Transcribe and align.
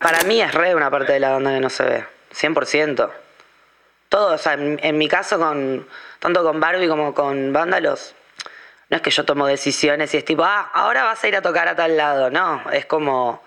Para 0.00 0.22
mí 0.22 0.40
es 0.40 0.54
re 0.54 0.74
una 0.74 0.90
parte 0.90 1.12
de 1.12 1.20
la 1.20 1.32
banda 1.32 1.52
que 1.52 1.60
no 1.60 1.68
se 1.68 1.84
ve. 1.84 2.06
100%. 2.32 3.10
Todo, 4.08 4.34
o 4.34 4.38
sea, 4.38 4.54
en, 4.54 4.98
mi 4.98 5.08
caso, 5.08 5.38
con 5.38 5.86
tanto 6.18 6.42
con 6.42 6.58
Barbie 6.58 6.88
como 6.88 7.14
con 7.14 7.52
Vándalos, 7.52 8.14
no 8.88 8.96
es 8.96 9.02
que 9.02 9.10
yo 9.10 9.26
tomo 9.26 9.46
decisiones 9.46 10.12
y 10.14 10.16
es 10.16 10.24
tipo, 10.24 10.42
ah, 10.42 10.70
ahora 10.72 11.04
vas 11.04 11.22
a 11.22 11.28
ir 11.28 11.36
a 11.36 11.42
tocar 11.42 11.68
a 11.68 11.76
tal 11.76 11.98
lado. 11.98 12.30
No, 12.30 12.62
es 12.72 12.86
como, 12.86 13.42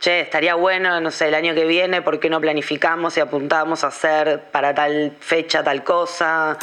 che, 0.00 0.20
estaría 0.20 0.56
bueno, 0.56 1.00
no 1.00 1.12
sé, 1.12 1.28
el 1.28 1.34
año 1.34 1.54
que 1.54 1.64
viene, 1.64 2.02
¿por 2.02 2.18
qué 2.18 2.28
no 2.28 2.40
planificamos 2.40 3.16
y 3.16 3.20
apuntamos 3.20 3.84
a 3.84 3.86
hacer 3.86 4.50
para 4.50 4.74
tal 4.74 5.16
fecha 5.20 5.62
tal 5.62 5.84
cosa? 5.84 6.58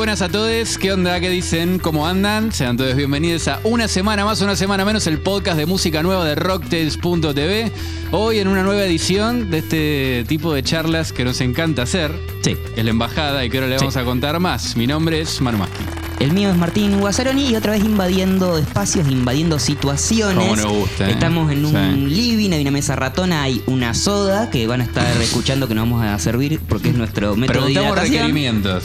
Buenas 0.00 0.22
a 0.22 0.30
todos, 0.30 0.78
¿qué 0.78 0.92
onda? 0.94 1.20
¿Qué 1.20 1.28
dicen? 1.28 1.78
¿Cómo 1.78 2.06
andan? 2.06 2.52
Sean 2.52 2.78
todos 2.78 2.96
bienvenidos 2.96 3.46
a 3.48 3.60
una 3.64 3.86
semana 3.86 4.24
más, 4.24 4.40
una 4.40 4.56
semana 4.56 4.82
menos, 4.86 5.06
el 5.06 5.18
podcast 5.18 5.58
de 5.58 5.66
música 5.66 6.02
nueva 6.02 6.24
de 6.24 6.36
Rocktails.tv. 6.36 7.70
Hoy 8.10 8.38
en 8.38 8.48
una 8.48 8.62
nueva 8.62 8.82
edición 8.82 9.50
de 9.50 9.58
este 9.58 10.24
tipo 10.26 10.54
de 10.54 10.62
charlas 10.62 11.12
que 11.12 11.22
nos 11.22 11.42
encanta 11.42 11.82
hacer, 11.82 12.12
Sí. 12.42 12.56
que 12.74 12.80
es 12.80 12.84
la 12.84 12.90
embajada 12.90 13.44
y 13.44 13.50
que 13.50 13.58
ahora 13.58 13.68
le 13.68 13.76
vamos 13.76 13.92
Sí. 13.92 14.00
a 14.00 14.04
contar 14.04 14.40
más. 14.40 14.74
Mi 14.74 14.86
nombre 14.86 15.20
es 15.20 15.38
Manu 15.42 15.58
Maschi. 15.58 15.84
El 16.18 16.32
mío 16.32 16.48
es 16.50 16.56
Martín 16.56 16.98
Guazzaroni 17.00 17.50
y 17.50 17.56
otra 17.56 17.72
vez 17.72 17.84
invadiendo 17.84 18.56
espacios, 18.56 19.06
invadiendo 19.06 19.58
situaciones. 19.58 20.36
Cómo 20.48 20.56
nos 20.56 20.66
gusta, 20.72 21.08
¿eh? 21.08 21.12
Estamos 21.12 21.52
en 21.52 21.66
un 21.66 21.72
Sí. 22.08 22.14
living, 22.14 22.52
hay 22.52 22.62
una 22.62 22.70
mesa 22.70 22.96
ratona, 22.96 23.42
hay 23.42 23.62
una 23.66 23.92
soda 23.92 24.48
que 24.48 24.66
van 24.66 24.80
a 24.80 24.84
estar 24.84 25.06
escuchando 25.20 25.68
que 25.68 25.74
nos 25.74 25.82
vamos 25.82 26.02
a 26.02 26.18
servir 26.18 26.58
porque 26.66 26.88
es 26.88 26.94
nuestro 26.94 27.36
método 27.36 27.66
de 27.66 27.74
Preguntamos 27.74 27.90
hidratación. 27.92 28.16
requerimientos. 28.22 28.84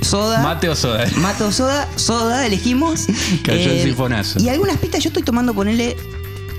Soda. 0.00 0.42
¿Mate 0.42 0.68
o 0.68 0.76
soda? 0.76 1.06
Mate 1.16 1.44
o 1.44 1.52
soda, 1.52 1.88
soda 1.96 2.46
elegimos. 2.46 3.08
Eh, 3.08 3.14
Cayó 3.44 3.70
el 3.70 3.82
sifonazo. 3.82 4.40
Y 4.40 4.48
algunas 4.48 4.76
pistas 4.78 5.02
yo 5.02 5.08
estoy 5.08 5.22
tomando 5.22 5.54
ponerle 5.54 5.96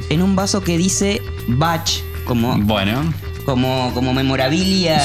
en 0.09 0.21
un 0.21 0.35
vaso 0.35 0.61
que 0.61 0.77
dice 0.77 1.21
batch, 1.47 1.99
como, 2.25 2.57
Bueno, 2.57 3.13
como, 3.45 3.91
como 3.93 4.13
memorabilia 4.13 4.99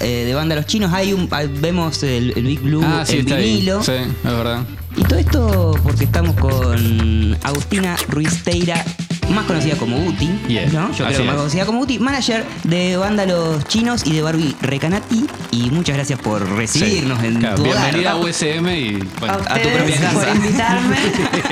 Sí. 0.00 0.04
eh, 0.04 0.24
de 0.26 0.34
banda 0.34 0.54
Los 0.56 0.66
Chinos. 0.66 0.92
Hay 0.92 1.12
un, 1.12 1.28
hay- 1.30 1.48
vemos 1.48 2.02
el, 2.02 2.32
el 2.36 2.44
Big 2.44 2.60
Blue 2.60 2.82
ah, 2.84 3.04
sí, 3.06 3.16
ahí. 3.16 3.22
vinilo. 3.54 3.82
Sí, 3.82 3.92
es 3.92 4.22
verdad. 4.24 4.62
Y 4.96 5.02
todo 5.04 5.18
esto 5.18 5.78
porque 5.82 6.04
estamos 6.04 6.34
con 6.36 7.38
Agustina 7.44 7.96
Ruiz 8.08 8.42
Teira, 8.42 8.84
más 9.30 9.44
conocida 9.46 9.76
como 9.76 9.96
Uti, 10.06 10.28
Yeah, 10.48 10.66
¿no? 10.66 10.92
Yo 10.92 11.04
así 11.06 11.14
creo 11.14 11.18
que 11.18 11.24
más 11.24 11.36
conocida 11.36 11.66
como 11.66 11.80
Uti, 11.80 11.98
manager 11.98 12.44
de 12.64 12.96
banda 12.96 13.26
Los 13.26 13.64
Chinos 13.66 14.02
y 14.06 14.12
de 14.12 14.22
Barbie 14.22 14.56
Recanati. 14.60 15.26
Y 15.50 15.70
muchas 15.70 15.96
gracias 15.96 16.18
por 16.20 16.48
recibirnos 16.56 17.18
Sí. 17.20 17.26
en 17.26 17.36
Claro, 17.40 17.56
tu 17.56 17.62
bienvenida 17.64 18.12
a. 18.12 18.16
USM 18.16 18.68
y 18.68 18.92
bueno, 19.18 19.34
a, 19.48 19.54
a 19.54 19.58
tu 19.62 19.68
propia 19.68 19.96
casa. 20.00 20.12
por 20.12 20.36
invitarme 20.36 20.96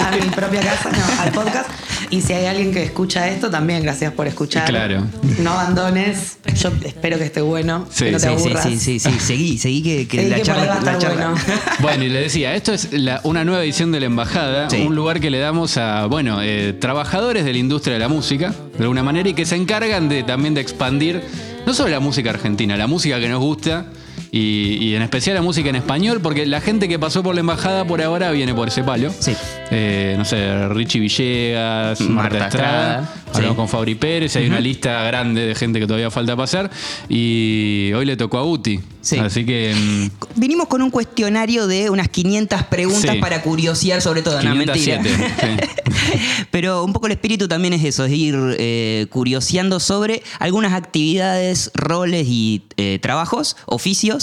a 0.03 0.11
mi 0.25 0.31
propia 0.35 0.61
casa, 0.61 0.91
no, 0.91 1.23
al 1.23 1.33
podcast. 1.33 1.71
Y 2.11 2.23
si 2.23 2.33
hay 2.33 2.47
alguien 2.47 2.73
que 2.73 2.83
escucha 2.83 3.29
esto, 3.29 3.51
también 3.51 3.83
gracias 3.83 4.13
por 4.13 4.27
escuchar. 4.27 4.67
Claro. 4.67 5.05
No 5.41 5.53
abandones. 5.53 6.39
Yo 6.57 6.71
espero 6.85 7.19
que 7.19 7.25
esté 7.25 7.41
bueno, 7.43 7.87
Sí, 7.91 8.07
que 8.07 8.13
no 8.13 8.19
te 8.19 8.29
Sí, 8.29 8.35
sí, 8.39 8.45
aburras. 8.47 8.65
sí, 8.65 8.79
sí, 8.79 8.99
sí, 9.01 9.11
seguí, 9.21 9.59
seguí 9.59 9.83
que, 9.83 10.09
que 10.09 10.17
Seguí 10.19 10.31
la 10.31 10.37
que 10.37 10.43
charla, 10.43 10.65
va 10.67 10.75
a 10.77 10.81
la 10.83 10.99
charla. 10.99 11.29
bueno. 11.31 11.39
Bueno, 11.81 12.05
y 12.05 12.09
le 12.09 12.21
decía, 12.21 12.55
esto 12.55 12.73
es 12.73 12.89
la- 12.93 13.21
una 13.25 13.45
nueva 13.45 13.63
edición 13.63 13.93
de 13.93 14.01
La 14.01 14.07
Embajada, 14.07 14.71
Sí. 14.71 14.83
un 14.87 14.95
lugar 14.95 15.21
que 15.21 15.31
le 15.31 15.39
damos 15.39 15.77
a, 15.77 16.07
bueno, 16.07 16.39
eh, 16.43 16.73
trabajadores 16.81 17.45
de 17.45 17.53
la 17.53 17.59
industria 17.69 17.95
de 17.95 18.01
la 18.01 18.09
música, 18.09 18.55
de 18.79 18.83
alguna 18.83 19.03
manera, 19.03 19.29
y 19.29 19.35
que 19.35 19.45
se 19.45 19.55
encargan 19.55 20.09
de 20.09 20.23
también 20.23 20.55
de 20.55 20.63
expandir 20.63 21.23
no 21.67 21.75
solo 21.75 21.91
la 21.91 22.01
música 22.01 22.31
argentina, 22.31 22.79
la 22.79 22.87
música 22.87 23.21
que 23.21 23.29
nos 23.29 23.41
gusta, 23.41 23.85
y, 24.33 24.77
y 24.81 24.95
en 24.95 25.03
especial 25.03 25.35
la 25.37 25.43
música 25.43 25.69
en 25.71 25.77
español, 25.77 26.21
porque 26.23 26.47
la 26.47 26.61
gente 26.61 26.89
que 26.89 26.99
pasó 26.99 27.23
por 27.23 27.35
La 27.35 27.41
Embajada 27.41 27.87
por 27.87 28.03
ahora 28.03 28.31
viene 28.31 28.55
por 28.55 28.69
ese 28.69 28.83
palo. 28.83 29.11
Sí. 29.19 29.35
Eh, 29.71 30.15
no 30.19 30.25
sé, 30.25 30.69
Richie 30.69 31.01
Villegas, 31.01 32.01
Marta, 32.01 32.15
Marta 32.39 32.47
Estrada, 32.49 33.01
Estrada, 33.01 33.15
hablamos 33.35 33.51
sí. 33.51 33.57
con 33.57 33.69
Fabri 33.69 33.95
Pérez, 33.95 34.37
hay 34.37 34.47
una 34.47 34.61
lista 34.61 35.03
grande 35.05 35.47
de 35.47 35.55
gente 35.55 35.79
que 35.81 35.87
todavía 35.87 36.11
falta 36.11 36.37
pasar, 36.37 36.71
y 37.09 37.93
hoy 37.95 38.05
le 38.07 38.17
tocó 38.17 38.39
a 38.39 38.45
Uti. 38.45 38.81
Sí. 39.01 39.19
Así 39.19 39.47
que... 39.47 39.75
mm, 39.75 40.39
Vinimos 40.41 40.69
con 40.69 40.83
un 40.83 40.91
cuestionario 40.91 41.67
de 41.67 41.89
unas 41.89 42.09
500 42.09 42.65
preguntas 42.65 43.13
Sí. 43.15 43.21
para 43.21 43.41
curiosear 43.43 44.03
sobre 44.03 44.23
todo. 44.23 44.43
No, 44.43 44.55
mentira. 44.55 44.99
507. 45.01 45.69
Pero 46.51 46.85
un 46.85 46.93
poco 46.93 47.07
el 47.07 47.13
espíritu 47.13 47.49
también 47.49 47.73
es 47.75 47.85
eso, 47.85 48.05
es 48.05 48.13
ir 48.13 48.37
eh, 48.59 49.07
curioseando 49.11 49.81
sobre 49.81 50.23
algunas 50.39 50.73
actividades, 50.73 51.71
roles 51.75 52.27
y 52.29 52.63
eh, 52.77 52.99
trabajos, 53.01 53.57
oficios 53.67 54.18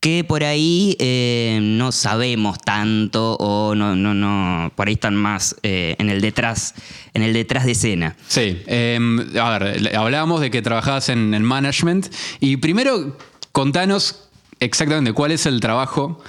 que 0.00 0.24
por 0.24 0.44
ahí 0.44 0.96
eh, 0.98 1.58
no 1.62 1.92
sabemos 1.92 2.58
tanto 2.58 3.34
o 3.34 3.74
no, 3.74 3.94
no, 3.94 4.14
no, 4.14 4.72
por 4.74 4.88
ahí 4.88 4.94
están 4.94 5.14
más 5.16 5.56
eh, 5.62 5.96
en 5.98 6.08
el 6.08 6.20
detrás, 6.20 6.74
en 7.12 7.22
el 7.22 7.32
detrás 7.32 7.66
de 7.66 7.72
escena. 7.72 8.16
Sí, 8.26 8.62
eh, 8.66 8.98
a 9.40 9.58
ver, 9.58 9.96
hablábamos 9.96 10.40
de 10.40 10.50
que 10.50 10.62
trabajabas 10.62 11.08
en, 11.10 11.34
en 11.34 11.42
management 11.42 12.06
y 12.40 12.56
primero 12.56 13.16
contanos 13.52 14.28
exactamente 14.58 15.12
cuál 15.12 15.32
es 15.32 15.46
el 15.46 15.60
trabajo 15.60 16.22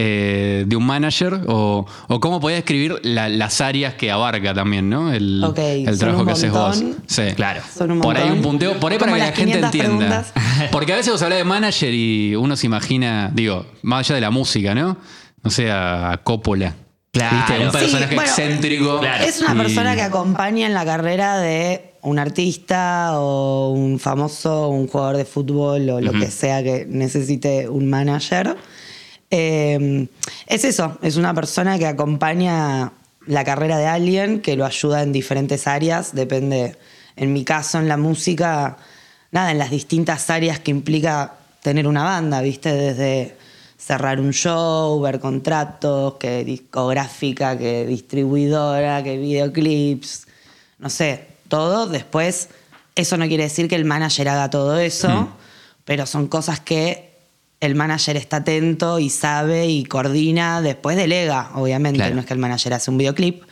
eh, 0.00 0.64
de 0.66 0.76
un 0.76 0.86
manager 0.86 1.40
o, 1.48 1.84
o 2.08 2.20
cómo 2.20 2.40
podés 2.40 2.58
describir 2.58 3.00
la- 3.02 3.28
las 3.28 3.60
áreas 3.60 3.94
que 3.94 4.10
abarca 4.12 4.54
también, 4.54 4.88
¿no? 4.88 5.12
El, 5.12 5.42
el 5.56 5.98
trabajo 5.98 6.24
que 6.24 6.32
haces 6.32 6.52
vos. 6.52 6.82
Sí, 7.06 7.22
Claro. 7.34 7.62
Son 7.76 7.90
un 7.90 8.00
Por 8.00 8.16
ahí 8.16 8.30
un 8.30 8.40
punteo, 8.42 8.78
por 8.78 8.92
ahí 8.92 8.98
para 8.98 9.12
que 9.12 9.18
la 9.18 9.24
gente 9.32 9.42
500 9.60 9.74
entienda. 9.74 9.88
preguntas. 10.24 10.32
Porque 10.70 10.92
a 10.92 10.96
veces 10.96 11.12
vos 11.12 11.22
hablas 11.22 11.38
de 11.38 11.44
manager 11.44 11.92
y 11.92 12.36
uno 12.36 12.54
se 12.56 12.66
imagina, 12.66 13.30
digo, 13.34 13.66
más 13.82 14.06
allá 14.06 14.14
de 14.16 14.20
la 14.20 14.30
música, 14.30 14.74
¿no? 14.74 14.96
No 15.42 15.50
sé, 15.50 15.70
a 15.70 16.12
a 16.12 16.16
Coppola. 16.18 16.74
Claro. 17.10 17.36
¿Viste? 17.36 17.64
Un 17.64 17.72
Sí, 17.72 17.78
personaje 17.78 18.14
bueno, 18.14 18.30
excéntrico. 18.30 19.00
Es 19.26 19.40
una 19.40 19.54
y- 19.54 19.58
persona 19.58 19.94
que 19.96 20.02
acompaña 20.02 20.66
en 20.66 20.74
la 20.74 20.84
carrera 20.84 21.38
de 21.38 21.94
un 22.02 22.18
artista 22.18 23.18
o 23.18 23.70
un 23.70 23.98
famoso, 23.98 24.68
un 24.68 24.86
jugador 24.86 25.16
de 25.16 25.24
fútbol 25.24 25.88
o 25.90 26.00
lo 26.00 26.12
que 26.12 26.30
sea 26.30 26.62
que 26.62 26.86
necesite 26.88 27.68
un 27.68 27.88
manager. 27.90 28.56
Eh, 29.30 30.08
es 30.46 30.64
eso, 30.64 30.98
es 31.02 31.16
una 31.16 31.34
persona 31.34 31.78
que 31.78 31.86
acompaña 31.86 32.92
la 33.26 33.44
carrera 33.44 33.76
de 33.78 33.86
alguien, 33.86 34.40
que 34.40 34.56
lo 34.56 34.64
ayuda 34.64 35.02
en 35.02 35.12
diferentes 35.12 35.66
áreas, 35.66 36.14
depende, 36.14 36.76
en 37.16 37.32
mi 37.32 37.44
caso, 37.44 37.78
en 37.78 37.88
la 37.88 37.98
música, 37.98 38.78
nada, 39.30 39.50
en 39.50 39.58
las 39.58 39.70
distintas 39.70 40.30
áreas 40.30 40.58
que 40.60 40.70
implica 40.70 41.34
tener 41.62 41.86
una 41.86 42.04
banda, 42.04 42.40
¿viste? 42.40 42.72
Desde 42.72 43.36
cerrar 43.76 44.18
un 44.18 44.32
show, 44.32 44.98
ver 45.00 45.20
contratos, 45.20 46.14
que 46.14 46.42
discográfica, 46.44 47.56
que 47.58 47.86
distribuidora, 47.86 49.02
que 49.02 49.18
videoclips, 49.18 50.26
no 50.78 50.88
sé, 50.88 51.26
todo. 51.48 51.86
Después, 51.86 52.48
eso 52.94 53.16
no 53.18 53.26
quiere 53.28 53.44
decir 53.44 53.68
que 53.68 53.76
el 53.76 53.84
manager 53.84 54.30
haga 54.30 54.50
todo 54.50 54.78
eso, 54.78 55.28
pero 55.84 56.06
son 56.06 56.28
cosas 56.28 56.60
que 56.60 57.07
el 57.60 57.74
manager 57.74 58.16
está 58.16 58.38
atento 58.38 58.98
y 58.98 59.10
sabe 59.10 59.66
y 59.66 59.84
coordina, 59.84 60.60
después 60.60 60.96
delega, 60.96 61.50
obviamente, 61.54 61.98
Claro. 61.98 62.14
no 62.14 62.20
es 62.20 62.26
que 62.26 62.34
el 62.34 62.38
manager 62.38 62.74
hace 62.74 62.90
un 62.90 62.98
videoclip, 62.98 63.42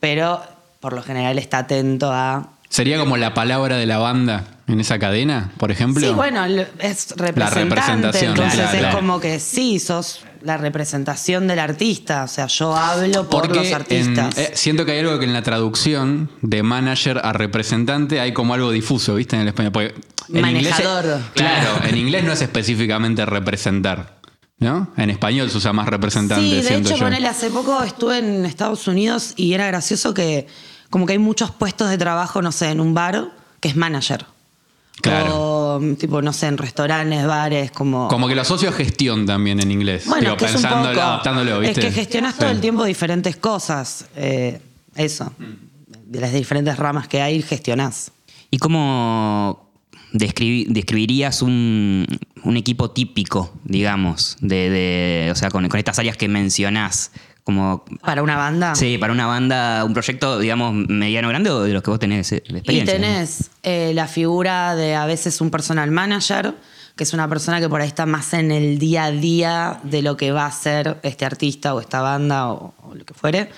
pero 0.00 0.42
por 0.80 0.92
lo 0.92 1.02
general 1.02 1.38
está 1.38 1.58
atento 1.58 2.12
a 2.12 2.50
¿Sería 2.68 2.98
como 2.98 3.16
la 3.16 3.34
palabra 3.34 3.76
de 3.76 3.86
la 3.86 3.98
banda 3.98 4.44
en 4.66 4.80
esa 4.80 4.98
cadena, 4.98 5.52
por 5.58 5.70
ejemplo? 5.70 6.06
Sí, 6.06 6.12
bueno, 6.14 6.44
es 6.44 7.10
representante. 7.16 7.60
representación, 7.64 8.30
entonces 8.30 8.54
claro, 8.54 8.72
es 8.72 8.78
claro. 8.78 8.96
como 8.96 9.20
que 9.20 9.38
sí, 9.40 9.78
sos 9.78 10.20
la 10.42 10.56
representación 10.56 11.46
del 11.46 11.58
artista. 11.58 12.24
O 12.24 12.28
sea, 12.28 12.46
yo 12.46 12.74
hablo 12.76 13.28
por 13.28 13.42
Porque 13.42 13.58
los 13.58 13.66
en- 13.68 13.74
artistas. 13.74 14.38
eh, 14.38 14.52
siento 14.54 14.84
que 14.84 14.92
hay 14.92 14.98
algo 15.00 15.18
que 15.18 15.24
en 15.24 15.32
la 15.32 15.42
traducción 15.42 16.30
de 16.42 16.62
manager 16.62 17.20
a 17.24 17.32
representante 17.32 18.20
hay 18.20 18.32
como 18.32 18.54
algo 18.54 18.70
difuso, 18.70 19.14
¿viste? 19.14 19.36
En 19.36 19.42
el 19.42 19.48
español. 19.48 19.72
Porque 19.72 19.94
en 20.32 20.40
Manejador. 20.42 21.04
Inglés, 21.04 21.22
claro, 21.34 21.70
en 21.86 21.96
inglés 21.96 22.24
no 22.24 22.32
es 22.32 22.40
específicamente 22.42 23.24
representar. 23.26 24.22
¿No? 24.60 24.92
En 24.96 25.10
español 25.10 25.50
se 25.50 25.58
usa 25.58 25.72
más 25.72 25.88
representante, 25.88 26.62
sí, 26.62 26.62
de 26.68 26.76
hecho, 26.76 26.94
yo. 26.94 27.04
ponele, 27.04 27.26
hace 27.26 27.50
poco 27.50 27.82
estuve 27.82 28.18
en 28.18 28.46
Estados 28.46 28.86
Unidos 28.86 29.32
y 29.36 29.52
era 29.52 29.66
gracioso 29.66 30.14
que 30.14 30.46
como 30.90 31.06
que 31.06 31.12
hay 31.14 31.18
muchos 31.18 31.50
puestos 31.50 31.90
de 31.90 31.98
trabajo, 31.98 32.40
no 32.40 32.52
sé, 32.52 32.70
en 32.70 32.80
un 32.80 32.94
bar 32.94 33.32
que 33.58 33.68
es 33.68 33.76
manager. 33.76 34.24
Claro. 35.02 35.32
O 35.76 35.80
tipo, 35.98 36.22
no 36.22 36.32
sé, 36.32 36.46
en 36.46 36.56
restaurantes, 36.56 37.26
bares, 37.26 37.70
como... 37.72 38.08
Como 38.08 38.28
que 38.28 38.34
lo 38.34 38.42
asocio 38.42 38.68
a 38.68 38.72
gestión 38.72 39.26
también 39.26 39.60
en 39.60 39.70
inglés. 39.70 40.04
Bueno, 40.06 40.22
Digo, 40.22 40.36
que 40.36 40.44
es 40.46 40.54
un 40.54 40.62
pensándolo, 40.62 40.94
poco- 40.94 41.02
adaptándolo, 41.06 41.60
¿viste? 41.60 41.80
Es 41.80 41.86
que 41.86 41.92
gestionas 41.92 42.36
todo 42.36 42.48
Sí. 42.48 42.54
el 42.54 42.60
tiempo 42.60 42.84
diferentes 42.84 43.36
cosas. 43.36 44.06
eh, 44.16 44.60
eso. 44.96 45.32
De 46.06 46.20
las 46.20 46.32
diferentes 46.32 46.76
ramas 46.78 47.08
que 47.08 47.20
hay, 47.20 47.42
gestionás. 47.42 48.12
¿Y 48.50 48.58
cómo 48.58 49.68
describi- 50.12 50.66
describirías 50.68 51.42
un, 51.42 52.06
un 52.44 52.56
equipo 52.56 52.92
típico, 52.92 53.52
digamos, 53.64 54.36
de, 54.40 54.70
de- 54.70 55.28
o 55.32 55.34
sea, 55.34 55.50
con, 55.50 55.68
con 55.68 55.78
estas 55.78 55.98
áreas 55.98 56.16
que 56.16 56.28
mencionás? 56.28 57.10
Como, 57.44 57.84
Para 58.00 58.22
una 58.22 58.36
banda. 58.36 58.74
sí, 58.74 58.96
para 58.96 59.12
una 59.12 59.26
banda, 59.26 59.84
un 59.84 59.92
proyecto, 59.92 60.38
digamos, 60.38 60.72
mediano 60.72 61.28
grande 61.28 61.50
o 61.50 61.62
de 61.62 61.74
los 61.74 61.82
que 61.82 61.90
vos 61.90 62.00
tenés 62.00 62.32
eh, 62.32 62.42
Y 62.46 62.80
tenés 62.84 63.50
eh, 63.62 63.92
la 63.94 64.08
figura 64.08 64.74
de 64.74 64.94
a 64.94 65.04
veces 65.04 65.42
un 65.42 65.50
personal 65.50 65.90
manager, 65.90 66.54
que 66.96 67.04
es 67.04 67.12
una 67.12 67.28
persona 67.28 67.60
que 67.60 67.68
por 67.68 67.82
ahí 67.82 67.88
está 67.88 68.06
más 68.06 68.32
en 68.32 68.50
el 68.50 68.78
día 68.78 69.04
a 69.04 69.10
día 69.10 69.80
de 69.82 70.00
lo 70.00 70.16
que 70.16 70.32
va 70.32 70.46
a 70.46 70.52
ser 70.52 70.98
este 71.02 71.26
artista 71.26 71.74
o 71.74 71.80
esta 71.80 72.00
banda 72.00 72.50
o, 72.50 72.74
o 72.82 72.94
lo 72.94 73.04
que 73.04 73.12
fuere. 73.12 73.50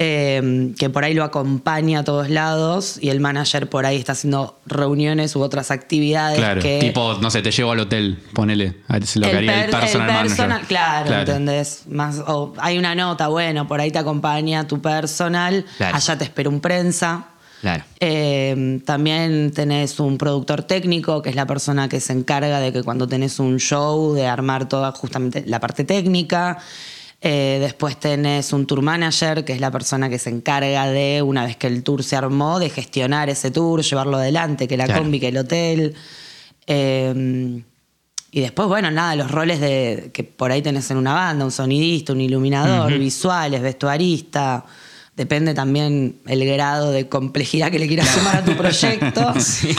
Eh, 0.00 0.72
que 0.78 0.90
por 0.90 1.02
ahí 1.04 1.12
lo 1.12 1.24
acompaña 1.24 2.00
a 2.00 2.04
todos 2.04 2.30
lados 2.30 2.98
y 3.00 3.08
el 3.08 3.18
manager 3.18 3.68
por 3.68 3.84
ahí 3.84 3.96
está 3.96 4.12
haciendo 4.12 4.60
reuniones 4.64 5.34
u 5.34 5.40
otras 5.42 5.70
actividades 5.72 6.38
Claro, 6.38 6.62
que 6.62 6.78
tipo, 6.78 7.14
no 7.20 7.30
sé, 7.30 7.42
te 7.42 7.50
llevo 7.50 7.72
al 7.72 7.80
hotel, 7.80 8.18
ponele. 8.32 8.76
Es 9.00 9.16
lo 9.16 9.28
que 9.28 9.36
haría 9.36 9.64
el 9.64 9.70
per- 9.70 9.80
personal, 9.80 10.22
personal, 10.22 10.48
manager. 10.48 10.66
claro, 10.68 11.14
¿entendés? 11.18 11.82
Más, 11.88 12.20
o 12.26 12.54
hay 12.58 12.78
una 12.78 12.94
nota, 12.94 13.26
bueno, 13.28 13.66
por 13.66 13.80
ahí 13.80 13.90
te 13.90 13.98
acompaña 13.98 14.66
tu 14.68 14.80
personal, 14.80 15.64
Claro. 15.78 15.96
allá 15.96 16.16
te 16.16 16.24
espera 16.24 16.48
un 16.48 16.60
prensa. 16.60 17.26
Claro. 17.60 17.82
Eh, 17.98 18.80
también 18.86 19.50
tenés 19.52 19.98
un 19.98 20.16
productor 20.16 20.62
técnico, 20.62 21.22
que 21.22 21.30
es 21.30 21.34
la 21.34 21.44
persona 21.44 21.88
que 21.88 21.98
se 21.98 22.12
encarga 22.12 22.60
de 22.60 22.72
que 22.72 22.84
cuando 22.84 23.08
tenés 23.08 23.40
un 23.40 23.58
show, 23.58 24.14
de 24.14 24.28
armar 24.28 24.68
toda 24.68 24.92
justamente 24.92 25.42
la 25.44 25.58
parte 25.58 25.82
técnica. 25.82 26.58
Eh, 27.20 27.58
después 27.60 27.98
tenés 27.98 28.52
un 28.52 28.64
tour 28.66 28.80
manager, 28.80 29.44
que 29.44 29.52
es 29.52 29.60
la 29.60 29.72
persona 29.72 30.08
que 30.08 30.18
se 30.20 30.30
encarga 30.30 30.86
de, 30.86 31.20
una 31.22 31.44
vez 31.44 31.56
que 31.56 31.66
el 31.66 31.82
tour 31.82 32.04
se 32.04 32.14
armó, 32.14 32.60
de 32.60 32.70
gestionar 32.70 33.28
ese 33.28 33.50
tour, 33.50 33.82
llevarlo 33.82 34.18
adelante, 34.18 34.68
que 34.68 34.76
la 34.76 34.84
Claro. 34.84 35.02
combi, 35.02 35.18
que 35.18 35.28
el 35.28 35.36
hotel. 35.38 35.94
Eh, 36.66 37.62
y 38.30 38.40
después, 38.40 38.68
bueno, 38.68 38.90
nada, 38.90 39.16
los 39.16 39.30
roles 39.30 39.58
de 39.60 40.10
que 40.12 40.22
por 40.22 40.52
ahí 40.52 40.60
tenés 40.62 40.90
en 40.90 40.98
una 40.98 41.14
banda, 41.14 41.44
un 41.44 41.50
sonidista, 41.50 42.12
un 42.12 42.20
iluminador, 42.20 42.92
visuales, 42.98 43.62
vestuarista. 43.62 44.64
Depende 45.16 45.54
también 45.54 46.18
el 46.26 46.44
grado 46.46 46.92
de 46.92 47.08
complejidad 47.08 47.70
que 47.72 47.78
le 47.80 47.88
quieras 47.88 48.06
sumar 48.08 48.36
a 48.36 48.44
tu 48.44 48.52
proyecto. 48.56 49.34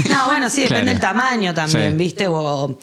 No, 0.10 0.26
bueno, 0.26 0.50
sí, 0.50 0.64
depende 0.64 0.68
Claro. 0.68 0.92
el 0.92 1.00
tamaño 1.00 1.54
también, 1.54 1.92
Sí. 1.92 1.98
¿viste? 1.98 2.28
O, 2.28 2.78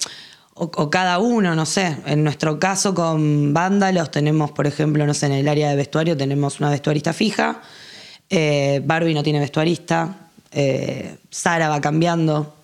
o- 0.56 0.70
o 0.74 0.90
cada 0.90 1.18
uno, 1.18 1.54
no 1.54 1.64
sé. 1.66 1.96
En 2.06 2.24
nuestro 2.24 2.58
caso 2.58 2.94
con 2.94 3.52
Vándalos 3.54 4.10
tenemos, 4.10 4.50
por 4.50 4.66
ejemplo, 4.66 5.06
no 5.06 5.14
sé, 5.14 5.26
en 5.26 5.32
el 5.32 5.48
área 5.48 5.70
de 5.70 5.76
vestuario 5.76 6.16
tenemos 6.16 6.58
una 6.60 6.70
vestuarista 6.70 7.12
fija. 7.12 7.60
Eh, 8.28 8.80
Barbie 8.84 9.14
no 9.14 9.22
tiene 9.22 9.38
vestuarista. 9.38 10.28
Eh, 10.50 11.16
Sara 11.30 11.68
va 11.68 11.80
cambiando. 11.80 12.54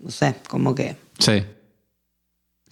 No 0.00 0.10
sé, 0.10 0.34
como 0.48 0.74
que... 0.74 0.96
Sí. 1.18 1.42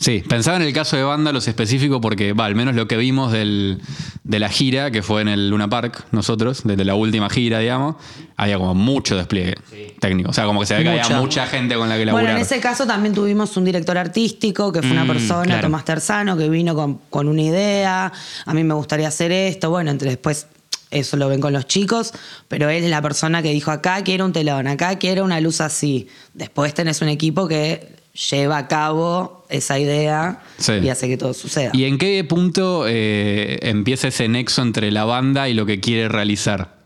Sí, 0.01 0.23
pensaba 0.29 0.57
en 0.59 0.63
el 0.63 0.73
caso 0.73 0.97
de 0.97 1.03
Vándalos 1.03 1.49
específico 1.49 2.01
porque, 2.01 2.33
va, 2.33 2.45
al 2.47 2.55
menos 2.55 2.77
lo 2.77 2.87
que 2.87 2.97
vimos 2.97 3.33
del- 3.33 3.81
de 4.23 4.39
la 4.39 4.49
gira, 4.49 4.93
que 4.93 5.03
fue 5.03 5.23
en 5.23 5.29
el 5.29 5.51
Luna 5.51 5.69
Park, 5.69 6.05
nosotros, 6.13 6.61
desde 6.65 6.85
la 6.85 6.95
última 6.95 7.29
gira, 7.29 7.59
digamos, 7.59 7.97
había 8.37 8.59
como 8.59 8.75
mucho 8.77 9.17
despliegue 9.17 9.57
técnico. 9.99 10.31
O 10.31 10.33
sea, 10.33 10.45
como 10.45 10.61
que 10.61 10.67
se 10.67 10.77
ve 10.77 10.85
que 10.85 10.89
había 11.01 11.19
mucha 11.19 11.47
gente 11.49 11.75
con 11.75 11.89
la 11.89 11.97
que 11.97 12.07
laburar. 12.07 12.27
Bueno, 12.27 12.37
en 12.39 12.43
ese 12.47 12.61
caso 12.61 12.87
también 12.87 13.13
tuvimos 13.13 13.57
un 13.57 13.65
director 13.65 13.99
artístico, 13.99 14.71
que 14.73 14.83
fue 14.83 14.93
una 14.93 15.05
Mm, 15.05 15.09
persona, 15.09 15.45
claro. 15.47 15.63
Tomás 15.63 15.85
Terzano, 15.85 16.37
que 16.37 16.49
vino 16.49 16.77
con, 16.77 17.01
con 17.11 17.27
una 17.27 17.43
idea, 17.43 18.13
a 18.47 18.55
mí 18.55 18.63
me 18.63 18.75
gustaría 18.75 19.09
hacer 19.09 19.33
esto, 19.33 19.69
bueno, 19.71 19.91
entre 19.91 20.11
después 20.11 20.47
eso 20.93 21.17
lo 21.17 21.29
ven 21.29 21.41
con 21.41 21.53
los 21.53 21.67
chicos, 21.67 22.13
pero 22.47 22.71
él 22.71 22.85
es 22.85 22.91
la 22.91 23.03
persona 23.03 23.43
que 23.43 23.51
dijo, 23.51 23.73
acá 23.73 24.03
quiero 24.05 24.25
un 24.25 24.33
telón, 24.33 24.69
acá 24.69 24.97
quiero 24.97 25.25
una 25.25 25.41
luz 25.41 25.61
así. 25.61 26.07
Después 26.35 26.73
tenés 26.73 27.03
un 27.03 27.09
equipo 27.09 27.49
que 27.49 27.98
lleva 28.31 28.59
a 28.59 28.69
cabo 28.69 29.45
esa 29.49 29.79
idea 29.79 30.41
Sí. 30.59 30.73
y 30.83 30.89
hace 30.89 31.09
que 31.09 31.17
todo 31.17 31.35
suceda. 31.35 31.71
¿Y 31.73 31.85
en 31.85 31.99
qué 31.99 32.23
punto 32.25 32.85
eh, 32.89 33.59
empieza 33.63 34.09
ese 34.09 34.29
nexo 34.29 34.63
entre 34.63 34.91
la 34.91 35.05
banda 35.05 35.49
y 35.49 35.55
lo 35.55 35.67
que 35.67 35.81
quiere 35.81 36.09
realizar? 36.09 36.79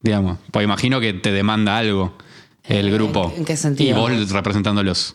Digamos, 0.00 0.38
pues 0.50 0.64
imagino 0.64 1.00
que 1.00 1.12
te 1.14 1.32
demanda 1.32 1.78
algo 1.78 2.16
el 2.64 2.90
grupo. 2.92 3.32
¿en 3.36 3.44
qué 3.44 3.56
sentido? 3.56 3.90
Y 3.90 3.92
vos 4.18 4.30
representándolos. 4.30 5.14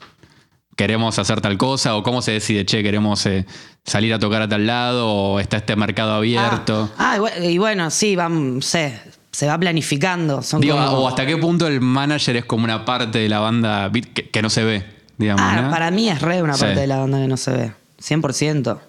¿Queremos 0.75 1.19
hacer 1.19 1.41
tal 1.41 1.57
cosa? 1.57 1.95
¿O 1.95 2.01
cómo 2.03 2.21
se 2.21 2.31
decide, 2.31 2.65
che, 2.65 2.81
queremos 2.81 3.25
eh, 3.25 3.45
salir 3.85 4.13
a 4.13 4.19
tocar 4.19 4.41
a 4.41 4.49
tal 4.49 4.65
lado? 4.65 5.07
¿O 5.13 5.39
está 5.39 5.57
este 5.57 5.75
mercado 5.75 6.13
abierto? 6.13 6.89
Ah, 6.97 7.11
ah, 7.13 7.17
y 7.17 7.19
bu- 7.19 7.51
y 7.51 7.57
bueno, 7.57 7.91
sí, 7.91 8.15
vamos, 8.15 8.65
sé, 8.65 8.99
se 9.31 9.47
va 9.47 9.57
planificando. 9.59 10.41
Son 10.41 10.59
Digo, 10.61 10.75
como- 10.77 10.91
¿O 10.99 11.07
hasta 11.07 11.25
qué 11.25 11.37
punto 11.37 11.67
el 11.67 11.81
manager 11.81 12.37
es 12.37 12.45
como 12.45 12.63
una 12.63 12.83
parte 12.85 13.19
de 13.19 13.29
la 13.29 13.39
banda 13.39 13.91
que 14.31 14.41
no 14.41 14.49
se 14.49 14.63
ve? 14.63 15.00
Digamos, 15.21 15.41
Ah, 15.47 15.61
¿no? 15.61 15.69
para 15.71 15.89
mí 15.91 16.09
es 16.09 16.21
re 16.21 16.41
una 16.41 16.55
Sí. 16.55 16.61
parte 16.65 16.79
de 16.81 16.87
la 16.87 16.97
banda 16.97 17.19
que 17.19 17.27
no 17.27 17.37
se 17.37 17.51
ve. 17.51 17.71
100%. 18.01 18.79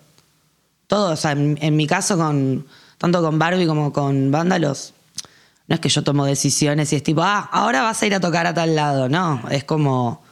Todo, 0.88 1.12
o 1.12 1.17
sea, 1.17 1.32
en, 1.32 1.58
en 1.61 1.76
mi 1.76 1.87
caso, 1.87 2.17
con 2.17 2.67
tanto 2.99 3.23
con 3.23 3.38
Barbie 3.38 3.67
como 3.67 3.93
con 3.93 4.31
Vándalos, 4.31 4.94
no 5.69 5.75
es 5.75 5.81
que 5.81 5.88
yo 5.88 6.02
tomo 6.02 6.25
decisiones 6.26 6.93
y 6.93 6.96
es 6.96 7.02
tipo, 7.02 7.23
ah, 7.23 7.49
ahora 7.52 7.82
vas 7.82 8.02
a 8.02 8.06
ir 8.06 8.14
a 8.14 8.20
tocar 8.20 8.46
a 8.46 8.55
tal 8.55 8.75
lado. 8.75 9.08
No, 9.08 9.43
es 9.50 9.64
como, 9.64 10.23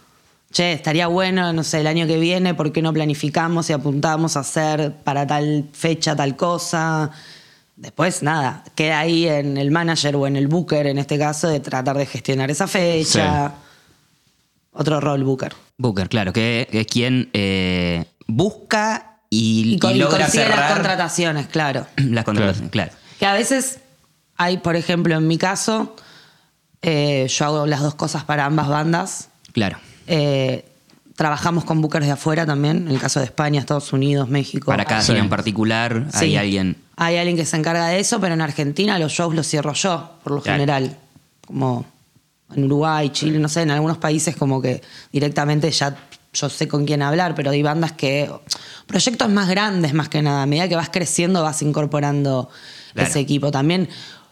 che, 0.53 0.73
estaría 0.73 1.07
bueno, 1.07 1.53
no 1.53 1.63
sé, 1.63 1.81
el 1.81 1.87
año 1.87 2.07
que 2.07 2.19
viene, 2.19 2.55
¿por 2.55 2.73
qué 2.73 2.83
no 2.83 2.93
planificamos 2.93 3.71
y 3.71 3.73
apuntamos 3.73 4.37
a 4.37 4.41
hacer 4.41 4.93
para 5.05 5.27
tal 5.27 5.67
fecha 5.73 6.15
tal 6.17 6.37
cosa? 6.37 7.11
Después, 7.77 8.23
nada, 8.23 8.63
queda 8.75 8.99
ahí 8.99 9.27
en 9.27 9.57
el 9.57 9.71
manager 9.71 10.15
o 10.17 10.27
en 10.27 10.37
el 10.37 10.49
booker, 10.49 10.87
en 10.87 10.99
este 10.99 11.19
caso, 11.19 11.49
de 11.49 11.61
tratar 11.61 11.97
de 11.97 12.05
gestionar 12.07 12.51
esa 12.51 12.67
fecha. 12.67 13.53
Otro 14.73 15.01
rol, 15.01 15.25
booker. 15.25 15.53
Booker, 15.79 16.09
claro, 16.09 16.33
que 16.33 16.69
es 16.71 16.87
quien 16.87 17.29
eh, 17.33 18.05
busca 18.27 19.19
y, 19.29 19.75
Y, 19.75 19.79
con- 19.79 19.93
y 19.93 19.95
y 19.95 19.99
logra 19.99 20.19
consigue 20.25 20.45
cerrar 20.45 20.59
las 20.61 20.73
contrataciones, 20.73 21.47
claro. 21.49 21.87
las 21.97 22.25
contrataciones, 22.25 22.71
claro. 22.71 22.93
Que 23.19 23.27
a 23.27 23.35
veces 23.35 23.81
hay, 24.37 24.59
por 24.59 24.77
ejemplo, 24.77 25.17
en 25.17 25.27
mi 25.27 25.39
caso, 25.39 25.97
eh, 26.83 27.27
yo 27.29 27.45
hago 27.45 27.67
las 27.67 27.81
dos 27.81 27.95
cosas 27.95 28.25
para 28.25 28.45
ambas 28.47 28.69
bandas. 28.69 29.29
Claro. 29.53 29.79
Eh, 30.07 30.65
trabajamos 31.17 31.65
con 31.65 31.83
bookers 31.83 32.07
de 32.07 32.13
afuera 32.13 32.47
también, 32.47 32.87
en 32.87 32.89
el 32.95 32.99
caso 33.01 33.19
de 33.21 33.27
España, 33.27 33.61
Estados 33.61 33.93
Unidos, 33.93 34.29
México. 34.29 34.67
Para 34.67 34.85
cada 34.87 35.03
Sí. 35.03 35.09
gira 35.13 35.19
en 35.23 35.29
particular 35.29 36.07
Sí. 36.15 36.25
hay 36.27 36.37
alguien. 36.37 36.77
Hay 36.97 37.17
alguien 37.17 37.37
que 37.37 37.45
se 37.45 37.57
encarga 37.57 37.89
de 37.89 37.99
eso, 38.01 38.21
pero 38.21 38.35
en 38.35 38.41
Argentina 38.41 38.99
los 38.99 39.13
shows 39.13 39.35
los 39.35 39.47
cierro 39.47 39.73
yo, 39.75 40.19
por 40.23 40.33
lo 40.33 40.41
Claro. 40.43 40.57
general. 40.59 40.97
Como 41.47 41.85
en 42.55 42.65
Uruguay, 42.65 43.11
Chile, 43.11 43.39
no 43.39 43.49
sé, 43.49 43.63
en 43.63 43.71
algunos 43.71 43.99
países 43.99 44.37
como 44.37 44.61
que 44.61 44.83
directamente 45.13 45.71
ya 45.71 45.97
yo 46.33 46.49
sé 46.49 46.69
con 46.69 46.85
quién 46.87 47.03
hablar, 47.03 47.35
pero 47.35 47.51
hay 47.51 47.63
bandas 47.63 47.93
que... 47.93 48.31
Proyectos 48.87 49.29
más 49.29 49.49
grandes 49.49 49.95
más 49.95 50.09
que 50.09 50.23
nada. 50.23 50.43
A 50.43 50.47
medida 50.47 50.69
que 50.69 50.77
vas 50.77 50.89
creciendo 50.91 51.43
vas 51.43 51.61
incorporando 51.63 52.49
Claro. 52.93 53.09
ese 53.09 53.21
equipo. 53.21 53.51
También 53.51 53.89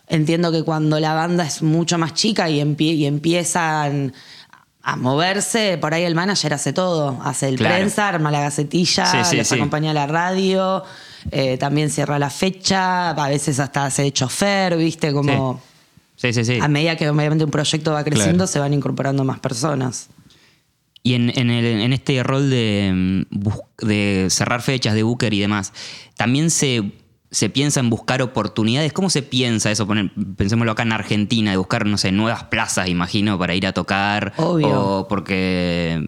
entiendo 0.08 0.50
que 0.52 0.62
cuando 0.62 0.98
la 1.00 1.14
banda 1.14 1.44
es 1.44 1.62
mucho 1.62 1.98
más 1.98 2.14
chica 2.14 2.48
y, 2.50 2.60
empie- 2.60 2.94
y 2.96 3.06
empiezan 3.06 4.12
a 4.82 4.96
moverse, 4.96 5.76
por 5.78 5.92
ahí 5.92 6.04
el 6.04 6.14
manager 6.14 6.54
hace 6.54 6.72
todo. 6.72 7.20
Hace 7.22 7.48
el 7.48 7.56
Claro. 7.56 7.74
prensa, 7.76 8.08
arma 8.08 8.30
la 8.30 8.40
gacetilla, 8.40 9.06
Sí, 9.06 9.18
sí, 9.30 9.36
los 9.36 9.46
sí. 9.48 9.54
acompaña 9.56 9.90
a 9.90 9.94
la 9.94 10.06
radio, 10.06 10.82
eh, 11.30 11.58
también 11.58 11.90
cierra 11.90 12.18
la 12.18 12.30
fecha, 12.30 13.10
a 13.10 13.28
veces 13.28 13.58
hasta 13.60 13.84
hace 13.86 14.02
de 14.02 14.12
chofer, 14.12 14.76
¿viste? 14.76 15.12
Como 15.12 15.60
Sí, 16.20 16.32
sí, 16.32 16.44
sí. 16.44 16.58
a 16.60 16.66
medida 16.68 16.96
que 16.96 17.08
obviamente 17.08 17.44
un 17.44 17.50
proyecto 17.50 17.92
va 17.92 18.02
creciendo, 18.02 18.38
Claro. 18.38 18.46
se 18.48 18.58
van 18.58 18.74
incorporando 18.74 19.22
más 19.24 19.38
personas. 19.38 20.10
Y 21.04 21.14
en, 21.14 21.30
en 21.38 21.48
el- 21.50 21.80
en 21.80 21.92
este 21.92 22.20
rol 22.24 22.50
de, 22.50 23.24
mm, 23.32 23.86
de 23.86 24.26
cerrar 24.28 24.60
fechas, 24.62 24.94
de 24.94 25.04
booker 25.04 25.32
y 25.32 25.38
demás, 25.38 25.72
también 26.16 26.50
se, 26.50 26.90
se 27.30 27.48
piensa 27.50 27.78
en 27.78 27.88
buscar 27.88 28.20
oportunidades. 28.20 28.92
¿Cómo 28.92 29.10
se 29.10 29.22
piensa 29.22 29.70
eso? 29.70 29.86
Poner- 29.86 30.10
pensémoslo 30.36 30.72
acá 30.72 30.82
en 30.82 30.92
Argentina, 30.92 31.52
de 31.52 31.56
buscar, 31.56 31.86
no 31.86 31.96
sé, 31.98 32.10
nuevas 32.10 32.44
plazas, 32.44 32.88
imagino, 32.88 33.38
para 33.38 33.54
ir 33.54 33.66
a 33.66 33.72
tocar. 33.72 34.32
Obvio. 34.38 34.68
O 34.68 35.08
porque, 35.08 36.04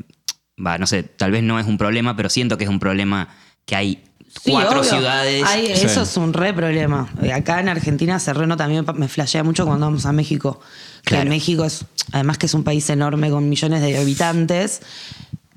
no 0.57 0.87
sé, 0.89 1.05
tal 1.05 1.31
vez 1.31 1.45
no 1.45 1.61
es 1.61 1.67
un 1.67 1.79
problema, 1.79 2.17
pero 2.17 2.29
siento 2.29 2.59
que 2.59 2.65
es 2.65 2.71
un 2.71 2.81
problema 2.81 3.29
que 3.65 3.77
hay 3.77 4.05
Sí, 4.43 4.53
cuatro 4.53 4.81
obvio. 4.81 4.91
ciudades. 4.91 5.45
Hay- 5.47 5.67
Sí. 5.77 5.87
Eso 5.87 6.03
es 6.03 6.17
un 6.17 6.33
re 6.33 6.53
problema. 6.55 7.09
Acá 7.35 7.61
en 7.61 7.69
Argentina, 7.69 8.19
Serreno 8.19 8.57
también 8.57 8.85
me 8.95 9.09
flashea 9.09 9.43
mucho 9.43 9.67
cuando 9.67 9.87
vamos 9.87 10.07
a 10.07 10.13
México. 10.13 10.61
Que. 11.05 11.25
México 11.25 11.65
es, 11.65 11.85
además 12.13 12.39
que 12.39 12.47
es 12.47 12.55
un 12.55 12.63
país 12.65 12.89
enorme 12.91 13.31
con 13.31 13.49
millones 13.49 13.81
de 13.83 13.99
habitantes, 13.99 14.81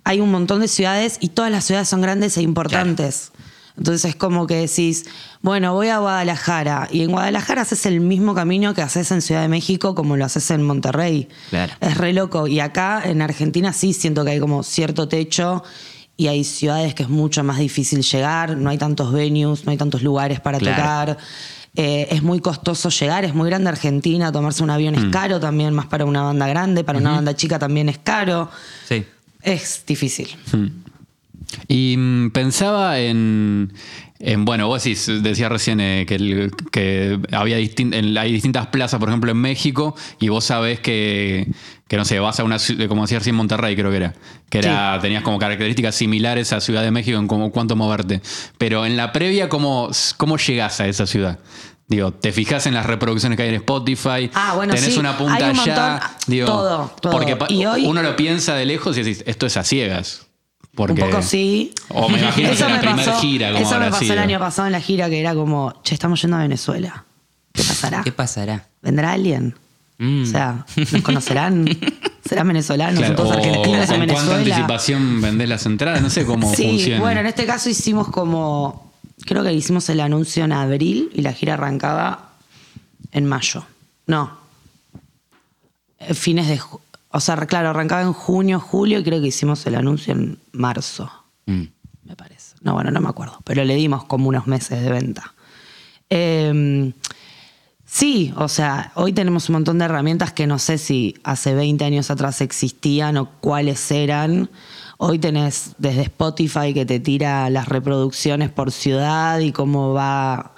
hay 0.03 0.19
un 0.19 0.31
montón 0.31 0.59
de 0.59 0.67
ciudades 0.67 1.17
y 1.21 1.29
todas 1.29 1.51
las 1.51 1.65
ciudades 1.65 1.87
son 1.87 2.01
grandes 2.01 2.35
e 2.37 2.41
importantes. 2.41 3.31
Entonces 3.77 4.05
es 4.05 4.15
como 4.15 4.45
que 4.47 4.55
decís, 4.55 5.05
bueno, 5.41 5.73
voy 5.73 5.87
a 5.89 5.97
Guadalajara 5.97 6.87
y 6.91 7.01
en 7.01 7.11
Guadalajara 7.11 7.63
haces 7.63 7.85
el 7.87 8.01
mismo 8.01 8.35
camino 8.35 8.73
que 8.75 8.81
haces 8.83 9.11
en 9.11 9.21
Ciudad 9.21 9.41
de 9.41 9.47
México 9.47 9.95
como 9.95 10.15
lo 10.15 10.25
haces 10.25 10.51
en 10.51 10.61
Monterrey. 10.63 11.27
Claro. 11.49 11.73
Es 11.81 11.97
re 11.97 12.13
loco. 12.13 12.47
Y 12.47 12.59
acá 12.59 13.01
en 13.03 13.21
Argentina 13.21 13.73
sí 13.73 13.93
siento 13.93 14.23
que 14.25 14.31
hay 14.31 14.39
como 14.39 14.61
cierto 14.63 15.07
techo 15.07 15.63
y 16.17 16.27
hay 16.27 16.43
ciudades 16.43 16.93
que 16.93 17.03
es 17.03 17.09
mucho 17.09 17.43
más 17.43 17.57
difícil 17.59 18.01
llegar, 18.03 18.55
no 18.57 18.69
hay 18.69 18.77
tantos 18.77 19.11
venues, 19.11 19.65
no 19.65 19.71
hay 19.71 19.77
tantos 19.77 20.01
lugares 20.03 20.39
para 20.39 20.59
Claro. 20.59 20.75
tocar. 20.75 21.17
Eh, 21.75 22.07
es 22.11 22.21
muy 22.21 22.39
costoso 22.39 22.89
llegar, 22.89 23.25
es 23.25 23.33
muy 23.33 23.49
grande 23.49 23.67
Argentina, 23.69 24.31
tomarse 24.31 24.61
un 24.63 24.69
avión 24.69 24.93
Mm. 24.93 24.97
es 24.99 25.05
caro 25.11 25.39
también, 25.39 25.73
más 25.73 25.87
para 25.87 26.05
una 26.05 26.21
banda 26.21 26.47
grande, 26.47 26.83
para 26.83 26.99
una 26.99 27.13
banda 27.13 27.35
chica 27.35 27.57
también 27.57 27.89
es 27.89 27.97
caro. 27.97 28.49
Sí. 28.87 29.03
Es 29.41 29.83
difícil. 29.87 30.27
Y 31.67 31.95
mm, 31.97 32.31
pensaba 32.31 32.99
en, 32.99 33.73
En- 34.19 34.45
bueno, 34.45 34.67
vos 34.67 34.81
decís, 34.81 35.05
decías 35.21 35.51
recién 35.51 35.81
eh, 35.81 36.05
que, 36.07 36.15
el- 36.15 36.51
que 36.71 37.19
había 37.33 37.59
distin- 37.59 37.93
en- 37.93 38.17
hay 38.17 38.31
distintas 38.31 38.67
plazas, 38.67 38.97
por 38.97 39.09
ejemplo, 39.09 39.29
en 39.31 39.37
México, 39.37 39.95
y 40.21 40.29
vos 40.29 40.45
sabés 40.45 40.79
que, 40.79 41.51
que 41.93 41.97
no 41.97 42.05
sé, 42.05 42.17
vas 42.19 42.39
a 42.39 42.43
una 42.43 42.57
ciudad, 42.57 42.87
como 42.87 43.03
decía 43.03 43.19
recién 43.19 43.35
Monterrey, 43.35 43.75
creo 43.75 43.91
que 43.91 43.97
era, 43.97 44.13
que 44.49 44.57
era, 44.57 44.97
tenías 44.99 45.21
como 45.21 45.37
características 45.37 45.93
similares 45.93 46.51
a 46.51 46.59
Ciudad 46.59 46.81
de 46.81 46.89
México 46.89 47.19
en 47.19 47.27
cómo, 47.27 47.51
cuánto 47.51 47.75
moverte. 47.75 48.19
Pero 48.57 48.83
en 48.87 48.97
la 48.97 49.13
previa, 49.13 49.47
¿cómo, 49.47 49.91
¿cómo 50.17 50.37
llegás 50.37 50.79
a 50.81 50.87
esa 50.87 51.05
ciudad? 51.05 51.37
Digo, 51.87 52.11
te 52.11 52.31
fijas 52.31 52.65
en 52.65 52.73
las 52.73 52.87
reproducciones 52.87 53.37
que 53.37 53.43
hay 53.43 53.49
en 53.49 53.55
Spotify, 53.55 54.31
Ah, 54.33 54.53
bueno, 54.55 54.73
tenés 54.73 54.91
sí, 54.95 54.99
una 54.99 55.15
punta 55.15 55.35
hay 55.35 55.43
un 55.51 55.59
allá, 55.59 55.89
montón, 55.91 56.09
digo, 56.25 56.45
todo, 56.47 56.95
todo. 56.99 57.11
porque 57.13 57.35
pa- 57.35 57.45
Y 57.49 57.63
hoy- 57.67 57.85
uno 57.85 58.01
lo 58.01 58.15
piensa 58.15 58.55
de 58.55 58.65
lejos 58.65 58.97
y 58.97 59.03
decís, 59.03 59.23
esto 59.27 59.45
es 59.45 59.55
a 59.57 59.63
ciegas. 59.63 60.25
Porque, 60.73 61.03
Un 61.03 61.11
poco 61.11 61.21
sí. 61.21 61.73
O 61.89 62.09
me 62.09 62.17
imagino 62.17 62.47
que 62.49 62.55
Eso 62.55 62.65
en 62.65 62.71
la 62.71 62.77
me 62.77 62.83
primera 62.87 63.05
pasó- 63.11 63.21
gira, 63.21 63.51
como 63.53 63.67
Eso 63.67 63.79
me 63.79 63.89
pasó 63.91 63.99
sido. 63.99 64.13
el 64.13 64.19
año 64.19 64.39
pasado 64.39 64.65
en 64.65 64.71
la 64.71 64.81
gira 64.81 65.07
que 65.11 65.19
era 65.19 65.35
como, 65.35 65.79
che, 65.83 65.93
estamos 65.93 66.19
yendo 66.23 66.37
a 66.37 66.39
Venezuela. 66.39 67.05
¿Qué 67.53 67.61
pasará? 67.61 68.01
¿Qué 68.03 68.11
pasará? 68.11 68.65
¿Vendrá 68.81 69.11
alguien? 69.11 69.53
Mm. 70.03 70.23
O 70.23 70.25
sea, 70.25 70.65
¿nos 70.91 71.01
conocerán? 71.01 71.65
¿Serán 72.27 72.47
venezolanos? 72.47 72.99
Claro, 72.99 73.15
¿Son 73.17 73.25
todos 73.25 73.37
argentinos 73.37 73.63
en 73.65 73.69
¿Con 73.71 73.85
cuánta 73.87 73.99
Venezuela? 73.99 74.37
anticipación 74.37 75.21
vendés 75.21 75.49
las 75.49 75.65
entradas? 75.65 76.01
No 76.01 76.09
sé 76.09 76.25
cómo 76.25 76.53
sí, 76.53 76.63
funciona. 76.69 76.99
bueno, 77.01 77.19
en 77.21 77.27
este 77.27 77.45
caso 77.45 77.69
hicimos 77.69 78.07
como, 78.09 78.91
creo 79.25 79.43
que 79.43 79.53
hicimos 79.53 79.87
el 79.89 79.99
anuncio 79.99 80.43
en 80.45 80.51
abril 80.51 81.09
y 81.13 81.21
la 81.21 81.33
gira 81.33 81.53
arrancaba 81.55 82.31
en 83.11 83.25
mayo. 83.25 83.65
No, 84.07 84.37
Eh, 85.99 86.13
fines 86.13 86.47
de, 86.47 86.59
o 87.09 87.19
sea, 87.19 87.37
claro, 87.45 87.69
arrancaba 87.69 88.01
en 88.01 88.13
junio, 88.13 88.59
julio 88.59 88.99
y 88.99 89.03
creo 89.03 89.21
que 89.21 89.27
hicimos 89.27 89.65
el 89.67 89.75
anuncio 89.75 90.13
en 90.13 90.37
marzo, 90.51 91.09
Mm. 91.45 91.63
me 92.05 92.15
parece. 92.15 92.55
No, 92.61 92.73
bueno, 92.73 92.89
no 92.91 93.01
me 93.01 93.09
acuerdo, 93.09 93.39
pero 93.43 93.63
le 93.65 93.75
dimos 93.75 94.05
como 94.05 94.29
unos 94.29 94.47
meses 94.47 94.81
de 94.81 94.89
venta. 94.91 95.33
Eh, 96.09 96.91
sí, 97.93 98.33
o 98.37 98.47
sea, 98.47 98.91
hoy 98.95 99.13
tenemos 99.13 99.49
un 99.49 99.53
montón 99.53 99.77
de 99.77 99.85
herramientas 99.85 100.33
que 100.33 100.47
no 100.47 100.57
sé 100.57 100.77
si 100.79 101.15
hace 101.23 101.53
20 101.53 101.85
años 101.85 102.09
atrás 102.09 102.41
existían 102.41 103.17
o 103.17 103.29
cuáles 103.39 103.91
eran. 103.91 104.49
Hoy 104.97 105.19
tenés 105.19 105.73
desde 105.77 106.01
Spotify 106.03 106.73
que 106.73 106.85
te 106.85 106.99
tira 106.99 107.49
las 107.51 107.67
reproducciones 107.67 108.49
por 108.49 108.71
ciudad 108.71 109.39
y 109.39 109.51
cómo 109.51 109.93
va. 109.93 110.49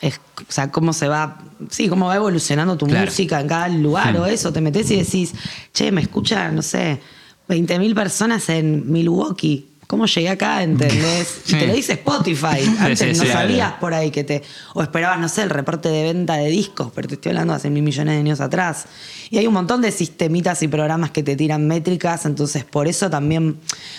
es- 0.00 0.20
o 0.46 0.52
sea, 0.52 0.70
cómo 0.70 0.92
se 0.92 1.08
va. 1.08 1.38
Sí, 1.70 1.88
cómo 1.88 2.06
va 2.06 2.16
evolucionando 2.16 2.76
tu 2.76 2.86
Claro. 2.86 3.06
música 3.06 3.40
en 3.40 3.48
cada 3.48 3.68
lugar 3.68 4.14
o 4.18 4.26
eso. 4.26 4.52
Te 4.52 4.60
metes 4.60 4.90
y 4.90 4.96
decís, 4.96 5.32
che, 5.72 5.90
me 5.92 6.02
escuchan, 6.02 6.54
no 6.54 6.60
sé, 6.62 7.00
20.000 7.48 7.94
personas 7.94 8.48
en 8.50 8.90
Milwaukee. 8.92 9.66
¿Cómo 9.86 10.06
llegué 10.06 10.28
acá? 10.28 10.62
¿Entendés? 10.62 11.42
Y 11.46 11.52
te 11.52 11.66
lo 11.66 11.74
dice 11.74 11.92
Spotify. 11.92 12.64
Antes 12.78 12.98
Sí, 12.98 13.14
sí, 13.14 13.20
no 13.20 13.32
sabías 13.32 13.72
por 13.74 13.94
ahí 13.94 14.10
que 14.10 14.24
te. 14.24 14.42
O 14.74 14.82
esperabas, 14.82 15.18
no 15.18 15.28
sé, 15.28 15.42
el 15.42 15.50
reporte 15.50 15.88
de 15.88 16.02
venta 16.02 16.34
de 16.34 16.48
discos, 16.48 16.90
pero 16.94 17.08
te 17.08 17.14
estoy 17.14 17.30
hablando 17.30 17.52
hace 17.52 17.70
mil 17.70 17.82
millones 17.82 18.14
de 18.14 18.20
años 18.20 18.40
atrás. 18.40 18.86
Y 19.30 19.38
hay 19.38 19.46
un 19.46 19.54
montón 19.54 19.80
de 19.80 19.90
sistemitas 19.90 20.62
y 20.62 20.68
programas 20.68 21.10
que 21.10 21.22
te 21.22 21.36
tiran 21.36 21.66
métricas, 21.66 22.26
entonces 22.26 22.64
por 22.64 22.88
eso 22.88 23.10
también 23.10 23.58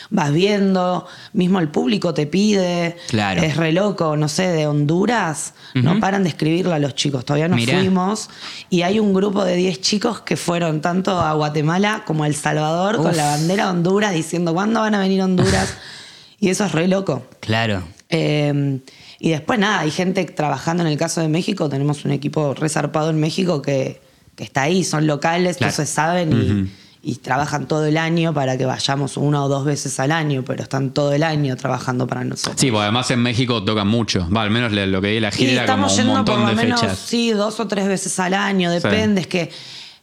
vas 0.10 0.32
viendo, 0.32 1.08
mismo 1.34 1.60
el 1.60 1.70
público 1.70 2.14
te 2.14 2.28
pide. 2.28 2.98
Claro. 3.10 3.42
Es 3.42 3.58
re 3.58 3.72
loco, 3.72 4.18
no 4.18 4.28
sé, 4.28 4.48
de 4.48 4.68
Honduras, 4.68 5.54
no 5.74 6.00
paran 6.00 6.24
de 6.24 6.30
escribirlo 6.30 6.74
a 6.74 6.80
los 6.80 6.96
chicos. 6.96 7.26
Todavía 7.26 7.48
no 7.48 7.56
Mirá. 7.56 7.78
fuimos. 7.78 8.30
Y 8.70 8.84
hay 8.84 9.00
un 9.00 9.14
grupo 9.14 9.44
de 9.44 9.56
10 9.56 9.82
chicos 9.82 10.22
que 10.22 10.38
fueron 10.38 10.82
tanto 10.82 11.20
a 11.20 11.34
Guatemala 11.34 12.04
como 12.06 12.24
a 12.24 12.28
El 12.28 12.36
Salvador 12.36 12.98
con 12.98 13.16
la 13.16 13.26
bandera 13.26 13.66
de 13.66 13.70
Honduras 13.72 14.14
diciendo, 14.14 14.54
¿cuándo 14.54 14.80
van 14.82 14.96
a 14.96 15.00
venir 15.00 15.22
a 15.22 15.26
Honduras? 15.26 15.76
y 16.40 16.50
eso 16.50 16.66
es 16.66 16.72
re 16.72 16.88
loco. 16.88 17.26
Claro. 17.40 17.84
Eh, 18.10 18.80
y 19.20 19.30
después 19.30 19.58
nada, 19.60 19.80
hay 19.80 19.92
gente 19.92 20.24
trabajando 20.26 20.84
en 20.84 20.90
el 20.90 20.98
caso 20.98 21.22
de 21.22 21.30
México, 21.30 21.70
tenemos 21.70 22.06
un 22.06 22.12
equipo 22.12 22.54
resarpado 22.54 23.10
en 23.10 23.20
México 23.20 23.62
que, 23.62 24.02
que 24.36 24.44
está 24.44 24.64
ahí, 24.64 24.84
son 24.84 25.08
locales, 25.08 25.58
Claro. 25.58 25.72
entonces 25.72 25.94
saben 25.94 26.70
y, 27.02 27.12
y 27.12 27.16
trabajan 27.18 27.68
todo 27.68 27.86
el 27.86 27.98
año 27.98 28.34
para 28.34 28.58
que 28.58 28.66
vayamos 28.66 29.16
una 29.18 29.44
o 29.44 29.48
dos 29.48 29.64
veces 29.64 30.00
al 30.00 30.12
año, 30.12 30.44
pero 30.46 30.64
están 30.64 30.90
todo 30.92 31.14
el 31.14 31.24
año 31.24 31.56
trabajando 31.56 32.08
para 32.08 32.24
nosotros. 32.24 32.56
Sí, 32.60 32.72
porque 32.72 32.84
además 32.84 33.12
en 33.12 33.20
México 33.22 33.64
tocan 33.64 33.88
mucho. 33.88 34.28
Va, 34.36 34.42
al 34.42 34.50
menos 34.52 34.72
lo 34.72 35.02
que 35.02 35.16
en 35.18 35.22
la 35.22 35.32
gira 35.32 35.52
Y 35.52 35.54
era 35.56 35.66
como 35.68 35.86
estamos 35.88 35.92
un 36.00 36.06
yendo 36.06 36.26
por 36.26 36.40
lo 36.40 36.48
de 36.50 36.56
menos, 36.56 36.82
fechas. 36.82 36.98
sí, 36.98 37.32
dos 37.32 37.60
o 37.60 37.68
tres 37.68 37.88
veces 37.88 38.20
al 38.20 38.34
año, 38.34 38.72
depende, 38.72 39.22
es 39.22 39.28
que 39.28 39.52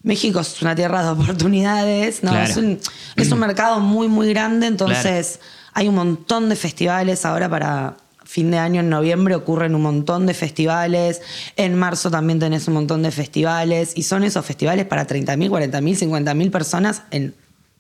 México 0.05 0.41
es 0.41 0.61
una 0.63 0.75
tierra 0.75 1.03
de 1.03 1.11
oportunidades, 1.11 2.23
¿no? 2.23 2.31
Claro. 2.31 2.51
Es, 2.51 2.57
un, 2.57 2.79
es 3.17 3.31
un 3.33 3.39
mercado 3.39 3.81
muy, 3.81 4.09
muy 4.09 4.29
grande, 4.33 4.67
entonces 4.67 5.41
hay 5.75 5.89
un 5.89 5.95
montón 5.95 6.49
de 6.49 6.57
festivales 6.57 7.25
ahora 7.25 7.49
para 7.49 7.97
fin 8.33 8.51
de 8.51 8.57
año, 8.57 8.81
en 8.81 8.89
noviembre 8.89 9.35
ocurren 9.35 9.75
un 9.75 9.83
montón 9.83 10.25
de 10.25 10.33
festivales, 10.33 11.21
en 11.57 11.75
marzo 11.77 12.11
también 12.11 12.39
tenés 12.39 12.67
un 12.67 12.73
montón 12.75 13.03
de 13.03 13.11
festivales, 13.11 13.93
y 13.95 14.05
son 14.05 14.25
esos 14.25 14.47
festivales 14.47 14.87
para 14.87 15.07
30.000, 15.07 15.51
40.000, 15.51 15.99
50.000 15.99 16.51
personas 16.51 17.03
en 17.11 17.35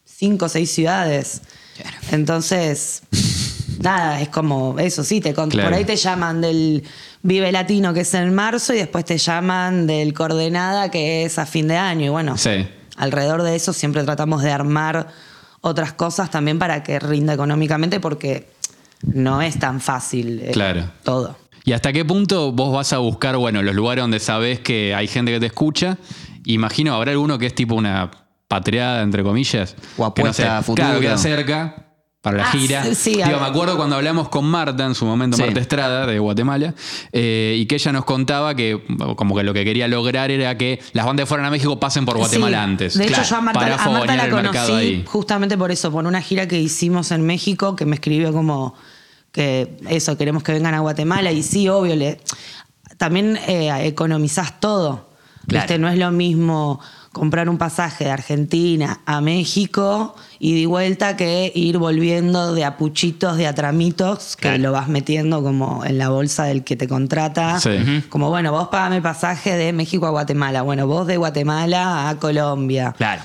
cinco 0.05 0.45
o 0.45 0.49
seis 0.51 0.71
ciudades. 0.71 1.41
Entonces, 2.11 3.03
nada, 3.81 4.21
es 4.21 4.29
como 4.29 4.79
eso, 4.79 5.05
sí, 5.05 5.21
te 5.23 5.33
con- 5.33 5.49
Claro. 5.49 5.71
por 5.71 5.79
ahí 5.79 5.85
te 5.87 5.97
llaman 5.97 6.43
del 6.43 6.83
Vive 7.23 7.51
Latino, 7.51 7.95
que 7.95 8.01
es 8.01 8.13
en 8.13 8.35
marzo, 8.35 8.75
y 8.75 8.77
después 8.77 9.05
te 9.07 9.17
llaman 9.17 9.87
del 9.87 10.13
Coordenada, 10.13 10.91
que 10.91 11.25
es 11.25 11.39
a 11.39 11.47
fin 11.47 11.67
de 11.69 11.77
año. 11.79 12.05
Y 12.07 12.09
bueno, 12.11 12.37
Sí. 12.37 12.67
alrededor 12.97 13.43
de 13.43 13.57
eso 13.57 13.73
siempre 13.73 14.03
tratamos 14.05 14.43
de 14.43 14.51
armar 14.53 15.09
otras 15.63 15.93
cosas 15.95 16.31
también 16.31 16.59
para 16.59 16.83
que 16.83 16.99
rinda 16.99 17.33
económicamente, 17.33 18.01
porque 18.01 18.49
no 19.03 19.43
es 19.43 19.59
tan 19.59 19.81
fácil 19.81 20.41
eh, 20.43 20.51
Claro. 20.53 20.85
todo. 21.05 21.37
¿Y 21.65 21.73
hasta 21.73 21.93
qué 21.93 22.05
punto 22.05 22.51
vos 22.53 22.73
vas 22.75 22.93
a 22.93 22.99
buscar, 22.99 23.37
bueno, 23.37 23.63
los 23.63 23.75
lugares 23.75 24.03
donde 24.03 24.19
sabés 24.19 24.59
que 24.61 24.95
hay 24.95 25.07
gente 25.07 25.31
que 25.33 25.39
te 25.41 25.47
escucha? 25.47 25.97
Imagino, 26.45 26.95
habrá 26.95 27.13
alguno 27.13 27.39
que 27.39 27.47
es 27.47 27.55
tipo 27.55 27.75
una 27.77 28.11
patriada, 28.49 29.03
entre 29.03 29.23
comillas. 29.23 29.77
O 29.97 30.13
que 30.13 30.23
no 30.23 30.29
apuesta 30.29 30.59
a 30.59 30.63
futuro. 30.63 30.87
Claro, 30.89 31.01
queda 31.01 31.17
cerca 31.17 31.87
para 32.21 32.39
la 32.39 32.45
Ah, 32.45 32.53
gira. 32.53 32.95
sí, 32.95 33.15
Digo, 33.15 33.39
me 33.41 33.47
acuerdo 33.47 33.77
cuando 33.77 33.95
hablamos 33.97 34.29
con 34.29 34.45
Marta, 34.45 34.85
en 34.85 34.95
su 34.97 35.05
momento, 35.07 35.37
Sí. 35.37 35.43
Marta 35.45 35.61
Estrada, 35.61 36.07
de 36.07 36.19
Guatemala, 36.19 36.75
eh, 37.13 37.57
y 37.59 37.67
que 37.67 37.77
ella 37.77 37.93
nos 37.93 38.05
contaba 38.05 38.55
que 38.57 38.81
como 39.17 39.37
que 39.37 39.43
lo 39.45 39.55
que 39.55 39.65
quería 39.65 39.87
lograr 39.89 40.31
era 40.33 40.57
que 40.59 40.81
las 40.93 41.07
bandas 41.07 41.29
fueran 41.29 41.47
a 41.47 41.51
México 41.51 41.79
pasen 41.81 42.05
por 42.05 42.17
Guatemala 42.19 42.59
Sí. 42.59 42.63
antes. 42.65 42.95
De 42.99 43.05
hecho, 43.05 43.15
Claro, 43.15 43.29
yo 43.29 43.37
a 43.37 43.41
Marta, 43.41 43.61
para 43.61 43.75
a 43.77 43.89
Marta 43.89 44.17
la 44.17 44.31
conocí 44.31 44.73
ahí. 44.73 45.05
justamente 45.07 45.57
por 45.57 45.71
eso, 45.71 45.91
por 45.93 46.07
una 46.07 46.21
gira 46.23 46.47
que 46.49 46.61
hicimos 46.61 47.11
en 47.13 47.25
México, 47.25 47.75
que 47.77 47.87
me 47.87 47.95
escribió 47.97 48.33
como 48.33 48.75
que 49.33 49.77
eso, 49.89 50.17
queremos 50.17 50.43
que 50.43 50.53
vengan 50.53 50.75
a 50.75 50.81
Guatemala. 50.81 51.33
Y 51.33 51.43
sí, 51.43 51.69
obvio, 51.69 51.97
le, 51.97 52.21
también 52.99 53.39
eh, 53.49 53.71
economizás 53.87 54.61
todo. 54.61 55.11
Claro. 55.47 55.65
¿Viste? 55.65 55.79
No 55.79 55.89
es 55.89 55.99
lo 55.99 56.11
mismo 56.13 56.79
comprar 57.11 57.49
un 57.51 57.59
pasaje 57.59 58.05
de 58.05 58.11
Argentina 58.11 59.01
a 59.05 59.21
México 59.21 60.15
y 60.39 60.59
de 60.61 60.67
vuelta 60.67 61.15
que 61.17 61.53
ir 61.55 61.77
volviendo 61.77 62.55
de 62.55 62.65
a 62.65 62.79
puchitos, 62.79 63.37
de 63.37 63.47
a 63.47 63.55
tramitos, 63.55 64.37
que 64.37 64.43
Claro. 64.43 64.59
lo 64.63 64.73
vas 64.73 64.89
metiendo 64.89 65.43
como 65.43 65.85
en 65.85 65.99
la 65.99 66.09
bolsa 66.09 66.45
del 66.45 66.65
que 66.65 66.75
te 66.77 66.89
contrata. 66.89 67.59
Sí. 67.61 68.05
Como, 68.09 68.31
bueno, 68.31 68.51
vos 68.53 68.69
pagame 68.69 69.03
pasaje 69.03 69.57
de 69.57 69.73
México 69.75 70.07
a 70.07 70.11
Guatemala. 70.11 70.63
Bueno, 70.63 70.87
vos 70.87 71.07
de 71.07 71.17
Guatemala 71.19 72.09
a 72.09 72.19
Colombia. 72.19 72.95
Claro. 72.97 73.23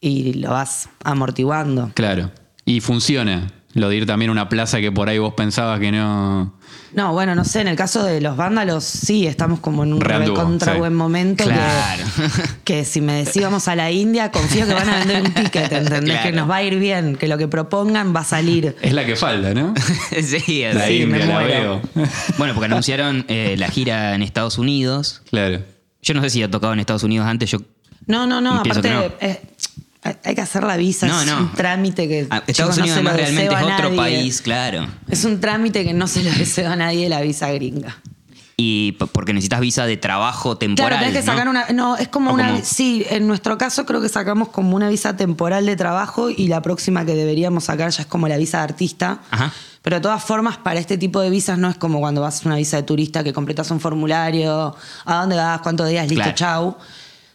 Y 0.00 0.34
lo 0.34 0.50
vas 0.50 0.88
amortiguando. 1.02 1.90
Claro. 1.94 2.30
Y 2.64 2.80
funciona. 2.80 3.50
Lo 3.74 3.88
de 3.88 3.96
ir 3.96 4.06
también 4.06 4.28
a 4.28 4.32
una 4.32 4.48
plaza 4.48 4.80
que 4.80 4.92
por 4.92 5.08
ahí 5.08 5.18
vos 5.18 5.34
pensabas 5.34 5.80
que 5.80 5.90
no. 5.90 6.54
No, 6.92 7.12
bueno, 7.12 7.34
no 7.34 7.44
sé, 7.44 7.60
en 7.60 7.66
el 7.66 7.74
caso 7.76 8.04
de 8.04 8.20
los 8.20 8.36
vándalos, 8.36 8.84
sí, 8.84 9.26
estamos 9.26 9.58
como 9.58 9.82
en 9.82 9.92
un 9.94 10.00
Reanduvo, 10.00 10.36
contra 10.36 10.74
sí. 10.74 10.78
buen 10.78 10.94
momento. 10.94 11.42
que- 11.44 11.50
Claro. 11.50 12.04
Que, 12.64 12.84
si 12.84 13.00
me 13.00 13.24
decís 13.24 13.42
vamos 13.42 13.66
a 13.66 13.74
la 13.74 13.90
India, 13.90 14.30
confío 14.30 14.64
que 14.66 14.74
van 14.74 14.88
a 14.88 14.98
vender 15.00 15.22
un 15.22 15.34
ticket, 15.34 15.72
¿entendés? 15.72 16.14
Claro. 16.14 16.30
Que 16.30 16.36
nos 16.36 16.48
va 16.48 16.56
a 16.56 16.62
ir 16.62 16.78
bien, 16.78 17.16
que 17.16 17.26
lo 17.26 17.36
que 17.36 17.48
propongan 17.48 18.14
va 18.14 18.20
a 18.20 18.24
salir. 18.24 18.76
Es 18.80 18.92
la 18.92 19.04
que 19.04 19.16
falta, 19.16 19.52
¿no? 19.54 19.74
sí, 20.22 20.62
La 20.72 20.84
así. 20.84 21.02
India, 21.02 21.18
me 21.18 21.26
la 21.26 21.38
veo. 21.40 21.82
Bueno, 22.38 22.54
porque 22.54 22.66
anunciaron 22.66 23.24
eh, 23.28 23.56
la 23.58 23.66
gira 23.68 24.14
en 24.14 24.22
Estados 24.22 24.56
Unidos. 24.58 25.22
claro. 25.30 25.60
Yo 26.00 26.12
no 26.14 26.20
sé 26.20 26.28
si 26.30 26.42
ha 26.42 26.50
tocado 26.50 26.74
en 26.74 26.80
Estados 26.80 27.02
Unidos 27.02 27.26
antes. 27.26 27.50
Yo 27.50 27.58
No, 28.06 28.26
no, 28.26 28.40
no, 28.42 28.56
aparte 28.60 28.92
eh, 29.20 29.40
hay 30.22 30.34
que 30.34 30.40
hacer 30.40 30.62
la 30.64 30.76
visa, 30.76 31.06
No, 31.06 31.20
es 31.20 31.26
no. 31.26 31.38
un 31.38 31.52
trámite 31.52 32.06
que 32.06 32.26
Ah, 32.30 32.40
chicos, 32.40 32.48
Estados 32.48 32.76
no 32.78 32.82
Unidos 32.84 32.98
se 32.98 33.02
lo 33.04 33.10
realmente 33.12 33.54
es 33.54 33.60
a 33.60 33.66
otro 33.74 33.96
país, 33.96 34.42
claro. 34.42 34.86
Es 35.08 35.24
un 35.24 35.40
trámite 35.40 35.84
que 35.84 35.94
no 35.94 36.06
se 36.06 36.22
lo 36.22 36.30
deseo 36.32 36.70
a 36.70 36.76
nadie 36.76 37.08
la 37.08 37.20
visa 37.22 37.50
gringa. 37.52 37.96
Y 38.56 38.92
porque 38.92 39.32
necesitas 39.32 39.58
visa 39.58 39.84
de 39.84 39.96
trabajo 39.96 40.56
temporal. 40.56 40.90
Claro, 40.90 41.04
tenés 41.06 41.20
que 41.20 41.26
¿no? 41.26 41.32
sacar 41.32 41.48
una. 41.48 41.66
No, 41.72 41.96
es 41.96 42.06
como 42.06 42.30
¿O 42.30 42.34
una. 42.34 42.62
Sí, 42.62 43.04
en 43.10 43.26
nuestro 43.26 43.58
caso 43.58 43.84
creo 43.84 44.00
que 44.00 44.08
sacamos 44.08 44.48
como 44.50 44.76
una 44.76 44.88
visa 44.88 45.16
temporal 45.16 45.66
de 45.66 45.74
trabajo 45.74 46.30
y 46.30 46.46
la 46.46 46.62
próxima 46.62 47.04
que 47.04 47.14
deberíamos 47.16 47.64
sacar 47.64 47.90
ya 47.90 48.02
es 48.02 48.06
como 48.06 48.28
la 48.28 48.36
visa 48.36 48.58
de 48.58 48.64
artista. 48.64 49.18
Ajá. 49.32 49.52
Pero 49.82 49.96
de 49.96 50.02
todas 50.02 50.22
formas, 50.22 50.56
para 50.56 50.78
este 50.78 50.96
tipo 50.96 51.20
de 51.20 51.30
visas 51.30 51.58
no 51.58 51.68
es 51.68 51.76
como 51.76 51.98
cuando 51.98 52.20
vas 52.20 52.46
a 52.46 52.48
una 52.48 52.56
visa 52.56 52.76
de 52.76 52.84
turista 52.84 53.24
que 53.24 53.32
completas 53.32 53.70
un 53.72 53.80
formulario, 53.80 54.76
a 55.04 55.14
dónde 55.16 55.34
vas, 55.36 55.60
cuántos 55.60 55.88
días, 55.88 56.06
listo, 56.08 56.22
Claro. 56.22 56.36
chau. 56.36 56.76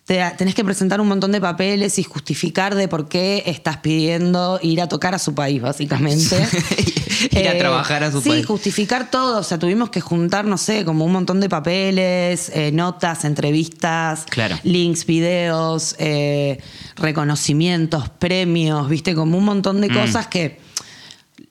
Te- 0.09 0.23
tenés 0.39 0.55
que 0.55 0.63
presentar 0.65 0.99
un 1.01 1.07
montón 1.07 1.31
de 1.31 1.39
papeles 1.39 1.99
y 1.99 2.03
justificar 2.03 2.73
de 2.73 2.87
por 2.87 3.07
qué 3.07 3.43
estás 3.45 3.77
pidiendo 3.77 4.59
ir 4.63 4.81
a 4.81 4.87
tocar 4.89 5.13
a 5.13 5.19
su 5.19 5.35
país, 5.35 5.61
básicamente. 5.61 6.35
Ir 7.31 7.47
a 7.49 7.57
trabajar 7.57 8.01
a 8.03 8.11
su 8.11 8.21
sí, 8.21 8.29
país. 8.29 8.45
justificar 8.47 9.11
todo. 9.11 9.39
O 9.39 9.43
sea, 9.43 9.59
tuvimos 9.59 9.89
que 9.91 9.99
juntar, 10.01 10.45
no 10.45 10.57
sé, 10.57 10.83
como 10.85 11.03
un 11.05 11.11
montón 11.11 11.39
de 11.41 11.47
papeles, 11.49 12.49
eh, 12.55 12.71
notas, 12.71 13.23
entrevistas, 13.25 14.23
Claro. 14.29 14.55
links, 14.63 15.05
videos, 15.05 15.95
eh, 15.99 16.59
reconocimientos, 16.95 18.09
premios, 18.09 18.89
viste, 18.89 19.13
como 19.13 19.37
un 19.37 19.45
montón 19.45 19.77
Mm. 19.77 19.81
de 19.81 19.89
cosas 19.89 20.25
que 20.27 20.59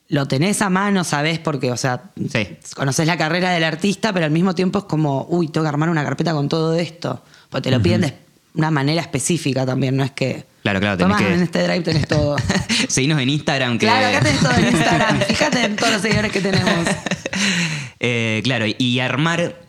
lo 0.08 0.26
tenés 0.26 0.62
a 0.62 0.70
mano, 0.70 1.04
sabés, 1.04 1.38
porque, 1.38 1.70
o 1.70 1.76
sea, 1.76 2.10
Sí. 2.32 2.48
conoces 2.74 3.06
la 3.06 3.16
carrera 3.18 3.50
del 3.50 3.62
artista, 3.64 4.12
pero 4.12 4.24
al 4.24 4.32
mismo 4.32 4.54
tiempo 4.54 4.78
es 4.80 4.84
como, 4.86 5.26
uy, 5.28 5.48
tengo 5.48 5.64
que 5.64 5.68
armar 5.68 5.90
una 5.90 6.02
carpeta 6.02 6.32
con 6.32 6.48
todo 6.48 6.74
esto. 6.74 7.22
Porque 7.50 7.70
te 7.70 7.76
lo 7.76 7.82
piden 7.82 8.00
de 8.02 8.27
una 8.58 8.70
manera 8.70 9.00
específica 9.00 9.64
también, 9.64 9.96
no 9.96 10.04
es 10.04 10.10
que. 10.10 10.44
Claro, 10.62 10.80
claro, 10.80 10.98
tenés 10.98 11.16
que- 11.16 11.32
en 11.34 11.42
este 11.42 11.62
drive 11.62 11.80
tenés 11.80 12.06
todo. 12.08 12.36
Seguinos 12.88 13.18
en 13.20 13.30
Instagram. 13.30 13.78
Que... 13.78 13.86
claro, 13.86 14.06
acá 14.08 14.20
tenés 14.20 14.40
todo 14.40 14.52
en 14.54 14.66
Instagram. 14.76 15.20
Fíjate 15.28 15.64
en 15.64 15.76
todos 15.76 15.92
los 15.94 16.02
seguidores 16.02 16.30
que 16.32 16.40
tenemos. 16.40 16.86
Eh, 18.00 18.40
claro, 18.44 18.66
y 18.76 19.00
armar 19.00 19.60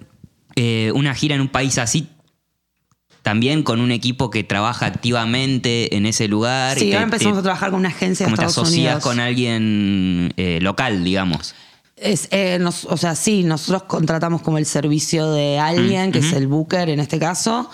eh, 0.56 0.92
una 0.94 1.14
gira 1.16 1.36
en 1.36 1.42
un 1.42 1.48
país 1.50 1.78
así, 1.78 2.10
también 3.22 3.64
con 3.64 3.80
un 3.82 3.92
equipo 3.92 4.30
que 4.30 4.44
trabaja 4.44 4.86
activamente 4.88 5.96
en 5.96 6.06
ese 6.06 6.28
lugar. 6.28 6.78
y 6.78 6.82
Sí, 6.82 6.86
te- 6.90 6.94
ahora 6.96 7.04
empezamos 7.06 7.36
te- 7.36 7.40
a 7.40 7.44
trabajar 7.44 7.70
con 7.72 7.80
una 7.80 7.90
agencia 7.90 8.26
de 8.26 8.32
Como 8.32 8.42
te 8.42 8.46
asocias 8.46 8.72
Unidos. 8.74 9.04
con 9.04 9.20
alguien 9.20 10.34
eh, 10.38 10.60
local, 10.62 11.04
digamos. 11.04 11.54
Es, 11.96 12.28
eh, 12.32 12.58
nos- 12.62 12.86
o 12.86 12.98
sea, 12.98 13.14
sí, 13.16 13.44
nosotros 13.44 13.84
contratamos 13.84 14.42
como 14.42 14.58
el 14.58 14.66
servicio 14.66 15.32
de 15.32 15.60
alguien, 15.60 16.12
que 16.12 16.20
es 16.20 16.32
el 16.34 16.48
booker 16.48 16.90
en 16.90 17.00
este 17.00 17.20
caso, 17.20 17.70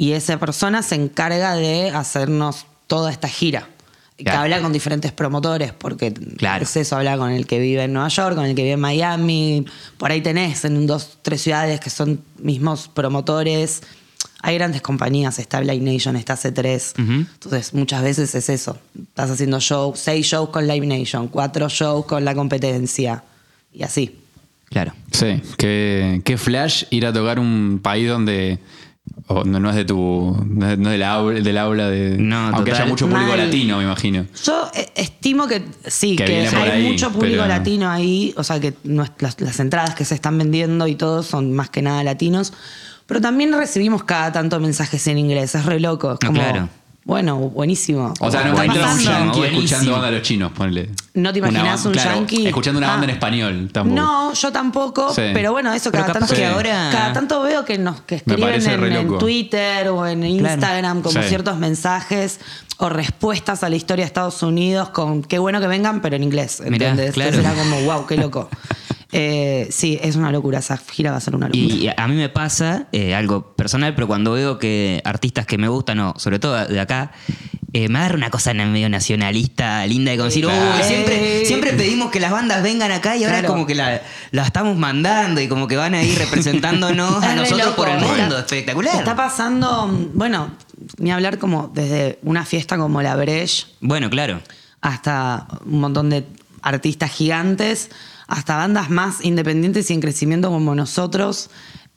y 0.00 0.12
esa 0.12 0.38
persona 0.38 0.82
se 0.82 0.94
encarga 0.94 1.54
de 1.56 1.90
hacernos 1.90 2.64
toda 2.86 3.10
esta 3.12 3.28
gira. 3.28 3.68
Que 4.16 4.24
Claro. 4.24 4.40
habla 4.40 4.62
con 4.62 4.72
diferentes 4.72 5.12
promotores, 5.12 5.74
porque 5.74 6.12
Claro. 6.14 6.64
es 6.64 6.74
eso, 6.76 6.96
habla 6.96 7.18
con 7.18 7.30
el 7.32 7.46
que 7.46 7.58
vive 7.58 7.84
en 7.84 7.92
Nueva 7.92 8.08
York, 8.08 8.34
con 8.34 8.46
el 8.46 8.54
que 8.54 8.62
vive 8.62 8.74
en 8.74 8.80
Miami, 8.80 9.66
por 9.98 10.10
ahí 10.10 10.22
tenés 10.22 10.64
en 10.64 10.86
dos, 10.86 11.18
tres 11.20 11.42
ciudades 11.42 11.80
que 11.80 11.90
son 11.90 12.22
mismos 12.38 12.88
promotores. 12.88 13.82
Hay 14.40 14.54
grandes 14.56 14.80
compañías, 14.80 15.38
está 15.38 15.60
Live 15.60 15.80
Nation, 15.92 16.16
está 16.16 16.34
C3. 16.34 16.94
Entonces, 16.96 17.74
muchas 17.74 18.02
veces 18.02 18.34
es 18.34 18.48
eso. 18.48 18.78
Estás 18.98 19.30
haciendo 19.32 19.60
shows, 19.60 19.98
seis 19.98 20.26
shows 20.26 20.48
con 20.48 20.66
Live 20.66 20.86
Nation, 20.86 21.28
cuatro 21.28 21.68
shows 21.68 22.06
con 22.06 22.24
la 22.24 22.34
competencia. 22.34 23.22
Y 23.70 23.82
así. 23.82 24.16
Claro. 24.70 24.92
Sí, 25.12 25.42
qué, 25.58 26.22
qué 26.24 26.38
flash 26.38 26.84
ir 26.90 27.04
a 27.04 27.12
tocar 27.12 27.38
un 27.38 27.80
país 27.82 28.08
donde 28.08 28.58
o 29.32 29.44
no, 29.44 29.60
no 29.60 29.70
es 29.70 29.76
de 29.76 29.84
tu 29.84 30.36
no 30.48 30.68
es 30.68 30.76
no 30.78 30.88
es 30.90 30.92
del 30.98 31.02
aula, 31.04 31.40
del 31.40 31.56
aula 31.58 31.88
de 31.88 32.16
No, 32.18 32.36
aunque 32.48 32.70
total. 32.72 32.74
haya 32.82 32.86
mucho 32.86 33.08
público 33.08 33.28
Mal. 33.30 33.38
latino, 33.38 33.76
me 33.78 33.84
imagino. 33.84 34.26
Yo 34.44 34.70
eh, 34.74 34.88
estimo 34.96 35.46
que 35.46 35.62
sí, 35.86 36.16
Que 36.16 36.24
hay 36.48 36.70
ahí, 36.70 36.82
mucho 36.90 37.10
público 37.12 37.36
pero- 37.42 37.46
latino 37.48 37.88
ahí, 37.88 38.34
o 38.36 38.42
sea 38.44 38.58
que 38.58 38.74
las, 38.84 39.40
las 39.40 39.60
entradas 39.60 39.94
que 39.94 40.04
se 40.04 40.14
están 40.16 40.36
vendiendo 40.36 40.86
y 40.88 40.96
todo 40.96 41.22
son 41.22 41.52
más 41.52 41.70
que 41.70 41.80
nada 41.80 42.02
latinos, 42.02 42.52
pero 43.06 43.20
también 43.20 43.52
recibimos 43.52 44.02
cada 44.04 44.32
tanto 44.32 44.58
mensajes 44.58 45.06
en 45.06 45.18
inglés, 45.18 45.54
es 45.54 45.64
re 45.64 45.78
loco, 45.80 46.12
es 46.12 46.18
No, 46.22 46.28
como, 46.28 46.40
claro. 46.40 46.68
bueno, 47.04 47.36
buenísimo. 47.38 48.12
O 48.20 48.30
sea, 48.30 48.42
no 48.44 48.50
Está 48.50 48.64
encuentras 48.64 48.96
un 48.98 49.02
yankee 49.04 49.42
escuchando 49.44 49.92
banda 49.92 50.06
de 50.10 50.12
los 50.18 50.22
chinos, 50.22 50.52
ponle. 50.52 50.90
¿No 51.14 51.32
te 51.32 51.40
imaginas 51.40 51.84
un 51.86 51.92
claro, 51.92 52.14
yankee? 52.14 52.46
Escuchando 52.46 52.78
una 52.78 52.86
banda 52.88 53.02
Ah. 53.06 53.10
en 53.10 53.10
español, 53.10 53.70
tampoco. 53.72 53.96
No, 54.00 54.32
yo 54.32 54.52
tampoco, 54.52 55.12
Sí. 55.12 55.22
pero 55.34 55.50
bueno, 55.52 55.72
eso 55.72 55.90
cada 55.90 56.12
tanto, 56.12 56.34
que 56.34 56.46
ahora- 56.46 56.88
cada 56.92 57.12
tanto 57.12 57.42
veo 57.42 57.64
que 57.64 57.78
nos 57.78 58.00
que 58.02 58.16
escriben 58.16 58.92
en. 58.92 59.18
Twitter 59.18 59.88
o 59.88 60.06
en 60.06 60.24
Instagram 60.24 61.02
como 61.02 61.20
Sí. 61.22 61.28
ciertos 61.28 61.58
mensajes 61.58 62.38
o 62.78 62.88
respuestas 62.88 63.64
a 63.64 63.68
la 63.68 63.76
historia 63.76 64.04
de 64.04 64.06
Estados 64.06 64.42
Unidos 64.42 64.90
con 64.90 65.22
qué 65.22 65.38
bueno 65.40 65.60
que 65.60 65.66
vengan, 65.66 66.00
pero 66.00 66.14
en 66.16 66.22
inglés. 66.22 66.62
Mirá, 66.64 66.90
¿entendés? 66.90 67.14
claro. 67.14 67.30
Entonces 67.36 67.52
era 67.52 67.62
como, 67.62 67.80
wow, 67.92 68.06
qué 68.06 68.16
loco. 68.16 68.48
Eh, 69.12 69.66
sí, 69.72 69.98
es 70.00 70.14
una 70.14 70.30
locura, 70.30 70.60
esa 70.60 70.76
gira 70.76 71.10
va 71.10 71.16
a 71.16 71.20
ser 71.20 71.34
una 71.34 71.48
locura. 71.48 71.60
Y 71.64 71.88
a 71.96 72.06
mí 72.06 72.14
me 72.14 72.28
pasa 72.28 72.86
eh, 72.92 73.12
algo 73.12 73.54
personal, 73.56 73.92
pero 73.96 74.06
cuando 74.06 74.30
veo 74.34 74.56
que 74.60 75.02
artistas 75.04 75.46
que 75.46 75.58
me 75.58 75.66
gustan, 75.66 75.98
o 75.98 76.14
sobre 76.16 76.38
todo 76.38 76.64
de 76.64 76.78
acá, 76.78 77.10
eh, 77.72 77.88
me 77.88 77.98
agarra 78.00 78.16
una 78.16 78.30
cosa 78.30 78.52
medio 78.54 78.88
nacionalista 78.88 79.86
linda 79.86 80.10
de 80.10 80.16
como 80.16 80.26
decir, 80.28 80.44
Claro. 80.44 80.76
"Uy, 80.78 80.82
siempre, 80.84 81.44
siempre 81.44 81.72
pedimos 81.72 82.10
que 82.10 82.18
las 82.20 82.32
bandas 82.32 82.62
vengan 82.62 82.90
acá 82.90 83.16
y 83.16 83.24
ahora 83.24 83.38
Claro. 83.38 83.46
es 83.48 83.52
como 83.52 83.66
que 83.66 83.74
la, 83.74 84.02
la 84.32 84.42
estamos 84.44 84.76
mandando 84.76 85.40
y 85.40 85.48
como 85.48 85.68
que 85.68 85.76
van 85.76 85.94
a 85.94 86.02
ir 86.02 86.18
representándonos 86.18 87.22
a 87.22 87.34
nosotros 87.36 87.66
loco. 87.68 87.76
por 87.76 87.88
el 87.88 87.98
mundo. 88.00 88.38
Está- 88.38 88.38
Espectacular. 88.40 88.96
Está 88.96 89.14
pasando, 89.16 89.88
bueno, 90.14 90.50
ni 90.98 91.12
hablar 91.12 91.38
como 91.38 91.70
desde 91.74 92.18
una 92.22 92.44
fiesta 92.44 92.76
como 92.76 93.02
la 93.02 93.14
Breche 93.16 93.66
Bueno, 93.80 94.10
claro. 94.10 94.40
hasta 94.80 95.46
un 95.64 95.80
montón 95.80 96.10
de 96.10 96.24
artistas 96.62 97.10
gigantes, 97.12 97.90
hasta 98.26 98.56
bandas 98.56 98.90
más 98.90 99.24
independientes 99.24 99.90
y 99.90 99.94
en 99.94 100.00
crecimiento 100.00 100.50
como 100.50 100.74
nosotros, 100.74 101.50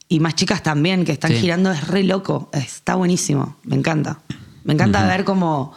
y 0.07 0.19
más 0.19 0.35
chicas 0.35 0.61
también 0.63 1.05
que 1.05 1.11
están 1.11 1.31
Sí. 1.31 1.37
girando, 1.37 1.71
es 1.71 1.87
re 1.87 2.03
loco, 2.03 2.49
está 2.53 2.95
buenísimo, 2.95 3.57
me 3.63 3.75
encanta. 3.75 4.19
Me 4.63 4.73
encanta 4.73 5.05
ver 5.07 5.23
como, 5.23 5.73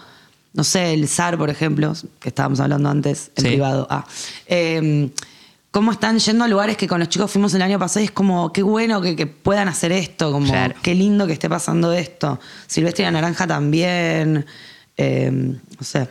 no 0.55 0.65
sé, 0.65 0.95
el 0.95 1.09
SAR, 1.09 1.37
por 1.39 1.51
ejemplo, 1.51 1.93
que 2.21 2.29
estábamos 2.29 2.61
hablando 2.61 2.89
antes 2.89 3.31
en 3.37 3.43
Sí. 3.45 3.49
privado, 3.51 3.87
ah, 3.91 4.05
eh, 4.47 5.11
cómo 5.71 5.93
están 5.93 6.19
yendo 6.19 6.45
a 6.45 6.49
lugares 6.49 6.77
que 6.77 6.87
con 6.89 7.01
los 7.01 7.09
chicos 7.09 7.31
fuimos 7.31 7.53
el 7.55 7.63
año 7.63 7.79
pasado 7.79 8.01
y 8.01 8.05
es 8.05 8.11
como, 8.11 8.53
qué 8.53 8.63
bueno 8.63 9.01
que, 9.03 9.15
que 9.17 9.27
puedan 9.27 9.69
hacer 9.69 9.93
esto, 9.93 10.33
como, 10.33 10.47
Claro. 10.51 10.75
qué 10.83 10.95
lindo 10.95 11.27
que 11.27 11.33
esté 11.35 11.49
pasando 11.49 11.93
esto. 11.93 12.41
Silvestre 12.67 13.03
y 13.03 13.07
la 13.07 13.11
Naranja 13.13 13.47
también, 13.47 14.47
eh, 14.97 15.31
no 15.33 15.83
sé. 15.85 16.09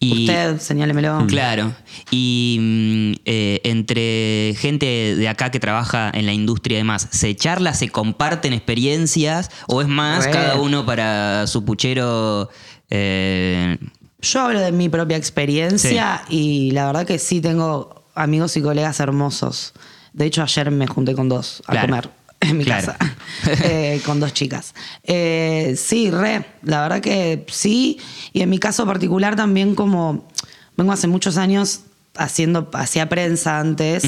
Y- 0.00 0.20
Usted, 0.26 0.58
señálemelo. 0.60 1.26
Claro. 1.26 1.72
Y 2.10 2.58
mm, 2.60 3.12
eh, 3.24 3.60
entre 3.64 4.54
gente 4.56 4.86
de 5.16 5.28
acá 5.28 5.50
que 5.50 5.58
trabaja 5.58 6.10
en 6.14 6.24
la 6.26 6.32
industria 6.32 6.76
y 6.76 6.78
demás, 6.78 7.08
¿se 7.10 7.34
charla, 7.34 7.74
se 7.74 7.88
comparten 7.88 8.52
experiencias 8.52 9.50
o 9.66 9.82
es 9.82 9.88
más 9.88 10.26
Re. 10.26 10.30
cada 10.30 10.56
uno 10.60 10.86
para 10.86 11.46
su 11.48 11.64
puchero? 11.64 12.48
eh, 12.90 13.76
Yo 14.20 14.40
hablo 14.42 14.60
de 14.60 14.70
mi 14.72 14.88
propia 14.88 15.16
experiencia 15.16 16.22
y 16.28 16.70
la 16.70 16.86
verdad 16.86 17.04
que 17.06 17.18
sí 17.18 17.40
tengo 17.40 18.04
amigos 18.14 18.56
y 18.56 18.62
colegas 18.62 19.00
hermosos. 19.00 19.72
De 20.12 20.26
hecho, 20.26 20.42
ayer 20.42 20.70
me 20.70 20.86
junté 20.86 21.14
con 21.14 21.28
dos 21.28 21.62
a 21.66 21.72
Claro. 21.72 21.88
comer 21.88 22.10
en 22.40 22.56
mi 22.56 22.64
Claro. 22.64 22.86
casa, 22.86 22.98
eh, 23.64 24.00
con 24.04 24.20
dos 24.20 24.32
chicas. 24.32 24.74
Eh, 25.02 25.74
sí, 25.76 26.10
re, 26.10 26.44
la 26.62 26.82
verdad 26.82 27.00
que 27.00 27.44
sí. 27.48 27.98
Y 28.32 28.42
en 28.42 28.50
mi 28.50 28.58
caso 28.58 28.86
particular 28.86 29.34
también 29.36 29.74
como 29.74 30.28
vengo 30.76 30.92
hace 30.92 31.06
muchos 31.08 31.36
años 31.36 31.80
haciendo, 32.16 32.70
hacía 32.74 33.08
prensa 33.08 33.58
antes. 33.58 34.04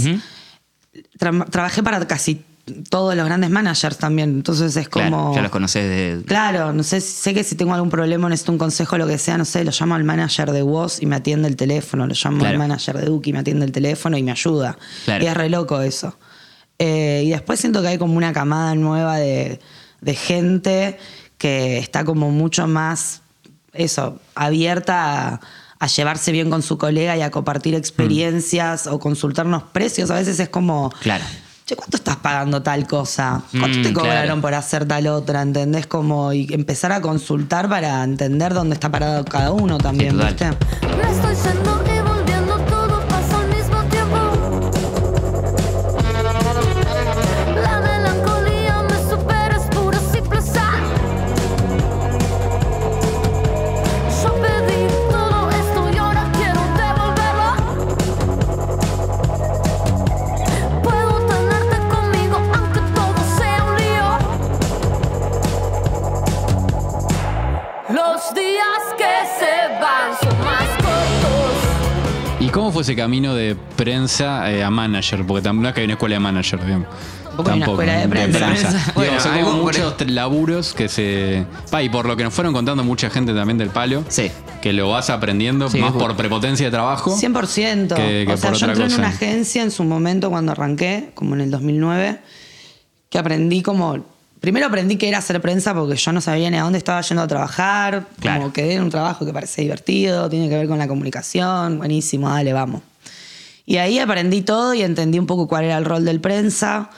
Tra- 1.19 1.49
trabajé 1.51 1.83
para 1.83 2.05
casi 2.07 2.43
todos 2.89 3.15
los 3.17 3.25
grandes 3.27 3.51
managers 3.51 3.99
también. 3.99 4.31
Entonces 4.31 4.77
es 4.77 4.89
claro, 4.89 5.11
como... 5.11 5.35
ya 5.35 5.43
los 5.43 5.51
conoces 5.51 5.85
de. 5.89 6.23
Claro, 6.25 6.73
no 6.73 6.83
sé, 6.83 7.01
sé 7.01 7.35
que 7.35 7.43
si 7.45 7.55
tengo 7.57 7.75
algún 7.75 7.91
problema, 7.91 8.29
necesito 8.29 8.53
un 8.53 8.59
consejo, 8.59 8.97
lo 8.99 9.07
que 9.07 9.19
sea, 9.19 9.37
no 9.39 9.45
sé, 9.45 9.65
lo 9.65 9.73
llamo 9.73 9.95
al 9.95 10.05
manager 10.05 10.51
de 10.53 10.63
Woz 10.63 11.01
y 11.03 11.07
me 11.07 11.17
atiende 11.17 11.49
el 11.49 11.57
teléfono, 11.57 12.07
lo 12.07 12.15
llamo 12.15 12.39
Claro. 12.39 12.53
al 12.53 12.59
manager 12.59 12.97
de 12.99 13.07
Duki 13.07 13.31
y 13.31 13.33
me 13.33 13.41
atiende 13.41 13.67
el 13.67 13.73
teléfono 13.73 14.17
y 14.17 14.23
me 14.23 14.31
ayuda. 14.33 14.77
Claro. 15.05 15.25
Y 15.25 15.27
es 15.27 15.35
re 15.37 15.49
loco 15.49 15.81
eso. 15.81 16.17
Eh, 16.83 17.25
y 17.27 17.31
después 17.31 17.61
siento 17.61 17.83
que 17.83 17.89
hay 17.89 17.99
como 17.99 18.17
una 18.17 18.33
camada 18.33 18.75
nueva 18.75 19.19
de, 19.19 19.61
de 20.01 20.15
gente 20.15 20.99
que 21.37 21.77
está 21.79 22.05
como 22.07 22.31
mucho 22.31 22.67
más, 22.67 23.21
eso, 23.75 24.19
abierta 24.35 25.29
a, 25.35 25.41
a 25.79 25.87
llevarse 25.87 26.33
bien 26.33 26.49
con 26.49 26.63
su 26.63 26.79
colega 26.79 27.17
y 27.19 27.21
a 27.21 27.31
compartir 27.31 27.75
experiencias 27.75 28.87
o 28.87 28.99
consultarnos 28.99 29.63
precios. 29.65 30.11
A 30.11 30.15
veces 30.15 30.41
es 30.41 30.49
como, 30.49 30.91
Claro. 31.03 31.25
Che, 31.67 31.77
¿cuánto 31.77 31.99
estás 31.99 32.17
pagando 32.17 32.63
tal 32.63 32.87
cosa? 32.87 33.43
¿Cuánto 33.59 33.79
Mm, 33.79 33.83
te 33.83 33.93
cobraron 33.93 34.25
claro. 34.25 34.41
por 34.41 34.55
hacer 34.55 34.89
tal 34.89 35.07
otra? 35.07 35.43
¿Entendés? 35.43 35.87
Como 35.87 36.33
y 36.33 36.49
empezar 36.53 36.91
a 36.93 37.01
consultar 37.01 37.69
para 37.69 38.03
entender 38.03 38.55
dónde 38.55 38.75
está 38.75 38.91
parado 38.91 39.25
cada 39.25 39.53
uno 39.53 39.79
también, 39.79 40.17
total. 40.17 40.31
¿viste? 40.35 40.47
Me 40.97 41.11
estoy 41.13 41.53
yendo 41.53 41.85
Los 67.93 68.35
días 68.35 68.95
que 68.97 69.05
se 69.39 69.81
van 69.81 70.13
son 70.21 70.39
más 70.45 70.69
cortos. 70.77 72.41
¿Y 72.41 72.49
cómo 72.49 72.71
fue 72.73 72.83
ese 72.83 72.95
camino 72.97 73.35
de 73.35 73.57
prensa 73.77 74.51
eh, 74.51 74.63
a 74.63 74.71
manager? 74.71 75.27
Porque 75.27 75.43
también 75.43 75.63
no 75.65 75.69
es 75.71 75.75
que 75.75 75.81
hay 75.81 75.85
una 75.87 75.95
escuela 75.95 76.15
de 76.15 76.21
manager, 76.21 76.65
digamos. 76.65 76.89
tampoco, 77.37 77.51
hay 77.51 77.57
una 77.57 77.67
escuela 77.67 77.93
de 77.99 78.09
prensa. 78.09 78.39
prensa. 78.47 78.93
Bueno, 78.95 79.21
son 79.21 79.39
como 79.41 79.51
por- 79.63 79.63
muchos 79.79 79.95
laburos 80.11 80.73
que 80.75 80.89
se. 80.89 81.45
Pa, 81.71 81.83
y 81.83 81.89
por 81.89 82.07
lo 82.07 82.17
que 82.17 82.25
nos 82.25 82.33
fueron 82.33 82.53
contando 82.53 82.85
mucha 82.85 83.11
gente 83.11 83.35
también 83.35 83.59
del 83.59 83.71
palo. 83.71 84.05
Sí. 84.09 84.31
Que 84.63 84.73
lo 84.73 84.89
vas 84.91 85.11
aprendiendo 85.11 85.69
Sí, 85.69 85.79
más 85.79 85.93
por 85.93 86.15
prepotencia 86.17 86.67
de 86.67 86.71
trabajo. 86.71 87.17
100%. 87.17 87.95
Que- 87.95 88.25
que 88.27 88.33
o 88.33 88.37
sea, 88.37 88.51
por 88.51 88.59
yo 88.59 88.67
otra 88.67 88.73
entré 88.73 88.85
en 88.85 88.91
cosa. 88.91 88.99
una 88.99 89.09
agencia 89.09 89.63
en 89.63 89.71
su 89.71 89.85
momento 89.85 90.31
cuando 90.31 90.53
arranqué, 90.53 91.11
como 91.15 91.35
en 91.35 91.41
el 91.43 91.51
2009, 91.51 92.21
que 93.09 93.19
aprendí 93.19 93.63
como... 93.63 94.05
Primero 94.41 94.67
aprendí 94.67 94.97
que 94.97 95.09
era 95.09 95.19
hacer 95.19 95.41
prensa 95.41 95.75
porque 95.75 95.97
yo 95.97 96.13
no 96.13 96.21
sabía 96.21 96.51
ni 96.51 96.57
a 96.57 96.63
dónde 96.63 96.79
estaba 96.79 97.01
yendo 97.03 97.23
a 97.23 97.27
trabajar. 97.29 98.07
Claro. 98.21 98.41
Como 98.41 98.53
que 98.53 98.73
era 98.73 98.83
un 98.83 98.89
trabajo 98.91 99.27
que 99.27 99.33
parece 99.33 99.63
divertido, 99.63 100.29
tiene 100.31 100.49
que 100.49 100.57
ver 100.57 100.67
con 100.67 100.79
la 100.79 100.89
comunicación. 100.89 101.79
Buenísimo, 101.79 102.29
dale, 102.31 102.53
vamos. 102.53 102.81
Y 103.67 103.77
ahí 103.77 103.99
aprendí 103.99 104.41
todo 104.43 104.73
y 104.75 104.83
entendí 104.83 105.19
un 105.19 105.27
poco 105.27 105.47
cuál 105.47 105.65
era 105.65 105.77
el 105.79 105.85
rol 105.85 106.05
del 106.05 106.21
prensa. 106.21 106.91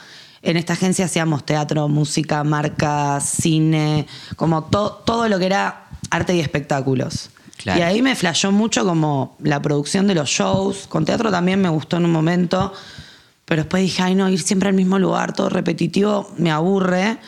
En 0.43 0.57
esta 0.57 0.73
agencia 0.73 1.05
hacíamos 1.05 1.45
teatro, 1.45 1.89
música, 1.89 2.43
marca, 2.45 3.21
cine, 3.21 4.07
como 4.37 4.65
to- 4.65 5.03
todo 5.05 5.29
lo 5.29 5.39
que 5.39 5.47
era 5.47 5.85
arte 6.11 6.35
y 6.35 6.41
espectáculos. 6.41 7.31
Claro. 7.59 7.79
Y 7.79 7.83
ahí 7.83 8.03
me 8.03 8.17
flashó 8.17 8.51
mucho 8.53 8.85
como 8.85 9.37
la 9.41 9.61
producción 9.63 10.07
de 10.07 10.15
los 10.15 10.29
shows. 10.31 10.87
Con 10.89 11.05
teatro 11.05 11.31
también 11.31 11.61
me 11.61 11.69
gustó 11.69 11.97
en 11.99 12.07
un 12.07 12.11
momento, 12.13 12.73
pero 13.45 13.63
después 13.63 13.83
dije, 13.83 14.03
ay 14.03 14.15
no, 14.15 14.29
ir 14.31 14.41
siempre 14.41 14.69
al 14.69 14.75
mismo 14.75 14.99
lugar, 14.99 15.33
todo 15.35 15.49
repetitivo, 15.49 16.31
me 16.39 16.51
aburre. 16.51 17.19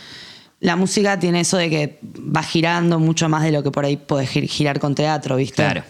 La 0.61 0.77
música 0.77 1.18
tiene 1.18 1.40
eso 1.40 1.57
de 1.59 1.68
que 1.68 2.00
va 2.03 2.42
girando 2.42 2.98
mucho 2.98 3.29
más 3.29 3.42
de 3.42 3.53
lo 3.53 3.62
que 3.62 3.70
por 3.70 3.85
ahí 3.85 3.96
puedes 3.96 4.31
gir- 4.31 4.48
girar 4.48 4.81
con 4.81 4.94
teatro, 4.94 5.37
¿viste? 5.37 5.57
Claro. 5.57 5.83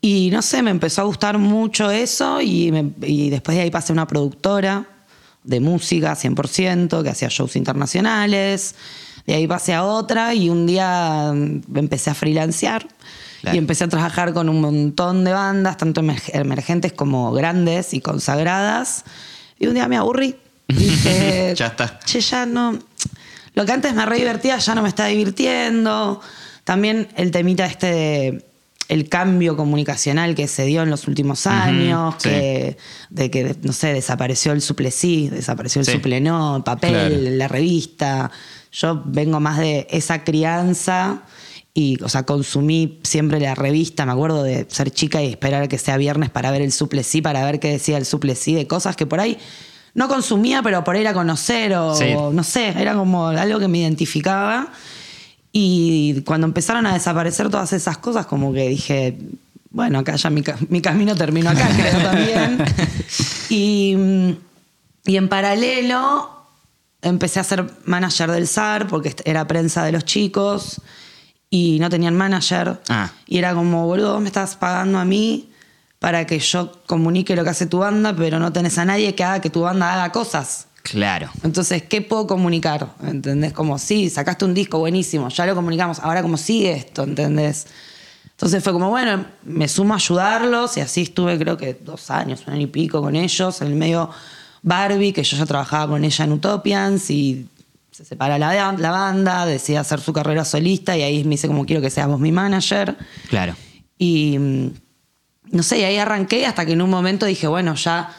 Y 0.00 0.30
no 0.30 0.40
sé, 0.42 0.62
me 0.62 0.70
empezó 0.70 1.02
a 1.02 1.04
gustar 1.04 1.36
mucho 1.38 1.90
eso 1.90 2.40
y, 2.40 2.70
me- 2.70 2.92
y 3.02 3.30
después 3.30 3.56
de 3.56 3.64
ahí 3.64 3.70
pasé 3.70 3.92
a 3.92 3.94
una 3.94 4.06
productora 4.06 4.86
de 5.42 5.60
música 5.60 6.14
100%, 6.14 7.02
que 7.02 7.08
hacía 7.10 7.28
shows 7.28 7.56
internacionales. 7.56 8.74
De 9.26 9.34
ahí 9.34 9.46
pasé 9.46 9.74
a 9.74 9.84
otra 9.84 10.32
y 10.34 10.48
un 10.48 10.66
día 10.66 11.32
mm, 11.34 11.76
empecé 11.76 12.10
a 12.10 12.14
freelancear 12.14 12.86
Claro. 13.46 13.54
y 13.54 13.58
empecé 13.58 13.84
a 13.84 13.88
trabajar 13.88 14.32
con 14.32 14.48
un 14.48 14.60
montón 14.60 15.24
de 15.24 15.32
bandas, 15.32 15.76
tanto 15.76 16.00
emer- 16.02 16.20
emergentes 16.32 16.92
como 16.92 17.30
grandes 17.32 17.94
y 17.94 18.00
consagradas. 18.00 19.04
Y 19.58 19.68
un 19.68 19.74
día 19.74 19.86
me 19.86 19.96
aburrí. 19.96 20.34
Dije, 20.68 21.54
Ya 21.56 21.66
está. 21.68 22.00
Che, 22.04 22.20
ya 22.20 22.44
no. 22.44 22.76
Lo 23.54 23.64
que 23.64 23.72
antes 23.72 23.94
me 23.94 24.04
re 24.04 24.16
divertía 24.18 24.58
ya 24.58 24.74
no 24.74 24.82
me 24.82 24.88
está 24.88 25.06
divirtiendo. 25.06 26.20
También 26.64 27.08
el 27.16 27.30
temita 27.30 27.66
este 27.66 27.86
de 27.86 28.44
el 28.88 29.08
cambio 29.08 29.56
comunicacional 29.56 30.34
que 30.36 30.46
se 30.46 30.64
dio 30.64 30.82
en 30.82 30.90
los 30.90 31.08
últimos 31.08 31.46
años, 31.48 32.14
que, 32.22 32.76
de 33.10 33.30
que, 33.32 33.56
no 33.62 33.72
sé, 33.72 33.92
desapareció 33.92 34.52
el 34.52 34.60
suple 34.62 34.92
sí, 34.92 35.28
desapareció 35.28 35.80
el 35.80 35.86
Sí. 35.86 35.92
suple 35.92 36.20
no, 36.20 36.56
el 36.58 36.62
papel, 36.62 36.90
Claro. 36.92 37.14
la 37.36 37.48
revista. 37.48 38.30
Yo 38.70 39.02
vengo 39.04 39.40
más 39.40 39.58
de 39.58 39.86
esa 39.90 40.22
crianza 40.22 41.22
y, 41.78 42.02
o 42.02 42.08
sea, 42.08 42.22
consumí 42.24 42.98
siempre 43.02 43.38
la 43.38 43.54
revista. 43.54 44.06
Me 44.06 44.12
acuerdo 44.12 44.42
de 44.42 44.66
ser 44.70 44.90
chica 44.90 45.22
y 45.22 45.26
esperar 45.26 45.68
que 45.68 45.76
sea 45.76 45.98
viernes 45.98 46.30
para 46.30 46.50
ver 46.50 46.62
el 46.62 46.72
suple 46.72 47.02
sí, 47.02 47.20
para 47.20 47.44
ver 47.44 47.60
qué 47.60 47.70
decía 47.72 47.98
el 47.98 48.06
suple 48.06 48.34
sí, 48.34 48.54
de 48.54 48.66
cosas 48.66 48.96
que 48.96 49.04
por 49.04 49.20
ahí 49.20 49.36
no 49.92 50.08
consumía, 50.08 50.62
pero 50.62 50.82
por 50.84 50.96
ir 50.96 51.06
a 51.06 51.12
conocer 51.12 51.74
o 51.74 51.94
Sí. 51.94 52.14
no 52.32 52.42
sé, 52.42 52.68
era 52.80 52.94
como 52.94 53.26
algo 53.28 53.58
que 53.58 53.68
me 53.68 53.76
identificaba. 53.76 54.68
Y 55.52 56.22
cuando 56.22 56.46
empezaron 56.46 56.86
a 56.86 56.94
desaparecer 56.94 57.50
todas 57.50 57.70
esas 57.74 57.98
cosas, 57.98 58.24
como 58.24 58.54
que 58.54 58.70
dije, 58.70 59.18
bueno, 59.68 59.98
acá 59.98 60.16
ya 60.16 60.30
mi, 60.30 60.42
mi 60.70 60.80
camino 60.80 61.14
terminó 61.14 61.50
acá, 61.50 61.68
creo 61.76 62.02
también. 62.02 62.64
Y, 63.50 63.96
y 65.04 65.16
en 65.18 65.28
paralelo 65.28 66.30
empecé 67.02 67.38
a 67.38 67.44
ser 67.44 67.70
manager 67.84 68.30
del 68.30 68.48
SAR, 68.48 68.86
porque 68.88 69.14
era 69.26 69.46
prensa 69.46 69.84
de 69.84 69.92
los 69.92 70.06
chicos 70.06 70.80
y 71.50 71.78
no 71.78 71.90
tenían 71.90 72.16
manager. 72.16 72.80
Ah. 72.88 73.10
Y 73.26 73.38
era 73.38 73.54
como, 73.54 73.86
boludo, 73.86 74.14
vos 74.14 74.20
me 74.20 74.28
estás 74.28 74.56
pagando 74.56 74.98
a 74.98 75.04
mí 75.04 75.50
para 75.98 76.26
que 76.26 76.38
yo 76.38 76.72
comunique 76.86 77.34
lo 77.34 77.44
que 77.44 77.50
hace 77.50 77.66
tu 77.66 77.78
banda, 77.78 78.14
pero 78.14 78.38
no 78.38 78.52
tenés 78.52 78.78
a 78.78 78.84
nadie 78.84 79.14
que 79.14 79.24
haga 79.24 79.40
que 79.40 79.50
tu 79.50 79.62
banda 79.62 79.92
haga 79.92 80.12
cosas. 80.12 80.68
Claro. 80.82 81.30
Entonces, 81.42 81.82
¿qué 81.82 82.00
puedo 82.00 82.26
comunicar? 82.26 82.94
¿Entendés? 83.02 83.52
Como, 83.52 83.78
sí, 83.78 84.08
sacaste 84.08 84.44
un 84.44 84.54
disco 84.54 84.78
buenísimo, 84.78 85.28
ya 85.28 85.46
lo 85.46 85.54
comunicamos, 85.54 85.98
ahora 85.98 86.22
cómo 86.22 86.36
sigue 86.36 86.72
esto, 86.72 87.02
¿entendés? 87.02 87.66
Entonces 88.36 88.62
fue 88.62 88.72
como, 88.72 88.90
bueno, 88.90 89.24
me 89.44 89.66
sumo 89.66 89.94
a 89.94 89.96
ayudarlos 89.96 90.76
y 90.76 90.80
así 90.80 91.02
estuve 91.02 91.38
creo 91.38 91.56
que 91.56 91.74
dos 91.74 92.10
años, 92.10 92.44
un 92.46 92.52
año 92.52 92.62
y 92.62 92.66
pico 92.66 93.00
con 93.00 93.16
ellos. 93.16 93.62
En 93.62 93.68
el 93.68 93.74
medio 93.74 94.10
Barbie, 94.62 95.12
que 95.12 95.24
yo 95.24 95.38
ya 95.38 95.46
trabajaba 95.46 95.92
con 95.92 96.04
ella 96.04 96.24
en 96.24 96.32
Utopians 96.32 97.10
y 97.10 97.48
se 97.96 98.04
separa 98.04 98.38
la, 98.38 98.72
la 98.72 98.90
banda, 98.90 99.46
decide 99.46 99.78
hacer 99.78 100.00
su 100.02 100.12
carrera 100.12 100.44
solista 100.44 100.94
y 100.98 101.02
ahí 101.02 101.24
me 101.24 101.30
dice 101.30 101.46
como 101.46 101.64
quiero 101.64 101.80
que 101.80 101.88
seas 101.88 102.06
vos 102.08 102.20
mi 102.20 102.30
manager. 102.30 102.94
Claro. 103.30 103.56
Y 103.96 104.38
mm, 104.38 104.70
no 105.52 105.62
sé, 105.62 105.78
y 105.78 105.84
ahí 105.84 105.96
arranqué 105.96 106.44
hasta 106.44 106.66
que 106.66 106.72
en 106.72 106.82
un 106.82 106.90
momento 106.90 107.24
dije, 107.24 107.46
bueno, 107.46 107.74
ya 107.74 108.14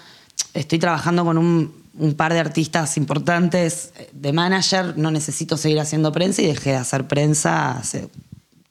estoy 0.55 0.79
trabajando 0.79 1.23
con 1.23 1.37
un, 1.37 1.83
un 1.93 2.15
par 2.15 2.33
de 2.33 2.39
artistas 2.39 2.97
importantes 2.97 3.93
de 4.13 4.33
manager, 4.33 4.97
no 4.97 5.11
necesito 5.11 5.57
seguir 5.57 5.79
haciendo 5.79 6.11
prensa 6.11 6.41
y 6.41 6.47
dejé 6.47 6.71
de 6.71 6.77
hacer 6.77 7.05
prensa 7.05 7.77
hace 7.77 8.09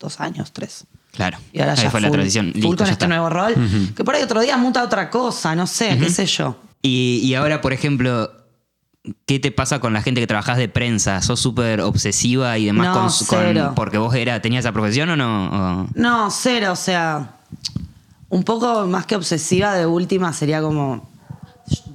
dos 0.00 0.18
años, 0.18 0.52
tres. 0.52 0.86
Claro. 1.12 1.38
Y 1.52 1.60
ahora 1.60 1.74
Ahí 1.74 1.82
ya 1.84 1.90
fue 1.90 2.00
la 2.00 2.10
transición. 2.10 2.46
full 2.46 2.62
Listo, 2.62 2.76
con 2.78 2.86
ya 2.86 2.92
este 2.92 3.06
nuevo 3.06 3.30
rol. 3.30 3.54
Que 3.94 4.02
por 4.02 4.16
ahí 4.16 4.24
otro 4.24 4.40
día 4.40 4.56
muta 4.56 4.82
otra 4.82 5.08
cosa, 5.08 5.54
no 5.54 5.68
sé, 5.68 5.96
qué 6.00 6.10
sé 6.10 6.26
yo. 6.26 6.56
Y, 6.82 7.20
y 7.22 7.34
ahora, 7.34 7.60
por 7.60 7.72
ejemplo, 7.72 8.30
¿qué 9.26 9.38
te 9.38 9.50
pasa 9.52 9.78
con 9.80 9.92
la 9.92 10.02
gente 10.02 10.20
que 10.20 10.26
trabajas 10.26 10.58
de 10.58 10.68
prensa? 10.68 11.22
¿Sos 11.22 11.40
súper 11.40 11.80
obsesiva 11.80 12.58
y 12.58 12.66
demás 12.66 12.86
No, 12.88 12.92
con, 12.94 13.02
con- 13.02 13.12
cero. 13.46 13.72
porque 13.76 13.98
vos 13.98 14.14
era, 14.14 14.40
tenías 14.42 14.64
esa 14.64 14.72
profesión 14.72 15.10
o 15.10 15.16
no? 15.16 15.82
O- 15.82 15.86
No, 15.94 16.30
cero, 16.30 16.72
o 16.72 16.76
sea, 16.76 17.36
un 18.28 18.42
poco 18.42 18.86
más 18.86 19.06
que 19.06 19.16
obsesiva 19.16 19.74
de 19.74 19.86
última 19.86 20.32
sería 20.32 20.60
como 20.60 21.08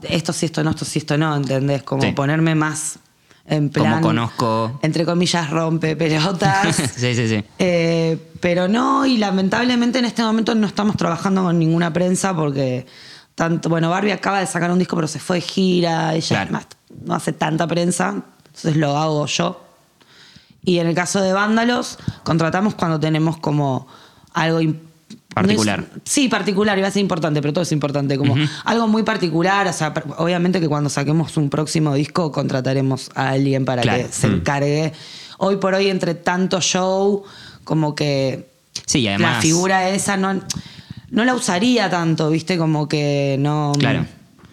esto 0.04 0.34
sí, 0.34 0.46
esto 0.48 0.64
no, 0.64 0.72
esto 0.72 0.86
sí, 0.86 1.00
esto 1.00 1.18
no, 1.18 1.36
¿entendés? 1.36 1.84
Como 1.84 2.02
Sí. 2.04 2.12
ponerme 2.12 2.56
más 2.56 3.00
en 3.46 3.70
Como 3.70 3.86
plan. 3.86 4.02
conozco. 4.02 4.80
Entre 4.82 5.06
comillas, 5.06 5.50
rompe 5.50 5.96
pelotas. 5.96 6.76
sí, 6.96 7.16
sí, 7.16 7.28
sí. 7.28 7.44
Eh, 7.60 8.18
pero 8.40 8.68
no, 8.68 9.06
y 9.06 9.18
lamentablemente 9.18 10.00
en 10.00 10.06
este 10.06 10.24
momento 10.24 10.56
no 10.56 10.68
estamos 10.68 10.96
trabajando 10.98 11.44
con 11.44 11.58
ninguna 11.60 11.92
prensa 11.94 12.36
porque 12.36 12.86
tanto, 13.36 13.70
bueno, 13.70 13.90
Barbie 13.90 14.12
acaba 14.12 14.40
de 14.40 14.46
sacar 14.48 14.72
un 14.72 14.80
disco, 14.80 14.96
pero 14.96 15.08
se 15.08 15.20
fue 15.20 15.38
de 15.38 15.42
gira, 15.42 16.14
ella 16.14 16.28
Claro. 16.48 16.52
No 17.06 17.14
hace 17.16 17.34
tanta 17.34 17.68
prensa, 17.68 18.24
entonces 18.48 18.76
lo 18.78 18.98
hago 18.98 19.26
yo. 19.26 19.64
Y 20.64 20.80
en 20.80 20.88
el 20.88 20.96
caso 20.96 21.22
de 21.22 21.34
Vándalos, 21.34 21.98
contratamos 22.24 22.76
cuando 22.76 23.00
tenemos 23.00 23.38
como 23.38 23.88
algo 24.34 24.60
Particular. 25.34 25.80
no 25.80 25.86
es- 25.86 26.02
sí, 26.06 26.28
particular, 26.28 26.78
iba 26.78 26.88
a 26.88 26.92
ser 26.92 27.02
importante, 27.02 27.42
pero 27.42 27.54
todo 27.54 27.64
es 27.64 27.72
importante. 27.72 28.18
Como 28.18 28.36
algo 28.66 28.88
muy 28.88 29.04
particular. 29.04 29.66
O 29.68 29.74
sea, 29.74 29.94
obviamente 30.18 30.60
que 30.60 30.68
cuando 30.68 30.90
saquemos 30.90 31.36
un 31.38 31.50
próximo 31.50 31.94
disco, 31.96 32.32
contrataremos 32.32 33.10
a 33.16 33.30
alguien 33.30 33.66
para 33.66 33.82
Claro. 33.82 34.04
que 34.06 34.12
se 34.12 34.28
encargue. 34.28 34.94
Hoy 35.38 35.56
por 35.56 35.74
hoy, 35.74 35.88
entre 35.90 36.14
tanto 36.16 36.60
show, 36.62 37.24
como 37.64 37.96
que 37.96 38.50
Sí, 38.86 39.08
además. 39.08 39.36
la 39.38 39.42
figura 39.42 39.90
esa 39.90 40.18
no, 40.18 40.40
no 41.10 41.26
la 41.26 41.34
usaría 41.34 41.90
tanto, 41.90 42.30
¿viste? 42.30 42.58
Como 42.58 42.88
que 42.88 43.38
no. 43.40 43.72
Claro. 43.80 44.06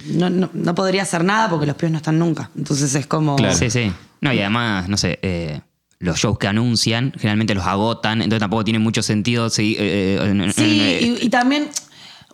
No, 0.08 0.30
no, 0.30 0.50
no 0.52 0.74
podría 0.74 1.02
hacer 1.02 1.24
nada 1.24 1.48
porque 1.50 1.66
los 1.66 1.76
pibes 1.76 1.92
no 1.92 1.98
están 1.98 2.18
nunca. 2.18 2.50
Entonces 2.56 2.94
es 2.94 3.06
como. 3.06 3.36
Claro. 3.36 3.54
Sí, 3.56 3.70
sí. 3.70 3.92
No, 4.20 4.32
y 4.32 4.40
además, 4.40 4.88
no 4.88 4.96
sé, 4.96 5.18
eh, 5.22 5.60
los 6.00 6.18
shows 6.18 6.38
que 6.38 6.46
anuncian 6.48 7.12
generalmente 7.16 7.54
los 7.54 7.64
agotan, 7.66 8.22
entonces 8.22 8.40
tampoco 8.40 8.64
tiene 8.64 8.78
mucho 8.78 9.02
sentido 9.02 9.48
seguir. 9.50 9.76
eh, 9.80 10.18
eh, 10.20 10.52
Sí, 10.54 10.80
eh, 10.80 11.16
y, 11.20 11.26
y 11.26 11.28
también, 11.30 11.68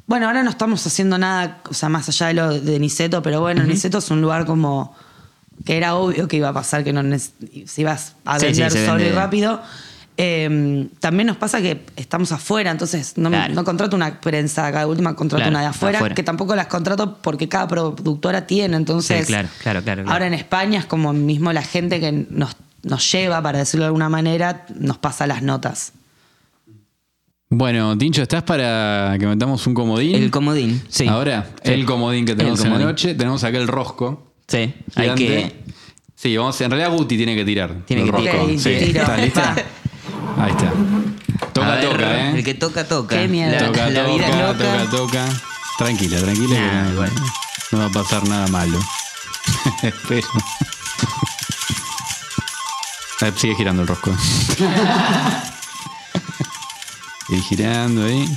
bueno, 0.06 0.26
ahora 0.26 0.42
no 0.42 0.50
estamos 0.50 0.86
haciendo 0.86 1.18
nada, 1.18 1.62
o 1.68 1.74
sea, 1.74 1.88
más 1.88 2.08
allá 2.08 2.26
de 2.28 2.34
lo 2.34 2.60
de 2.60 2.78
Niceto, 2.78 3.22
pero 3.22 3.40
bueno, 3.40 3.62
Niceto 3.64 3.98
es 3.98 4.10
un 4.10 4.20
lugar 4.20 4.44
como 4.46 4.94
que 5.64 5.76
era 5.76 5.94
obvio 5.94 6.26
que 6.28 6.36
iba 6.36 6.48
a 6.48 6.52
pasar, 6.52 6.84
que 6.84 6.92
no 6.92 7.02
si 7.18 7.80
ibas 7.82 8.16
a 8.24 8.38
Sí, 8.38 8.46
sí, 8.46 8.52
vender 8.52 8.72
se 8.72 8.86
solo 8.86 9.04
y 9.04 9.10
rápido. 9.10 9.62
Eh, 10.16 10.88
también 11.00 11.26
nos 11.26 11.36
pasa 11.36 11.60
que 11.60 11.80
estamos 11.96 12.30
afuera, 12.30 12.70
entonces 12.70 13.14
no, 13.16 13.30
me- 13.30 13.36
Claro. 13.36 13.54
no 13.54 13.64
contrato 13.64 13.96
una 13.96 14.20
prensa, 14.20 14.70
cada 14.70 14.86
última 14.86 15.16
contrato 15.16 15.38
Claro, 15.42 15.50
una 15.50 15.60
de 15.62 15.66
afuera, 15.66 15.98
afuera. 15.98 16.14
que 16.14 16.22
tampoco 16.22 16.54
las 16.54 16.68
contrato 16.68 17.18
porque 17.20 17.48
cada 17.48 17.66
productora 17.66 18.46
tiene, 18.46 18.76
entonces 18.76 19.22
Sí, 19.22 19.26
claro, 19.26 19.48
claro, 19.62 19.82
claro, 19.82 20.02
claro. 20.02 20.12
ahora 20.14 20.26
en 20.28 20.34
España 20.34 20.78
es 20.78 20.86
como 20.86 21.12
mismo 21.12 21.52
la 21.52 21.62
gente 21.62 21.98
que 21.98 22.12
nos, 22.30 22.56
nos 22.84 23.10
lleva, 23.10 23.42
para 23.42 23.58
decirlo 23.58 23.82
de 23.84 23.88
alguna 23.88 24.08
manera, 24.08 24.66
nos 24.78 24.98
pasa 24.98 25.26
las 25.26 25.42
notas. 25.42 25.92
Bueno, 27.50 27.96
Tincho, 27.96 28.22
¿estás 28.22 28.42
para 28.42 29.16
que 29.18 29.26
metamos 29.26 29.66
un 29.66 29.74
comodín? 29.74 30.14
el 30.16 30.30
comodín, 30.30 30.82
sí. 30.88 31.06
Ahora, 31.06 31.48
Sí. 31.62 31.72
el 31.72 31.84
comodín 31.86 32.24
que 32.24 32.34
tenemos 32.34 32.58
El 32.60 32.66
en 32.66 32.70
la 32.72 32.76
comodín. 32.78 32.88
noche. 32.92 33.14
Tenemos 33.14 33.44
acá 33.44 33.58
el 33.58 33.68
rosco. 33.68 34.32
Sí, 34.48 34.74
hay 34.96 35.10
que. 35.14 35.52
Sí, 36.16 36.36
vamos, 36.36 36.60
en 36.60 36.70
realidad 36.70 36.96
Guti 36.96 37.16
tiene 37.16 37.34
que 37.36 37.44
tirar. 37.44 37.74
Tiene 37.86 38.02
el 38.02 38.10
que 38.10 38.12
rosco. 38.12 38.46
tirar. 38.46 38.58
Sí, 38.60 38.86
tiro. 38.86 39.00
¿Estás 39.02 39.20
lista? 39.20 39.56
Ahí 40.38 40.50
está. 40.50 40.72
Toca, 41.52 41.74
ver, 41.76 41.90
toca, 41.90 42.16
¿eh? 42.16 42.38
El 42.38 42.44
que 42.44 42.54
toca, 42.54 42.84
toca. 42.86 43.16
Qué 43.16 43.28
miedo. 43.28 43.52
La, 43.52 43.66
toca, 43.66 43.88
la 43.90 44.02
toca, 44.02 44.14
vida 44.14 44.28
es 44.28 44.36
loca. 44.36 44.58
toca, 44.58 44.90
toca. 44.90 45.24
Tranquila, 45.78 46.20
tranquila. 46.20 46.60
Nah, 46.60 46.70
que 46.70 46.76
no, 46.84 46.92
igual. 46.92 47.12
no 47.72 47.78
va 47.78 47.84
a 47.86 47.90
pasar 47.90 48.28
nada 48.28 48.46
malo. 48.48 48.78
Espero. 49.82 50.28
Sigue 53.36 53.54
girando 53.54 53.82
el 53.82 53.88
rosco. 53.88 54.14
Sigue 57.26 57.40
girando 57.42 58.04
ahí. 58.04 58.28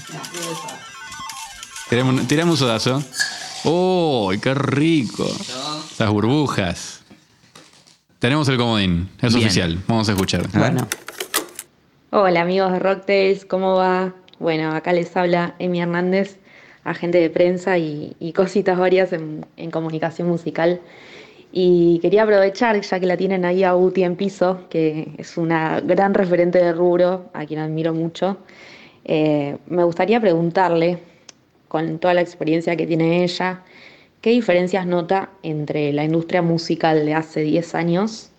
Tiramos, 1.90 2.28
tiramos 2.28 2.54
un 2.54 2.58
sodazo. 2.58 3.04
¡Oh, 3.66 4.32
qué 4.42 4.54
rico! 4.54 5.30
Las 5.98 6.10
burbujas. 6.10 7.02
Tenemos 8.20 8.48
el 8.48 8.58
comodín. 8.58 9.10
Es 9.22 9.34
Bien. 9.34 9.46
oficial. 9.46 9.84
Vamos 9.88 10.08
a 10.10 10.14
escuchar. 10.14 10.48
Bueno, 10.50 10.88
Hola 12.10 12.40
amigos 12.40 12.72
de 12.72 12.80
Rocktails, 12.80 13.44
¿cómo 13.44 13.76
va? 13.76 14.16
Bueno, 14.40 14.72
acá 14.72 14.94
les 14.94 15.16
habla 15.18 15.56
Emi 15.60 15.82
Hernández, 15.82 16.40
agente 16.86 17.18
de 17.18 17.30
prensa 17.30 17.78
y, 17.78 18.16
cositas 18.34 18.80
varias 18.80 19.12
en, 19.12 19.46
en 19.58 19.72
comunicación 19.72 20.30
musical. 20.30 20.80
Y 21.52 22.00
quería 22.02 22.24
aprovechar, 22.24 22.80
ya 22.80 23.00
que 23.02 23.06
la 23.08 23.18
tienen 23.18 23.44
ahí 23.44 23.66
a 23.66 23.76
Uti 23.76 24.04
en 24.04 24.16
piso, 24.16 24.62
que 24.70 25.12
es 25.18 25.36
una 25.38 25.82
gran 25.82 26.14
referente 26.14 26.60
de 26.60 26.72
rubro, 26.72 27.30
a 27.34 27.46
quien 27.46 27.60
admiro 27.60 27.94
mucho, 27.94 28.38
eh, 29.04 29.58
me 29.68 29.84
gustaría 29.84 30.22
preguntarle, 30.22 31.00
con 31.68 32.00
toda 32.00 32.14
la 32.14 32.22
experiencia 32.22 32.78
que 32.78 32.88
tiene 32.88 33.26
ella, 33.26 33.64
¿qué 34.22 34.30
diferencias 34.30 34.86
nota 34.88 35.32
entre 35.44 35.92
la 35.92 36.06
industria 36.06 36.42
musical 36.42 37.06
de 37.06 37.14
hace 37.16 37.42
10 37.42 37.76
años, 37.76 38.32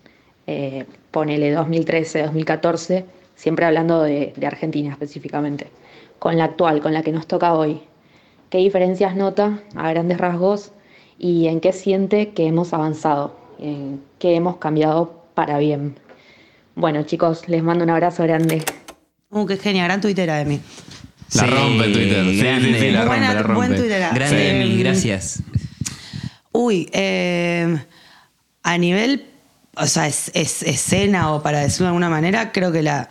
eh, 0.47 0.85
ponele 1.11 1.51
2013, 1.51 2.23
2014, 2.23 3.18
siempre 3.39 3.65
hablando 3.65 4.03
de, 4.03 4.33
de 4.35 4.45
Argentina 4.47 4.91
específicamente, 4.91 5.69
con 6.19 6.37
la 6.37 6.43
actual, 6.43 6.81
con 6.81 6.93
la 6.93 7.01
que 7.03 7.13
nos 7.13 7.25
toca 7.25 7.53
hoy? 7.53 7.79
¿Qué 8.49 8.57
diferencias 8.57 9.15
nota 9.15 9.59
a 9.75 9.89
grandes 9.91 10.17
rasgos 10.17 10.71
y 11.17 11.47
en 11.47 11.61
qué 11.61 11.71
siente 11.71 12.29
que 12.31 12.47
hemos 12.47 12.73
avanzado, 12.73 13.37
en 13.59 14.01
qué 14.19 14.35
hemos 14.35 14.57
cambiado 14.57 15.23
para 15.35 15.57
bien? 15.59 15.95
Bueno 16.75 17.03
chicos, 17.03 17.47
les 17.47 17.63
mando 17.63 17.83
un 17.85 17.89
abrazo 17.91 18.23
grande. 18.23 18.61
uh, 19.29 19.45
qué 19.45 19.55
genial, 19.57 19.85
gran 19.87 20.01
tuitera 20.01 20.37
de 20.37 20.45
mí. 20.45 20.59
La 21.35 21.43
Sí, 21.43 21.47
rompe 21.49 21.85
en 21.85 21.93
Twitter. 21.93 22.23
Sí, 22.25 22.31
sí, 22.31 22.37
grande. 22.41 22.79
sí, 22.79 22.89
la 22.91 23.01
rompe, 23.03 23.17
Buena- 23.19 23.33
la 23.35 23.41
rompe. 23.43 23.55
buen 23.55 23.75
tuitera. 23.75 24.09
Grande, 24.13 24.37
Sí. 24.39 24.47
Emi, 24.47 24.77
gracias. 24.83 25.43
Uy, 26.51 26.89
eh, 26.91 27.77
a 28.63 28.77
nivel, 28.77 29.25
o 29.77 29.85
sea, 29.85 30.07
es, 30.07 30.31
es- 30.33 30.63
escena 30.63 31.31
o 31.33 31.43
para 31.43 31.59
decirlo 31.59 31.85
de 31.85 31.89
alguna 31.89 32.09
manera, 32.09 32.51
creo 32.51 32.71
que 32.71 32.81
la, 32.81 33.07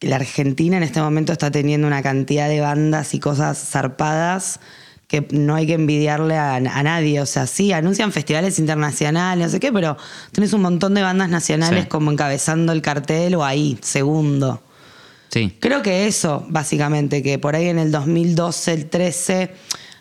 la 0.00 0.16
Argentina 0.16 0.76
en 0.76 0.82
este 0.82 1.00
momento 1.00 1.32
está 1.32 1.50
teniendo 1.50 1.86
una 1.86 2.02
cantidad 2.02 2.48
de 2.48 2.60
bandas 2.60 3.14
y 3.14 3.20
cosas 3.20 3.58
zarpadas 3.58 4.60
que 5.08 5.26
no 5.30 5.54
hay 5.54 5.66
que 5.66 5.72
envidiarle 5.74 6.36
a, 6.36 6.56
a 6.56 6.82
nadie. 6.82 7.20
O 7.20 7.26
sea, 7.26 7.46
sí, 7.46 7.72
anuncian 7.72 8.12
festivales 8.12 8.58
internacionales, 8.58 9.46
no 9.46 9.50
sé 9.50 9.58
qué, 9.60 9.72
pero 9.72 9.96
tenés 10.32 10.52
un 10.52 10.60
montón 10.62 10.94
de 10.94 11.02
bandas 11.02 11.30
nacionales 11.30 11.84
Sí. 11.84 11.88
como 11.88 12.12
encabezando 12.12 12.72
el 12.72 12.82
cartel 12.82 13.34
o 13.34 13.44
ahí, 13.44 13.78
segundo. 13.80 14.62
Sí. 15.30 15.56
Creo 15.60 15.82
que 15.82 16.06
eso, 16.06 16.44
básicamente, 16.48 17.22
que 17.22 17.38
por 17.38 17.56
ahí 17.56 17.68
en 17.68 17.78
el 17.78 17.90
2012, 17.90 18.72
el 18.72 18.86
13, 18.90 19.50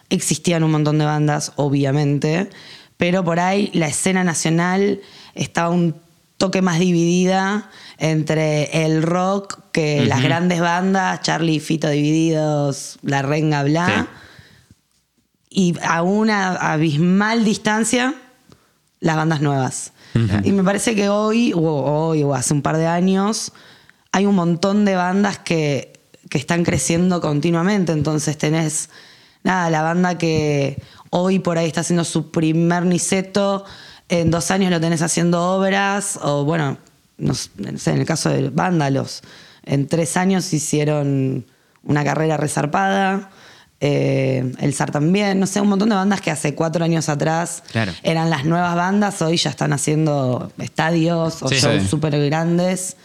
existían 0.09 0.63
un 0.63 0.71
montón 0.71 0.97
de 0.99 1.05
bandas, 1.05 1.53
obviamente, 1.55 2.49
pero 2.97 3.23
por 3.23 3.39
ahí 3.39 3.69
la 3.73 3.87
escena 3.87 4.23
nacional 4.23 5.01
estaba 5.35 5.69
un 5.69 5.95
toque 6.37 6.61
más 6.61 6.79
dividida 6.79 7.69
entre 7.97 8.85
el 8.85 9.03
rock, 9.03 9.59
que 9.71 10.05
las 10.05 10.21
grandes 10.21 10.59
bandas, 10.59 11.21
Charlie 11.21 11.55
y 11.55 11.59
Fito 11.59 11.89
divididos, 11.89 12.99
La 13.01 13.21
Renga, 13.21 13.63
bla, 13.63 14.07
y 15.49 15.75
a 15.81 16.03
una 16.03 16.55
abismal 16.55 17.43
distancia, 17.43 18.15
las 18.99 19.15
bandas 19.15 19.41
nuevas. 19.41 19.93
Y 20.43 20.51
me 20.51 20.63
parece 20.63 20.95
que 20.95 21.09
hoy, 21.09 21.53
o 21.53 21.61
hoy, 21.61 22.23
o 22.23 22.33
hace 22.33 22.53
un 22.53 22.63
par 22.63 22.77
de 22.77 22.87
años, 22.87 23.51
hay 24.11 24.25
un 24.25 24.33
montón 24.33 24.83
de 24.83 24.95
bandas 24.95 25.37
que, 25.37 25.93
que 26.29 26.39
están 26.39 26.63
creciendo 26.63 27.21
continuamente. 27.21 27.91
Entonces 27.91 28.35
tenés, 28.37 28.89
nada, 29.43 29.69
la 29.69 29.83
banda 29.83 30.17
que 30.17 30.81
hoy 31.11 31.37
por 31.37 31.59
ahí 31.59 31.67
está 31.67 31.81
haciendo 31.81 32.03
su 32.03 32.31
primer 32.31 32.85
niceto, 32.85 33.65
en 34.09 34.31
dos 34.31 34.49
años 34.51 34.71
lo 34.71 34.79
tenés 34.79 35.01
haciendo 35.01 35.55
obras, 35.55 36.17
o 36.23 36.43
bueno, 36.45 36.77
no 37.17 37.33
sé, 37.33 37.49
en 37.91 37.97
el 37.99 38.05
caso 38.05 38.29
de 38.29 38.49
Vándalos, 38.49 39.21
en 39.63 39.87
tres 39.87 40.17
años 40.17 40.53
hicieron 40.53 41.45
una 41.83 42.03
carrera 42.03 42.37
resarpada. 42.37 43.29
eh, 43.79 44.53
el 44.59 44.73
SAR 44.73 44.89
también, 44.89 45.39
no 45.39 45.45
sé, 45.45 45.61
un 45.61 45.67
montón 45.69 45.89
de 45.89 45.95
bandas 45.95 46.19
que 46.19 46.31
hace 46.31 46.55
cuatro 46.55 46.83
años 46.83 47.09
atrás 47.09 47.61
Claro. 47.71 47.91
eran 48.01 48.31
las 48.31 48.43
nuevas 48.43 48.75
bandas, 48.75 49.21
hoy 49.21 49.37
ya 49.37 49.51
están 49.51 49.71
haciendo 49.71 50.51
estadios 50.57 51.43
o 51.43 51.47
Sí. 51.47 51.57
shows 51.59 51.83
Sí. 51.83 51.87
súper 51.87 52.19
grandes. 52.25 52.97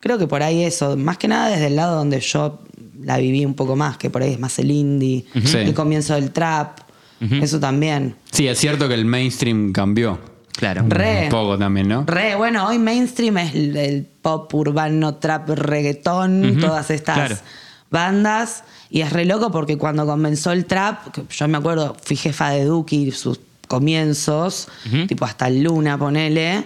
Creo 0.00 0.18
que 0.18 0.26
por 0.26 0.42
ahí 0.42 0.64
eso, 0.64 0.96
más 0.96 1.16
que 1.16 1.28
nada 1.28 1.48
desde 1.48 1.68
el 1.68 1.76
lado 1.76 1.94
donde 1.96 2.18
yo 2.18 2.58
la 3.02 3.18
viví 3.18 3.44
un 3.46 3.54
poco 3.54 3.76
más, 3.76 3.96
que 3.96 4.10
por 4.10 4.22
ahí 4.22 4.32
es 4.32 4.40
más 4.40 4.58
el 4.58 4.72
indie, 4.72 5.26
el 5.32 5.72
comienzo 5.74 6.14
del 6.14 6.32
trap, 6.32 6.80
eso 7.20 7.60
también. 7.60 8.16
Sí, 8.32 8.48
es 8.48 8.58
cierto 8.58 8.88
que 8.88 8.94
el 8.94 9.04
mainstream 9.04 9.70
cambió. 9.72 10.18
Claro. 10.64 10.86
Re. 10.88 11.24
Un 11.24 11.28
poco 11.28 11.58
también, 11.58 11.88
¿no? 11.88 12.04
Re, 12.06 12.36
bueno, 12.36 12.66
hoy 12.66 12.78
mainstream 12.78 13.36
es 13.38 13.54
el, 13.54 13.76
el 13.76 14.04
pop 14.04 14.52
urbano, 14.54 15.16
trap, 15.16 15.50
reggaetón, 15.50 16.58
todas 16.58 16.90
estas 16.90 17.16
claro. 17.16 17.36
bandas. 17.90 18.64
Y 18.88 19.02
es 19.02 19.12
re 19.12 19.26
loco 19.26 19.50
porque 19.50 19.76
cuando 19.76 20.06
comenzó 20.06 20.52
el 20.52 20.64
trap, 20.64 21.14
yo 21.28 21.48
me 21.48 21.58
acuerdo, 21.58 21.96
fui 22.02 22.16
jefa 22.16 22.50
de 22.50 22.64
Duki, 22.64 23.10
sus 23.10 23.40
comienzos, 23.68 24.68
tipo 25.06 25.24
hasta 25.26 25.48
el 25.48 25.62
Luna, 25.64 25.98
ponele. 25.98 26.64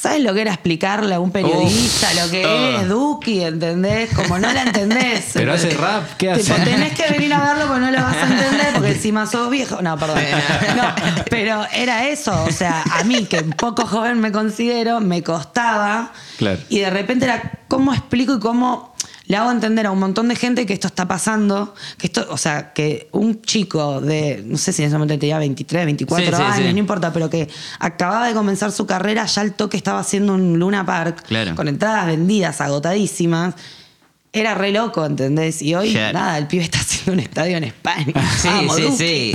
¿Sabes 0.00 0.22
lo 0.22 0.32
que 0.32 0.40
era 0.40 0.52
explicarle 0.54 1.14
a 1.14 1.20
un 1.20 1.30
periodista 1.30 2.08
lo 2.14 2.30
que 2.30 2.76
es 2.76 2.88
Duki? 2.88 3.42
¿Entendés? 3.42 4.08
Como 4.14 4.38
no 4.38 4.50
la 4.50 4.62
entendés. 4.62 5.26
Pero 5.34 5.52
hace 5.52 5.70
rap, 5.74 6.16
¿qué 6.16 6.32
Tipo, 6.32 6.54
hace? 6.54 6.64
tenés 6.64 6.94
que 6.94 7.06
venir 7.12 7.34
a 7.34 7.40
verlo 7.40 7.66
porque 7.66 7.80
no 7.80 7.90
lo 7.90 7.98
vas 8.02 8.16
a 8.16 8.22
entender 8.22 8.66
porque 8.72 8.88
encima 8.92 9.26
sos 9.26 9.50
viejo. 9.50 9.82
No, 9.82 9.98
perdón. 9.98 10.18
No, 10.76 10.94
pero 11.28 11.66
era 11.74 12.08
eso. 12.08 12.44
O 12.44 12.50
sea, 12.50 12.82
a 12.98 13.04
mí, 13.04 13.26
que 13.26 13.40
un 13.40 13.50
poco 13.52 13.84
joven 13.86 14.20
me 14.20 14.32
considero, 14.32 15.00
me 15.00 15.22
costaba. 15.22 16.12
Claro. 16.38 16.58
Y 16.70 16.78
de 16.78 16.88
repente 16.88 17.26
era 17.26 17.58
cómo 17.68 17.92
explico 17.92 18.36
y 18.36 18.40
cómo 18.40 18.94
le 19.30 19.36
hago 19.36 19.52
entender 19.52 19.86
a 19.86 19.92
un 19.92 20.00
montón 20.00 20.26
de 20.26 20.34
gente 20.34 20.66
que 20.66 20.72
esto 20.72 20.88
está 20.88 21.06
pasando. 21.06 21.72
Que 21.98 22.08
esto, 22.08 22.26
o 22.30 22.36
sea, 22.36 22.72
que 22.72 23.08
un 23.12 23.40
chico 23.42 24.00
de, 24.00 24.42
no 24.44 24.58
sé 24.58 24.72
si 24.72 24.82
en 24.82 24.88
ese 24.88 24.96
momento 24.98 25.16
tenía 25.20 25.38
23, 25.38 25.84
24 25.84 26.26
Sí, 26.26 26.32
sí, 26.34 26.42
años, 26.42 26.56
sí. 26.66 26.72
no 26.72 26.78
importa, 26.80 27.12
pero 27.12 27.30
que 27.30 27.48
acababa 27.78 28.26
de 28.26 28.34
comenzar 28.34 28.72
su 28.72 28.86
carrera, 28.86 29.24
ya 29.26 29.42
al 29.42 29.52
toque 29.52 29.76
estaba 29.76 30.00
haciendo 30.00 30.34
un 30.34 30.58
Luna 30.58 30.84
Park 30.84 31.22
Claro. 31.28 31.54
con 31.54 31.68
entradas 31.68 32.06
vendidas, 32.06 32.60
agotadísimas. 32.60 33.54
Era 34.32 34.54
re 34.54 34.70
loco, 34.70 35.04
¿entendés? 35.04 35.60
Y 35.60 35.74
hoy, 35.74 35.92
nada, 35.92 36.38
el 36.38 36.46
pibe 36.46 36.62
está 36.62 36.78
haciendo 36.78 37.12
un 37.14 37.20
estadio 37.20 37.56
en 37.56 37.64
España. 37.64 38.12
Sí, 38.40 38.46
Vamos, 38.48 38.76
sí, 38.76 38.88
sí. 38.96 39.32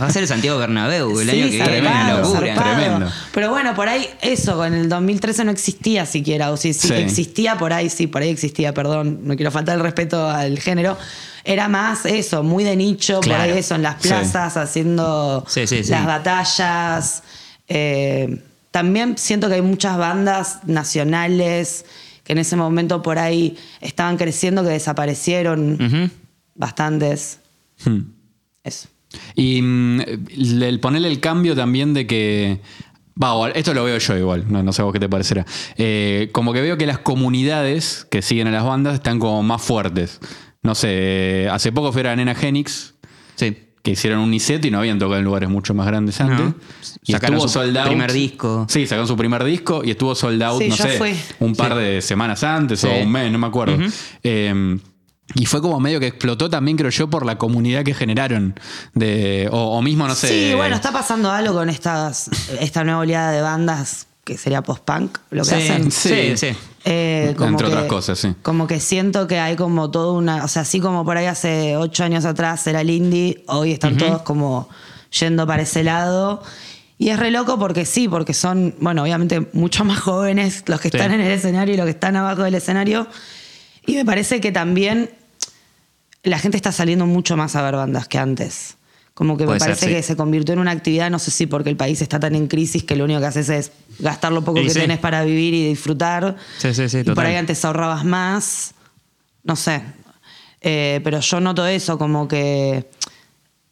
Va 0.00 0.06
a 0.06 0.10
ser 0.10 0.22
el 0.22 0.28
Santiago 0.28 0.58
Bernabéu 0.58 1.20
el 1.20 1.28
Sí, 1.28 1.40
año 1.42 1.50
que 1.50 1.56
viene. 1.70 1.80
Una 1.80 1.90
zarpado, 1.92 2.22
locura. 2.22 2.54
zarpado. 2.54 2.76
Tremendo. 2.76 3.12
Pero 3.34 3.50
bueno, 3.50 3.74
por 3.74 3.88
ahí 3.90 4.08
eso, 4.22 4.56
con 4.56 4.72
el 4.72 4.88
2013 4.88 5.44
no 5.44 5.50
existía 5.50 6.06
siquiera. 6.06 6.50
O 6.50 6.56
si 6.56 6.72
Sí. 6.72 6.94
existía, 6.94 7.58
por 7.58 7.74
ahí 7.74 7.90
sí, 7.90 8.06
por 8.06 8.22
ahí 8.22 8.30
existía, 8.30 8.72
perdón, 8.72 9.20
no 9.24 9.36
quiero 9.36 9.50
faltar 9.50 9.76
el 9.76 9.82
respeto 9.82 10.28
al 10.30 10.58
género. 10.60 10.96
Era 11.44 11.68
más 11.68 12.06
eso, 12.06 12.42
muy 12.42 12.64
de 12.64 12.74
nicho, 12.76 13.20
Claro. 13.20 13.42
por 13.44 13.50
ahí 13.52 13.58
eso, 13.58 13.74
en 13.74 13.82
las 13.82 13.96
plazas, 13.96 14.56
haciendo 14.56 15.44
Sí, 15.46 15.64
las 15.88 16.06
batallas. 16.06 17.22
Eh, 17.68 18.40
también 18.70 19.18
siento 19.18 19.48
que 19.48 19.54
hay 19.56 19.62
muchas 19.62 19.98
bandas 19.98 20.60
nacionales 20.66 21.84
que 22.28 22.32
en 22.32 22.38
ese 22.38 22.56
momento 22.56 23.00
por 23.00 23.18
ahí 23.18 23.56
estaban 23.80 24.18
creciendo, 24.18 24.62
que 24.62 24.68
desaparecieron. 24.68 26.12
Bastantes. 26.54 27.40
Hmm. 27.84 28.00
Eso. 28.62 28.88
Y 29.34 29.62
mm, 29.62 30.00
el, 30.62 30.78
ponerle 30.80 31.08
el 31.08 31.20
cambio 31.20 31.56
también 31.56 31.94
de 31.94 32.06
que. 32.06 32.60
Va, 33.20 33.48
esto 33.48 33.72
lo 33.72 33.82
veo 33.82 33.96
yo 33.96 34.16
igual, 34.16 34.44
no, 34.48 34.62
no 34.62 34.72
sé 34.74 34.82
a 34.82 34.84
vos 34.84 34.92
qué 34.92 35.00
te 35.00 35.08
parecerá. 35.08 35.46
Eh, 35.78 36.28
como 36.32 36.52
que 36.52 36.60
veo 36.60 36.76
que 36.76 36.86
las 36.86 36.98
comunidades 36.98 38.06
que 38.10 38.20
siguen 38.20 38.46
a 38.46 38.50
las 38.50 38.64
bandas 38.64 38.94
están 38.94 39.18
como 39.18 39.42
más 39.42 39.62
fuertes. 39.62 40.20
No 40.62 40.74
sé, 40.74 40.88
eh, 40.90 41.48
hace 41.50 41.72
poco 41.72 41.92
fue 41.92 42.06
a 42.06 42.14
Nena 42.14 42.34
Genix, 42.34 42.94
Sí. 43.36 43.56
Que 43.88 43.92
hicieron 43.92 44.20
un 44.20 44.30
niceto 44.30 44.66
y 44.66 44.70
no 44.70 44.78
habían 44.78 44.98
tocado 44.98 45.18
en 45.18 45.24
lugares 45.24 45.48
mucho 45.48 45.72
más 45.74 45.86
grandes 45.86 46.20
antes. 46.20 46.38
No. 46.40 46.54
Y 47.06 47.12
Sacaron 47.12 47.36
estuvo 47.36 47.48
su 47.48 47.54
sold 47.54 47.76
out. 47.78 47.86
primer 47.88 48.12
disco. 48.12 48.66
Sí, 48.68 48.86
sacaron 48.86 49.06
su 49.08 49.16
primer 49.16 49.42
disco 49.44 49.82
y 49.84 49.90
estuvo 49.92 50.14
sold 50.14 50.42
out, 50.42 50.60
Sí, 50.62 50.68
no 50.68 50.76
sé, 50.76 50.88
fui. 50.98 51.14
un 51.40 51.54
par 51.54 51.74
de 51.74 52.02
semanas 52.02 52.44
antes 52.44 52.80
Sí. 52.80 52.86
o 52.86 53.02
un 53.02 53.10
mes, 53.10 53.32
no 53.32 53.38
me 53.38 53.46
acuerdo. 53.46 53.76
Eh, 54.22 54.78
y 55.34 55.44
fue 55.46 55.60
como 55.60 55.78
medio 55.78 56.00
que 56.00 56.06
explotó 56.06 56.48
también, 56.50 56.76
creo 56.76 56.90
yo, 56.90 57.08
por 57.10 57.24
la 57.26 57.36
comunidad 57.38 57.82
que 57.84 57.94
generaron. 57.94 58.58
De, 58.94 59.48
o, 59.52 59.76
o 59.78 59.82
mismo, 59.82 60.06
no 60.06 60.14
sé. 60.14 60.28
Sí, 60.28 60.54
bueno, 60.54 60.74
está 60.76 60.90
pasando 60.92 61.30
algo 61.30 61.54
con 61.54 61.68
estas, 61.70 62.30
esta 62.60 62.82
nueva 62.84 63.00
oleada 63.00 63.32
de 63.32 63.40
bandas 63.42 64.07
que 64.28 64.36
sería 64.38 64.62
post-punk, 64.62 65.18
lo 65.30 65.42
que 65.42 65.48
Sí, 65.48 65.54
hacen. 65.54 65.90
sí, 65.90 66.36
sí. 66.36 66.48
Eh, 66.84 67.34
como 67.36 67.50
Entre 67.50 67.66
que- 67.66 67.72
otras 67.72 67.86
cosas, 67.88 68.18
sí. 68.18 68.34
Como 68.42 68.66
que 68.66 68.78
siento 68.78 69.26
que 69.26 69.38
hay 69.38 69.56
como 69.56 69.90
toda 69.90 70.12
una. 70.12 70.44
O 70.44 70.48
sea, 70.48 70.62
así 70.62 70.80
como 70.80 71.02
por 71.04 71.16
ahí 71.16 71.24
hace 71.26 71.76
ocho 71.78 72.04
años 72.04 72.24
atrás 72.26 72.66
era 72.66 72.82
el 72.82 72.90
indie, 72.90 73.42
hoy 73.48 73.72
están 73.72 73.96
todos 73.96 74.22
como 74.22 74.68
yendo 75.18 75.46
para 75.46 75.62
ese 75.62 75.82
lado. 75.82 76.42
Y 76.98 77.08
es 77.10 77.18
re 77.18 77.30
loco 77.30 77.58
porque 77.58 77.84
sí, 77.86 78.08
porque 78.08 78.34
son, 78.34 78.74
bueno, 78.80 79.02
obviamente 79.02 79.48
mucho 79.52 79.84
más 79.84 79.98
jóvenes 80.00 80.64
los 80.66 80.80
que 80.80 80.90
Sí. 80.90 80.96
están 80.96 81.12
en 81.12 81.20
el 81.20 81.30
escenario 81.30 81.74
y 81.74 81.76
los 81.76 81.84
que 81.86 81.92
están 81.92 82.16
abajo 82.16 82.42
del 82.42 82.54
escenario. 82.54 83.06
Y 83.86 83.94
me 83.94 84.04
parece 84.04 84.40
que 84.40 84.52
también 84.52 85.10
la 86.24 86.38
gente 86.38 86.56
está 86.56 86.72
saliendo 86.72 87.06
mucho 87.06 87.36
más 87.36 87.54
a 87.56 87.62
ver 87.62 87.76
bandas 87.76 88.08
que 88.08 88.18
antes. 88.18 88.76
Como 89.18 89.36
que 89.36 89.46
Puede 89.46 89.56
me 89.56 89.60
ser, 89.60 89.68
parece 89.70 89.86
sí. 89.86 89.92
que 89.94 90.02
se 90.04 90.14
convirtió 90.16 90.52
en 90.52 90.60
una 90.60 90.70
actividad, 90.70 91.10
no 91.10 91.18
sé 91.18 91.32
si 91.32 91.46
porque 91.46 91.70
el 91.70 91.76
país 91.76 92.00
está 92.00 92.20
tan 92.20 92.36
en 92.36 92.46
crisis 92.46 92.84
que 92.84 92.94
lo 92.94 93.02
único 93.02 93.18
que 93.18 93.26
haces 93.26 93.48
es 93.48 93.72
gastar 93.98 94.30
lo 94.30 94.44
poco 94.44 94.60
Y 94.60 94.64
que 94.66 94.70
sí. 94.70 94.78
tenés 94.78 95.00
para 95.00 95.24
vivir 95.24 95.54
y 95.54 95.66
disfrutar. 95.68 96.36
Sí, 96.58 96.72
sí, 96.72 96.88
sí, 96.88 96.98
y 96.98 97.02
por 97.02 97.14
total. 97.14 97.26
ahí 97.26 97.34
antes 97.34 97.64
ahorrabas 97.64 98.04
más. 98.04 98.74
No 99.42 99.56
sé. 99.56 99.82
Eh, 100.60 101.00
pero 101.02 101.18
yo 101.18 101.40
noto 101.40 101.66
eso, 101.66 101.98
como 101.98 102.28
que 102.28 102.88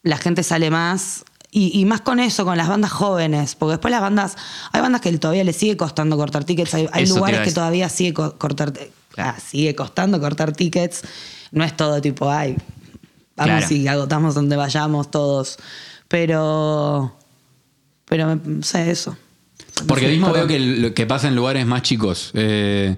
la 0.02 0.16
gente 0.18 0.42
sale 0.42 0.68
más. 0.68 1.24
Y, 1.52 1.78
y 1.80 1.84
más 1.84 2.00
con 2.00 2.18
eso, 2.18 2.44
con 2.44 2.56
las 2.58 2.66
bandas 2.66 2.90
jóvenes. 2.90 3.54
Porque 3.54 3.74
después 3.74 3.92
las 3.92 4.00
bandas. 4.00 4.36
Hay 4.72 4.80
bandas 4.80 5.00
que 5.00 5.16
todavía 5.16 5.44
les 5.44 5.54
sigue 5.54 5.76
costando 5.76 6.16
cortar 6.16 6.42
tickets. 6.42 6.74
Hay, 6.74 6.88
hay 6.90 7.04
Eso 7.04 7.14
te 7.14 7.18
lugares 7.20 7.36
iba 7.36 7.40
a 7.40 7.44
que 7.44 7.50
decir. 7.50 7.54
todavía 7.54 7.88
sigue 7.88 8.12
co- 8.14 8.36
cortar. 8.36 8.72
ah, 9.16 9.36
sigue 9.38 9.76
costando 9.76 10.18
cortar 10.20 10.52
tickets. 10.52 11.02
No 11.52 11.62
es 11.62 11.76
todo 11.76 12.00
tipo, 12.00 12.28
ay, 12.28 12.56
vamos 13.36 13.56
Claro. 13.66 13.74
y 13.74 13.86
agotamos 13.88 14.34
donde 14.34 14.56
vayamos 14.56 15.10
todos. 15.10 15.58
Pero. 16.08 17.16
Pero 18.08 18.26
me- 18.28 18.40
no 18.44 18.62
sé 18.62 18.90
eso. 18.90 19.16
Porque 19.86 20.06
Sí, 20.06 20.12
mismo 20.12 20.32
perdón. 20.32 20.48
veo 20.48 20.58
que, 20.88 20.94
que 20.94 21.06
pasa 21.06 21.28
en 21.28 21.34
lugares 21.36 21.66
más 21.66 21.82
chicos. 21.82 22.30
Eh, 22.34 22.96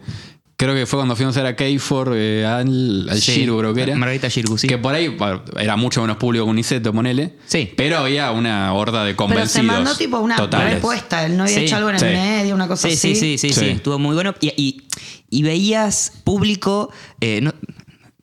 creo 0.57 0.74
que 0.74 0.87
fue 0.87 0.98
cuando 0.98 1.16
fuimos 1.16 1.37
a 1.37 1.42
ver 1.42 1.53
a 1.53 1.57
Keyfor, 1.57 2.12
eh, 2.14 2.44
al, 2.46 3.09
al 3.09 3.20
Sí, 3.20 3.33
Shirbu, 3.33 3.59
creo 3.59 3.74
que 3.74 3.83
era. 3.83 3.96
Margarita 3.96 4.29
Shirbu, 4.29 4.59
sí. 4.59 4.68
Que 4.68 4.77
por 4.79 4.94
ahí 4.94 5.16
era 5.59 5.77
mucho 5.77 6.01
menos 6.03 6.18
público 6.18 6.44
que 6.44 6.51
Uniceto, 6.51 6.92
ponele. 6.92 7.37
Sí. 7.46 7.72
Pero 7.77 7.98
había 7.98 8.31
una 8.33 8.72
horda 8.74 9.01
de 9.05 9.12
Pero 9.12 9.16
convencidos. 9.16 9.51
se 9.53 9.62
mandó 9.62 9.96
tipo 9.96 10.18
una 10.20 10.37
totales. 10.37 10.74
respuesta. 10.74 11.24
Él 11.24 11.37
no 11.37 11.44
había 11.44 11.57
Sí, 11.57 11.64
hecho 11.64 11.77
algo 11.77 11.88
en 11.88 11.94
el 11.96 12.01
sí. 12.01 12.07
medio, 12.07 12.55
una 12.55 12.68
cosa 12.68 12.88
Sí, 12.88 12.94
así. 12.94 13.14
sí, 13.14 13.38
sí, 13.38 13.38
sí, 13.38 13.53
sí, 13.55 13.61
Sí. 13.61 13.66
estuvo 13.70 13.98
muy 13.98 14.14
bueno. 14.14 14.35
Y, 14.40 14.53
y- 14.57 14.83
y 15.31 15.42
veías 15.42 16.12
público, 16.22 16.90
eh, 17.20 17.40
no- 17.40 17.55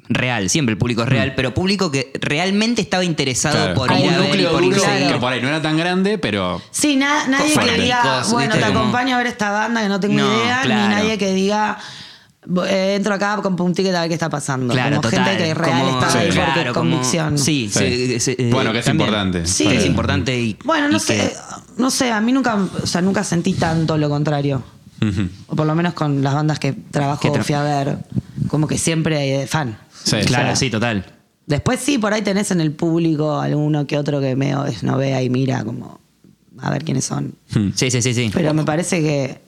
real, 0.10 0.50
siempre 0.50 0.74
el 0.74 0.78
público 0.78 1.04
es 1.04 1.10
real, 1.10 1.34
pero 1.36 1.54
público 1.54 1.92
que 1.92 2.12
realmente 2.22 2.82
estaba 2.82 3.04
interesado 3.04 3.56
Mm. 3.56 3.62
Claro, 3.62 3.76
por 3.76 3.88
como 3.90 4.00
ir 4.02 4.08
un 4.10 4.14
a 4.14 4.18
ver 4.20 4.26
y 4.26 4.28
núcleo 4.30 4.52
por 4.52 4.62
duro 4.64 4.84
a 4.86 5.08
que 5.14 5.20
por 5.20 5.34
ahí 5.34 5.42
no 5.42 5.48
era 5.48 5.62
tan 5.62 5.78
grande, 5.78 6.18
pero 6.18 6.62
Sí, 6.72 6.96
na- 6.96 7.28
nadie 7.28 7.50
que 7.50 7.54
fanáticos, 7.56 7.84
diga, 7.84 8.24
bueno, 8.32 8.54
te 8.56 8.62
Como- 8.62 8.80
acompaño 8.80 9.16
a 9.16 9.18
ver 9.18 9.28
esta 9.28 9.52
banda 9.52 9.82
que 9.82 9.90
no 9.90 10.00
tengo 10.00 10.16
No, 10.16 10.44
idea, 10.44 10.62
claro. 10.64 10.82
ni 10.82 10.88
nadie 10.96 11.18
que 11.18 11.34
diga, 11.34 11.78
"Bo- 12.46 12.66
eh, 12.66 12.96
entro 12.96 13.14
acá, 13.16 13.40
compro 13.42 13.66
un 13.66 13.74
ticket 13.74 13.96
a 13.96 14.02
ver 14.02 14.10
qué 14.10 14.14
está 14.14 14.30
pasando. 14.30 14.74
Claro, 14.74 14.98
como 14.98 15.10
total. 15.10 15.26
gente 15.26 15.44
que 15.44 15.54
real 15.56 15.80
Como- 15.82 16.00
está 16.00 16.20
ahí 16.20 16.32
Sí. 16.32 16.38
porque 16.38 16.52
claro, 16.54 16.70
es 16.70 16.78
como- 16.78 16.92
convicción. 16.92 17.38
Sí, 17.40 17.70
Sí. 17.74 17.80
se- 17.80 18.20
se- 18.20 18.32
eh, 18.34 18.50
Bueno, 18.52 18.72
que 18.72 18.80
es 18.80 18.86
también. 18.86 19.08
importante. 19.10 19.48
Sí. 19.48 19.68
Que 19.68 19.78
es 19.78 19.86
importante 19.88 20.40
y. 20.40 20.56
Bueno, 20.64 20.88
no 20.90 20.98
y 20.98 21.00
sé, 21.00 21.16
que- 21.18 21.34
no 21.82 21.90
sé, 21.90 22.12
a 22.12 22.22
mí 22.22 22.32
nunca, 22.32 22.56
o 22.84 22.86
sea, 22.86 23.02
nunca 23.02 23.24
sentí 23.24 23.54
tanto 23.54 23.98
lo 23.98 24.08
contrario. 24.10 24.62
Ujú. 25.02 25.28
O 25.48 25.56
por 25.56 25.66
lo 25.66 25.74
menos 25.76 25.94
con 25.94 26.24
las 26.24 26.34
bandas 26.36 26.60
que 26.60 26.74
trabajo 26.74 27.20
Que 27.22 27.30
tra- 27.30 27.44
fui 27.44 27.56
a 27.56 27.64
ver, 27.64 27.98
como 28.56 28.68
que 28.70 28.78
siempre 28.78 29.18
hay 29.18 29.32
de 29.32 29.48
fan. 29.48 29.78
Sí. 29.92 30.16
Claro, 30.26 30.46
O 30.46 30.48
sea, 30.48 30.56
sí, 30.56 30.70
total. 30.70 31.06
Después 31.46 31.82
sí, 31.82 31.98
por 31.98 32.14
ahí 32.14 32.22
tenés 32.22 32.52
en 32.52 32.62
el 32.62 32.72
público 32.72 33.38
alguno 33.42 33.86
que 33.86 33.98
otro 33.98 34.22
que 34.22 34.34
medio 34.38 34.64
no 34.82 34.96
vea 34.98 35.22
y 35.22 35.30
mira 35.30 35.66
como 35.66 36.00
a 36.62 36.70
ver 36.72 36.86
quiénes 36.86 37.04
son. 37.04 37.34
Hmm. 37.54 37.72
Sí, 37.76 37.92
sí, 37.92 38.02
sí, 38.02 38.14
sí. 38.14 38.32
Pero 38.34 38.54
me 38.54 38.64
parece 38.64 39.02
que 39.02 39.42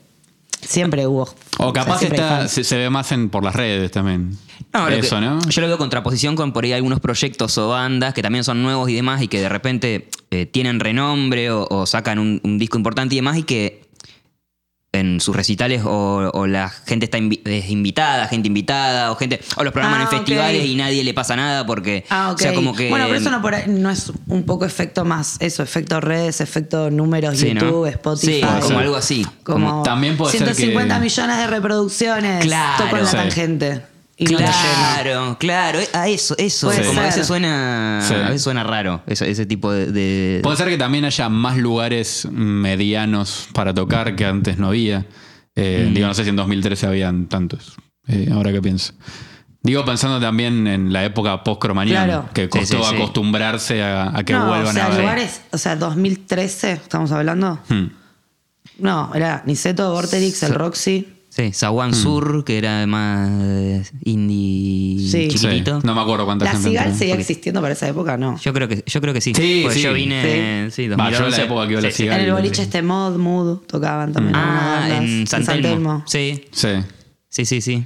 siempre 0.62 1.08
hubo. 1.08 1.34
O 1.60 1.72
capaz 1.72 2.00
sea, 2.00 2.10
siempre 2.10 2.20
hay 2.22 2.26
está, 2.46 2.48
se, 2.50 2.65
se 2.65 2.76
ve 2.78 2.89
más 2.89 3.10
en, 3.13 3.30
por 3.30 3.46
las 3.46 3.56
redes 3.56 3.89
también. 3.91 4.38
No, 4.74 4.89
lo 4.89 4.96
Eso, 4.98 5.15
que- 5.15 5.22
¿no? 5.22 5.39
Yo 5.48 5.62
lo 5.62 5.67
veo 5.67 5.76
en 5.78 5.80
contraposición 5.80 6.36
con 6.36 6.52
por 6.52 6.65
ahí 6.65 6.74
algunos 6.74 7.00
proyectos 7.00 7.58
o 7.58 7.70
bandas 7.70 8.13
que 8.13 8.22
también 8.22 8.43
son 8.43 8.62
nuevos 8.62 8.89
y 8.89 8.93
demás 8.93 9.22
y 9.22 9.30
que 9.30 9.39
de 9.39 9.48
repente 9.48 10.10
eh, 10.32 10.46
tienen 10.46 10.82
renombre 10.82 11.50
o, 11.52 11.65
o 11.70 11.86
sacan 11.86 12.20
un, 12.20 12.41
un 12.43 12.58
disco 12.58 12.78
importante 12.78 13.15
y 13.15 13.20
demás 13.20 13.38
y 13.38 13.43
que 13.43 13.87
en 14.93 15.19
sus 15.19 15.36
recitales 15.36 15.84
o, 15.86 16.32
o 16.34 16.47
la 16.47 16.69
gente 16.69 17.06
está 17.06 17.17
invi- 17.19 17.41
es 17.45 17.69
invitada, 17.69 18.28
gente 18.28 18.47
invitada 18.47 19.12
o 19.12 19.15
gente 19.15 19.39
o 19.58 19.63
los 19.63 19.73
programan 19.73 20.02
Ah, 20.02 20.04
en 20.06 20.10
festivales 20.10 20.65
y 20.65 20.76
nadie 20.76 21.04
le 21.04 21.13
pasa 21.13 21.36
nada 21.36 21.65
porque 21.65 22.06
Ah, 22.10 22.32
o 22.34 22.38
sea, 22.38 22.54
como 22.54 22.73
que 22.73 22.89
Bueno, 22.89 23.06
pero 23.06 23.19
eso 23.19 23.30
no, 23.30 23.41
por 23.41 23.54
ahí- 23.54 23.65
no 23.67 23.89
es 23.91 24.12
un 24.28 24.43
poco 24.43 24.65
efecto 24.65 25.04
más, 25.06 25.36
eso, 25.39 25.62
efecto 25.62 26.00
redes, 26.00 26.41
efecto 26.41 26.89
números, 26.89 27.38
Sí, 27.38 27.54
¿no? 27.54 27.62
YouTube, 27.62 27.86
Spotify. 27.88 28.34
Sí, 28.36 28.41
como 28.41 28.62
ser. 28.67 28.78
algo 28.78 28.95
así. 28.95 29.28
Como 29.43 29.84
También 29.84 30.15
puede 30.17 30.32
ser 30.32 30.47
150 30.47 30.95
que- 30.95 31.02
millones 31.02 31.38
de 31.38 31.47
reproducciones. 31.47 32.45
Claro. 32.45 32.84
Toco 32.86 32.97
en 32.97 33.04
la 33.04 33.10
Sí. 33.12 33.17
tangente. 33.17 33.82
Y 34.19 34.25
no. 34.25 34.38
Claro, 34.39 35.38
claro, 35.39 35.80
eh, 35.80 35.88
a 35.93 36.08
eso, 36.08 36.34
eso, 36.39 36.67
Puede 36.67 36.86
como 36.88 37.01
a 37.01 37.03
veces 37.03 37.27
suena, 37.27 37.99
Sí. 38.01 38.15
a 38.15 38.17
veces 38.30 38.41
suena 38.41 38.63
raro, 38.63 39.03
ese, 39.06 39.30
ese 39.30 39.45
tipo 39.45 39.71
de, 39.71 39.91
de- 39.91 40.39
Puede 40.41 40.58
ser 40.58 40.69
que 40.69 40.77
también 40.77 41.06
haya 41.06 41.30
más 41.30 41.56
lugares 41.58 42.27
medianos 42.32 43.47
para 43.53 43.73
tocar 43.75 44.15
que 44.15 44.25
antes 44.25 44.58
no 44.58 44.69
había. 44.69 45.06
Eh, 45.56 45.91
Digo, 45.93 46.08
no 46.08 46.13
sé 46.15 46.23
si 46.23 46.30
en 46.30 46.36
2013 46.36 46.88
habían 46.88 47.27
tantos. 47.27 47.75
eh, 48.08 48.30
ahora 48.34 48.51
que 48.51 48.62
pienso. 48.62 48.93
Digo, 49.62 49.84
pensando 49.84 50.19
también 50.19 50.65
en 50.65 50.93
la 50.93 51.03
época 51.03 51.43
post-cromañón, 51.43 51.93
Claro. 52.06 52.30
que 52.34 52.47
costó 52.47 52.77
sí, 52.84 52.89
sí. 52.89 52.95
acostumbrarse 52.95 53.84
a, 53.84 54.17
a 54.17 54.23
que 54.23 54.34
no, 54.34 54.47
vuelvan 54.47 54.67
o 54.69 54.71
sea, 54.73 54.86
a 54.86 54.89
ver. 54.89 54.99
lugares, 55.01 55.41
o 55.51 55.58
sea, 55.58 55.75
2013, 55.75 56.71
estamos 56.73 57.12
hablando. 57.12 57.60
Hmm. 57.67 57.88
No, 58.80 59.12
era 59.13 59.43
Niceto, 59.45 59.91
Vorterix, 59.91 60.41
el 60.43 60.53
Roxy. 60.53 61.13
Sí, 61.38 61.54
Sawan 61.54 61.93
Sur, 61.93 62.43
que 62.43 62.58
era 62.58 62.88
más 62.88 63.30
eh, 63.43 63.84
indie 64.06 65.08
Sí. 65.08 65.28
chiquitito. 65.28 65.82
Sí, 65.82 65.86
No 65.86 65.93
me 65.93 66.02
acuerdo 66.02 66.26
cuánta 66.26 66.45
La 66.45 66.52
gente 66.54 66.69
Cigal 66.69 66.95
seguía 66.95 67.13
Porque- 67.13 67.21
existiendo 67.21 67.62
para 67.62 67.73
esa 67.73 67.88
época, 67.88 68.17
¿no? 68.17 68.39
Yo 68.39 68.54
creo 68.54 68.67
que, 68.67 68.84
yo 68.88 69.00
creo 69.02 69.13
que 69.13 69.21
sí. 69.21 69.34
Sí, 69.36 69.60
Porque 69.62 69.78
sí. 69.78 69.84
yo 69.84 69.93
vine, 69.93 70.69
sí, 70.71 70.88
Va, 70.88 71.12
yo 71.12 71.19
2011. 71.19 71.26
en 71.26 71.32
la 71.32 71.43
época 71.45 71.65
que 71.67 71.71
iba 71.73 71.80
a 71.80 71.84
la 71.84 71.89
Sí, 71.91 71.95
sí. 71.95 72.04
Cigal. 72.04 72.15
En 72.15 72.26
el 72.26 72.32
Sí. 72.32 72.32
boliche 72.41 72.62
este 72.63 72.82
Mod, 72.82 73.17
Mood, 73.17 73.58
tocaban 73.67 74.13
también. 74.13 74.36
Ah, 74.36 74.89
en 75.00 75.28
San 75.28 75.45
Telmo. 75.45 76.04
Sí, 76.08 76.43
Sí. 76.52 76.69
sí, 77.30 77.45
sí, 77.45 77.62
sí. 77.62 77.84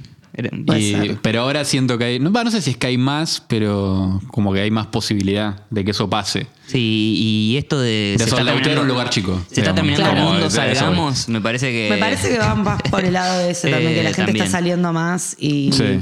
Y- 0.78 1.16
pero 1.20 1.42
ahora 1.42 1.64
siento 1.64 1.98
que 1.98 2.04
hay. 2.04 2.18
No, 2.18 2.50
sé 2.50 2.62
si 2.62 2.70
es 2.70 2.76
que 2.78 2.86
hay 2.86 2.96
más, 2.96 3.42
pero 3.48 4.20
como 4.28 4.52
que 4.54 4.60
hay 4.62 4.70
más 4.70 4.86
posibilidad 4.86 5.60
de 5.68 5.84
que 5.84 5.90
eso 5.90 6.08
pase. 6.08 6.46
Sí, 6.66 7.16
y 7.52 7.56
esto 7.58 7.78
de. 7.78 8.12
De 8.12 8.14
se 8.18 8.24
está 8.24 8.36
soldatear 8.36 8.62
terminando- 8.62 8.82
un 8.82 8.88
lugar 8.88 9.10
chico, 9.10 9.34
Se 9.50 9.60
está 9.60 9.72
digamos. 9.72 9.74
terminando 9.76 10.04
Claro. 10.10 10.18
el 10.18 10.24
mundo, 10.32 10.46
eso, 10.46 10.56
salgamos. 10.56 11.28
Me 11.28 11.40
parece 11.42 11.70
que. 11.70 11.88
Me 11.90 11.98
parece 11.98 12.30
que 12.30 12.38
van 12.38 12.62
más 12.64 12.80
por 12.82 13.04
el 13.04 13.12
lado 13.12 13.38
de 13.40 13.50
ese 13.50 13.70
también, 13.70 13.92
que 13.94 14.02
la 14.02 14.10
Eh, 14.10 14.14
gente 14.14 14.26
también. 14.32 14.46
está 14.46 14.58
saliendo 14.58 14.92
más 14.94 15.36
y, 15.38 15.70
Sí. 15.72 16.00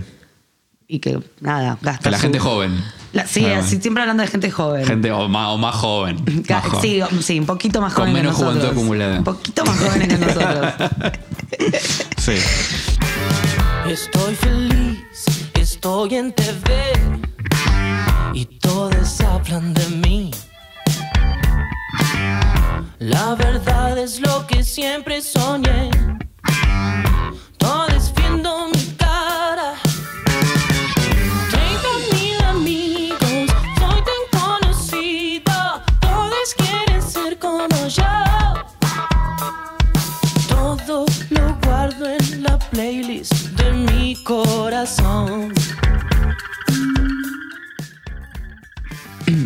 y 0.86 0.98
que 1.00 1.18
nada, 1.40 1.76
gasta. 1.82 2.04
Que 2.04 2.10
la 2.10 2.16
su- 2.18 2.22
gente 2.22 2.38
joven. 2.38 2.84
La- 3.12 3.26
sí, 3.26 3.44
Ah, 3.44 3.58
así, 3.58 3.80
siempre 3.80 4.02
hablando 4.04 4.22
de 4.22 4.28
gente 4.28 4.48
joven. 4.52 4.86
Gente 4.86 5.10
o 5.10 5.28
más, 5.28 5.48
o 5.48 5.58
más 5.58 5.74
joven. 5.74 6.18
Más 6.48 6.64
sí, 6.80 7.00
sí, 7.22 7.40
un 7.40 7.46
poquito 7.46 7.80
más 7.80 7.92
Con 7.94 8.02
joven 8.04 8.14
menos 8.14 8.36
que 8.36 8.44
nosotros. 8.44 8.62
juventud 8.62 8.78
acumulada. 8.78 9.18
Un 9.18 9.24
poquito 9.24 9.64
más 9.64 9.76
jóvenes 9.80 10.06
que 10.08 10.16
nosotros. 10.18 10.74
Sí. 12.18 12.32
Estoy 13.90 14.36
feliz, 14.36 15.24
estoy 15.54 16.14
en 16.14 16.32
TV 16.32 16.92
y 18.32 18.44
todos 18.44 19.20
hablan 19.20 19.74
de 19.74 19.84
mí. 19.88 20.30
La 23.00 23.34
verdad 23.34 23.98
es 23.98 24.20
lo 24.20 24.46
que 24.46 24.62
siempre 24.62 25.20
soñé. 25.20 25.90
Corazón. 44.30 45.52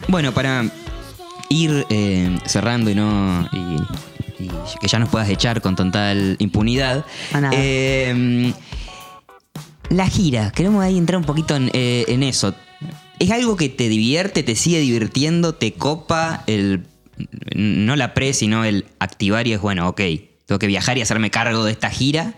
Bueno, 0.08 0.32
para 0.32 0.70
ir 1.48 1.86
eh, 1.88 2.38
cerrando 2.44 2.90
y 2.90 2.94
no. 2.94 3.48
Y, 3.50 4.44
y 4.44 4.50
que 4.80 4.88
ya 4.88 4.98
nos 4.98 5.08
puedas 5.08 5.28
echar 5.30 5.62
con 5.62 5.74
total 5.74 6.36
impunidad. 6.38 7.06
Eh, 7.52 8.52
la 9.88 10.06
gira, 10.06 10.50
queremos 10.50 10.84
ahí 10.84 10.98
entrar 10.98 11.18
un 11.18 11.24
poquito 11.24 11.56
en, 11.56 11.70
eh, 11.72 12.04
en 12.08 12.22
eso. 12.22 12.54
¿Es 13.18 13.30
algo 13.30 13.56
que 13.56 13.70
te 13.70 13.88
divierte, 13.88 14.42
te 14.42 14.54
sigue 14.54 14.80
divirtiendo, 14.80 15.54
te 15.54 15.72
copa 15.72 16.44
el. 16.46 16.86
No 17.54 17.96
la 17.96 18.12
pre, 18.12 18.34
sino 18.34 18.64
el 18.64 18.84
activar 18.98 19.46
y 19.46 19.54
es 19.54 19.60
bueno, 19.60 19.88
ok, 19.88 20.00
tengo 20.44 20.58
que 20.58 20.66
viajar 20.66 20.98
y 20.98 21.00
hacerme 21.00 21.30
cargo 21.30 21.64
de 21.64 21.72
esta 21.72 21.88
gira? 21.88 22.34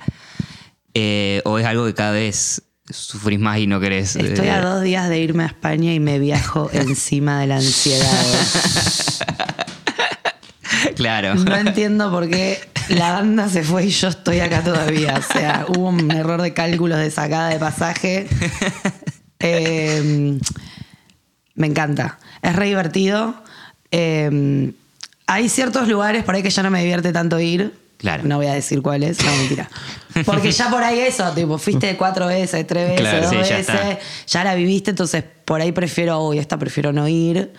Eh, 0.99 1.43
¿O 1.45 1.59
es 1.59 1.67
algo 1.67 1.85
que 1.85 1.93
cada 1.93 2.13
vez 2.13 2.63
sufrís 2.89 3.39
más 3.39 3.59
y 3.59 3.67
no 3.67 3.81
querés? 3.81 4.17
Estoy 4.17 4.47
eh, 4.47 4.51
a 4.51 4.63
dos 4.63 4.83
días 4.83 5.11
de 5.11 5.19
irme 5.21 5.43
a 5.43 5.47
España 5.47 5.93
y 5.93 6.01
me 6.01 6.19
viajo 6.19 6.71
encima 6.73 7.41
de 7.41 7.47
la 7.49 7.57
ansiedad. 7.57 8.25
Claro. 10.95 11.35
No 11.35 11.55
entiendo 11.55 12.11
por 12.11 12.29
qué 12.29 12.59
la 12.89 13.13
banda 13.13 13.51
se 13.51 13.63
fue 13.63 13.85
y 13.85 13.91
yo 13.91 14.09
estoy 14.09 14.41
acá 14.41 14.63
todavía. 14.63 15.17
O 15.19 15.33
sea, 15.33 15.67
hubo 15.69 15.89
un 15.91 16.11
error 16.11 16.41
de 16.41 16.55
cálculos 16.55 16.99
de 16.99 17.11
sacada 17.11 17.51
de 17.51 17.59
pasaje. 17.59 18.27
Eh, 19.39 20.39
me 21.57 21.67
encanta. 21.67 22.19
Es 22.41 22.57
re 22.57 22.67
divertido. 22.69 23.35
Eh, 23.91 24.73
Hay 25.27 25.51
ciertos 25.51 25.89
lugares 25.89 26.25
por 26.25 26.35
ahí 26.35 26.43
que 26.43 26.49
ya 26.49 26.63
no 26.63 26.71
me 26.71 26.81
divierte 26.81 27.13
tanto 27.13 27.39
ir. 27.39 27.75
Claro. 27.99 28.25
No 28.25 28.37
voy 28.37 28.47
a 28.47 28.53
decir 28.55 28.83
cuáles, 28.83 29.23
no, 29.25 29.35
mentira. 29.37 29.69
Porque 30.27 30.51
ya 30.53 30.69
por 30.71 30.83
ahí 30.85 30.99
eso, 31.01 31.31
tipo, 31.33 31.57
fuiste 31.59 31.97
cuatro 31.97 32.27
veces, 32.27 32.67
tres 32.67 32.89
veces, 32.91 33.01
Claro, 33.01 33.21
dos 33.23 33.31
sí, 33.31 33.37
ya 33.37 33.41
veces, 33.57 33.61
está. 33.61 33.99
ya 34.27 34.45
la 34.45 34.55
viviste, 34.55 34.91
entonces 34.91 35.25
por 35.45 35.61
ahí 35.61 35.73
prefiero, 35.73 36.21
uy, 36.29 36.39
esta 36.39 36.59
prefiero 36.59 36.93
no 36.93 37.09
ir. 37.09 37.53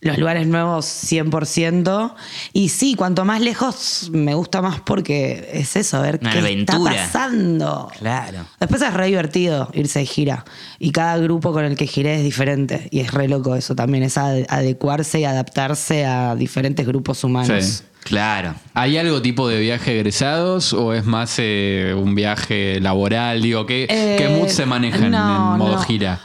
Los 0.00 0.16
lugares 0.16 0.46
nuevos, 0.46 0.86
100%. 0.86 2.14
Y 2.52 2.68
sí, 2.68 2.94
cuanto 2.94 3.24
más 3.24 3.40
lejos, 3.40 4.10
me 4.12 4.34
gusta 4.34 4.62
más 4.62 4.80
porque 4.80 5.50
es 5.52 5.74
eso, 5.76 5.96
a 5.96 6.02
ver 6.02 6.18
Una 6.22 6.30
qué 6.32 6.38
aventura. 6.38 6.94
está 6.94 7.18
pasando. 7.24 7.90
Claro. 7.98 8.44
Después 8.60 8.80
es 8.82 8.94
re 8.94 9.06
divertido 9.06 9.68
irse 9.74 9.98
de 9.98 10.06
gira. 10.06 10.44
Y 10.78 10.92
cada 10.92 11.18
grupo 11.18 11.52
con 11.52 11.64
el 11.64 11.76
que 11.76 11.86
giré 11.88 12.16
es 12.16 12.22
diferente. 12.22 12.88
Y 12.92 13.00
es 13.00 13.12
re 13.12 13.26
loco 13.28 13.56
eso 13.56 13.74
también, 13.74 14.04
es 14.04 14.16
ad- 14.18 14.46
adecuarse 14.48 15.20
y 15.20 15.24
adaptarse 15.24 16.06
a 16.06 16.36
diferentes 16.36 16.86
grupos 16.86 17.24
humanos. 17.24 17.64
Sí. 17.64 17.82
Claro. 18.04 18.54
¿Hay 18.74 18.96
algo 18.96 19.20
tipo 19.20 19.48
de 19.48 19.58
viaje 19.60 19.96
egresados 19.96 20.72
o 20.72 20.94
es 20.94 21.04
más 21.04 21.34
eh, 21.38 21.92
un 21.94 22.14
viaje 22.14 22.80
laboral? 22.80 23.42
Digo, 23.42 23.66
¿qué, 23.66 23.86
Eh, 23.90 24.14
¿qué 24.16 24.28
mood 24.28 24.48
se 24.48 24.64
maneja 24.64 25.04
en 25.06 25.10
modo 25.10 25.74
no. 25.76 25.82
gira? 25.82 26.20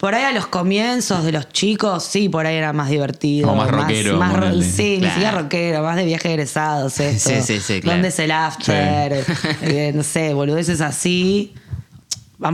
Por 0.00 0.14
ahí 0.14 0.24
a 0.24 0.32
los 0.32 0.46
comienzos 0.46 1.24
de 1.24 1.32
los 1.32 1.50
chicos, 1.50 2.02
sí, 2.04 2.30
por 2.30 2.46
ahí 2.46 2.56
era 2.56 2.72
más 2.72 2.88
divertido. 2.88 3.50
O 3.52 3.54
más 3.54 3.70
rockero, 3.70 4.16
más 4.16 4.32
ro- 4.34 4.62
sí, 4.62 4.92
ni 4.94 4.98
Claro. 5.00 5.14
siquiera 5.14 5.30
rockero, 5.42 5.82
más 5.82 5.96
de 5.96 6.04
viaje 6.06 6.28
de 6.28 6.34
egresados 6.34 6.98
esto. 7.00 7.28
Sí, 7.30 7.42
sí, 7.42 7.60
sí, 7.60 7.80
claro. 7.82 7.96
¿Dónde 7.96 8.08
es 8.08 8.18
el 8.18 8.30
after? 8.30 9.24
Eh, 9.62 9.92
no 9.94 10.02
sé, 10.02 10.32
boludeces 10.32 10.80
así. 10.80 11.52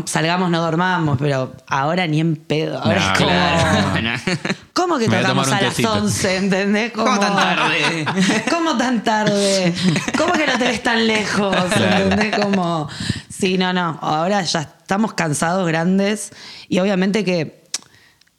Salgamos, 0.06 0.50
no 0.50 0.60
dormamos, 0.60 1.16
pero 1.16 1.54
ahora 1.68 2.08
ni 2.08 2.18
en 2.18 2.34
pedo. 2.34 2.82
Ahora 2.82 2.98
No, 2.98 3.12
es 3.12 3.18
como... 3.18 3.30
Claro. 3.30 4.18
¿Cómo 4.72 4.98
que 4.98 5.06
a 5.06 5.20
tocamos 5.20 5.46
a, 5.46 5.50
un 5.54 5.60
las 5.62 5.68
tecito. 5.70 5.92
11? 5.92 6.36
¿Entendés? 6.38 6.92
¿Cómo 6.92 7.18
tan 7.20 7.36
tarde? 7.36 8.04
¿Cómo 8.50 8.76
tan 8.76 9.04
tarde? 9.04 9.72
¿Cómo 10.18 10.32
que 10.32 10.46
no 10.48 10.58
te 10.58 10.64
ves 10.64 10.82
tan 10.82 11.06
lejos? 11.06 11.54
Claro. 11.72 12.04
¿Entendés? 12.10 12.36
Como, 12.40 12.88
sí, 13.38 13.58
no, 13.58 13.72
no. 13.72 13.98
Ahora 14.02 14.42
ya 14.42 14.60
estamos 14.62 15.12
cansados, 15.14 15.66
grandes. 15.66 16.30
Y 16.68 16.78
obviamente 16.78 17.24
que 17.24 17.64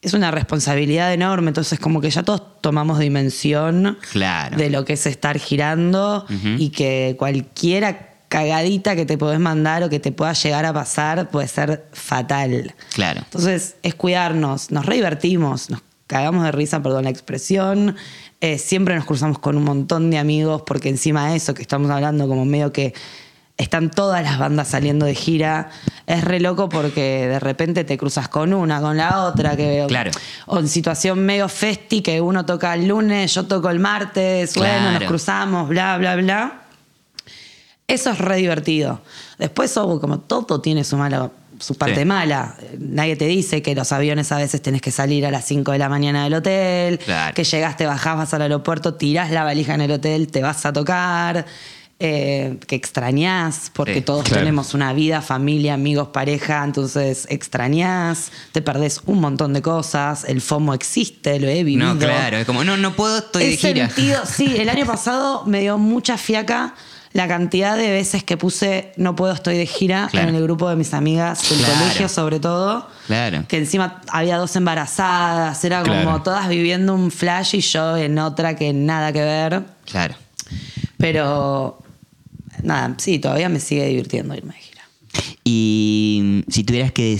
es 0.01 0.13
una 0.13 0.31
responsabilidad 0.31 1.13
enorme. 1.13 1.49
Entonces, 1.49 1.79
como 1.79 2.01
que 2.01 2.09
ya 2.09 2.23
todos 2.23 2.61
tomamos 2.61 2.99
dimensión 2.99 3.97
Claro. 4.11 4.55
de 4.57 4.69
lo 4.69 4.85
que 4.85 4.93
es 4.93 5.05
estar 5.05 5.37
girando 5.39 6.25
y 6.57 6.69
que 6.69 7.15
cualquiera 7.17 8.13
cagadita 8.29 8.95
que 8.95 9.05
te 9.05 9.17
podés 9.17 9.39
mandar 9.39 9.83
o 9.83 9.89
que 9.89 9.99
te 9.99 10.11
pueda 10.11 10.33
llegar 10.33 10.65
a 10.65 10.73
pasar 10.73 11.29
puede 11.29 11.47
ser 11.47 11.87
fatal. 11.93 12.75
Claro. 12.93 13.21
Entonces 13.23 13.77
es 13.83 13.95
cuidarnos, 13.95 14.69
nos 14.71 14.85
re 14.85 14.95
divertimos, 14.95 15.69
nos 15.69 15.81
cagamos 16.07 16.43
de 16.43 16.51
risa, 16.51 16.81
perdón 16.83 17.05
la 17.05 17.09
expresión. 17.09 17.95
Eh, 18.41 18.57
siempre 18.59 18.95
nos 18.95 19.05
cruzamos 19.05 19.39
con 19.39 19.57
un 19.57 19.63
montón 19.63 20.11
de 20.11 20.17
amigos 20.17 20.61
porque 20.65 20.89
encima 20.89 21.29
de 21.29 21.37
eso 21.37 21.53
que 21.53 21.61
estamos 21.61 21.89
hablando 21.89 22.27
como 22.27 22.45
medio 22.45 22.71
que 22.71 22.93
están 23.57 23.89
todas 23.89 24.23
las 24.23 24.37
bandas 24.37 24.67
saliendo 24.67 25.05
de 25.05 25.15
gira. 25.15 25.69
Es 26.05 26.23
re 26.23 26.39
loco 26.39 26.69
porque 26.69 27.27
de 27.27 27.39
repente 27.39 27.83
te 27.83 27.97
cruzas 27.97 28.29
con 28.29 28.53
una, 28.53 28.79
con 28.81 28.95
la 28.97 29.23
otra, 29.23 29.57
que 29.57 29.83
Claro. 29.87 30.11
o 30.45 30.59
en 30.59 30.67
situación 30.67 31.25
medio 31.25 31.49
festi, 31.49 32.01
que 32.01 32.21
uno 32.21 32.45
toca 32.45 32.73
el 32.75 32.87
lunes, 32.87 33.33
yo 33.33 33.45
toco 33.47 33.69
el 33.69 33.79
martes, 33.79 34.53
bueno, 34.55 34.81
nos 34.83 34.91
Claro. 34.91 35.07
cruzamos, 35.07 35.69
bla, 35.69 35.97
bla, 35.97 36.15
bla. 36.15 36.61
Eso 37.87 38.11
es 38.11 38.17
re 38.19 38.37
divertido. 38.37 39.01
Después, 39.37 39.75
oh, 39.77 39.99
como 39.99 40.19
todo 40.19 40.59
tiene 40.61 40.83
su 40.83 40.97
mala, 40.97 41.31
su 41.59 41.75
parte 41.75 42.01
Sí. 42.01 42.05
mala. 42.05 42.55
Nadie 42.77 43.15
te 43.15 43.25
dice 43.25 43.61
que 43.61 43.73
los 43.75 43.91
aviones 43.93 44.31
a 44.33 44.37
veces 44.37 44.61
tenés 44.61 44.81
que 44.81 44.91
salir 44.91 45.25
a 45.25 45.31
las 45.31 45.45
5 45.45 45.71
de 45.71 45.77
la 45.79 45.87
mañana 45.89 46.25
del 46.25 46.33
hotel, 46.35 46.99
Claro. 46.99 47.33
que 47.33 47.43
llegaste, 47.45 47.85
bajás, 47.85 48.17
vas 48.17 48.33
al 48.33 48.41
aeropuerto, 48.43 48.95
tirás 48.95 49.31
la 49.31 49.43
valija 49.43 49.73
en 49.73 49.81
el 49.81 49.91
hotel, 49.91 50.27
te 50.27 50.41
vas 50.41 50.65
a 50.65 50.73
tocar, 50.73 51.45
eh, 51.99 52.59
que 52.67 52.75
extrañás, 52.75 53.71
porque 53.73 53.95
Sí, 53.95 54.01
todos 54.01 54.23
claro. 54.25 54.41
tenemos 54.41 54.73
una 54.75 54.93
vida, 54.93 55.21
familia, 55.21 55.73
amigos, 55.73 56.09
pareja, 56.09 56.63
entonces 56.63 57.25
extrañás, 57.29 58.31
te 58.51 58.61
perdés 58.61 59.01
un 59.07 59.19
montón 59.19 59.53
de 59.53 59.61
cosas, 59.63 60.23
el 60.25 60.41
FOMO 60.41 60.73
existe, 60.75 61.39
lo 61.39 61.47
he 61.47 61.63
vivido. 61.63 61.93
No, 61.93 61.99
claro. 61.99 62.37
Es 62.37 62.45
como, 62.45 62.63
no, 62.63 62.77
no 62.77 62.93
puedo, 62.95 63.17
estoy 63.17 63.45
de 63.51 63.57
gira. 63.57 63.87
sentido- 63.87 64.21
sí, 64.25 64.55
el 64.59 64.69
año 64.69 64.85
pasado 64.85 65.43
me 65.45 65.59
dio 65.61 65.77
mucha 65.79 66.17
fiaca 66.19 66.75
la 67.13 67.27
cantidad 67.27 67.75
de 67.75 67.89
veces 67.89 68.23
que 68.23 68.37
puse 68.37 68.91
no 68.97 69.15
puedo, 69.15 69.33
estoy 69.33 69.57
de 69.57 69.65
gira 69.65 70.07
Claro. 70.11 70.29
en 70.29 70.35
el 70.35 70.43
grupo 70.43 70.69
de 70.69 70.75
mis 70.75 70.93
amigas 70.93 71.49
del 71.49 71.57
Claro. 71.59 71.73
colegio 71.79 72.09
sobre 72.09 72.39
todo. 72.39 72.87
Claro. 73.07 73.43
Que 73.47 73.57
encima 73.57 74.01
había 74.09 74.37
dos 74.37 74.55
embarazadas, 74.55 75.63
era 75.63 75.81
Claro. 75.81 76.03
como 76.05 76.21
todas 76.21 76.47
viviendo 76.47 76.93
un 76.93 77.09
flash 77.09 77.55
y 77.55 77.61
yo 77.61 77.97
en 77.97 78.19
otra 78.19 78.55
que 78.55 78.71
nada 78.71 79.11
que 79.13 79.21
ver. 79.23 79.63
Claro. 79.89 80.13
Pero 80.97 81.79
nada, 82.63 82.95
sí, 82.97 83.19
todavía 83.19 83.49
me 83.49 83.59
sigue 83.59 83.85
divirtiendo 83.87 84.35
irme 84.35 84.53
de 84.53 84.59
gira. 84.59 84.81
Y 85.43 86.43
si 86.49 86.63
tuvieras 86.63 86.91
que, 86.91 87.17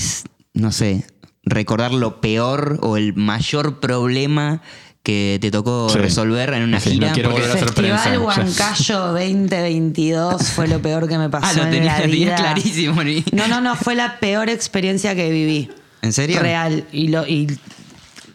no 0.54 0.72
sé, 0.72 1.06
recordar 1.44 1.94
lo 1.94 2.20
peor 2.22 2.80
o 2.82 2.98
el 2.98 3.14
mayor 3.16 3.80
problema 3.80 4.62
que 5.04 5.38
te 5.40 5.52
tocó 5.52 5.88
Sí. 5.90 5.98
resolver 6.00 6.54
en 6.54 6.64
una 6.64 6.82
Sí, 6.82 6.92
gira. 6.92 7.08
no 7.08 7.14
quiero 7.14 7.32
volver 7.32 7.50
a 7.52 7.54
hacer 7.54 7.70
Festival. 7.74 8.18
Huancayo 8.20 9.00
2022 9.14 10.44
fue 10.50 10.68
lo 10.68 10.82
peor 10.82 11.08
que 11.08 11.18
me 11.18 11.30
pasó 11.30 11.48
Ah, 11.48 11.54
lo 11.54 11.64
en 11.64 11.72
tenía- 11.72 11.94
la 11.94 11.98
lo 12.00 12.04
tenía 12.12 12.26
vida. 12.26 12.36
clarísimo. 12.36 13.02
No, 13.32 13.48
no, 13.48 13.62
no, 13.62 13.76
fue 13.78 13.96
la 13.96 14.20
peor 14.20 14.50
experiencia 14.50 15.16
que 15.16 15.30
viví. 15.30 15.70
¿En 16.02 16.12
serio? 16.12 16.40
Real. 16.42 16.86
Y 16.92 17.08
lo, 17.08 17.26
y 17.26 17.48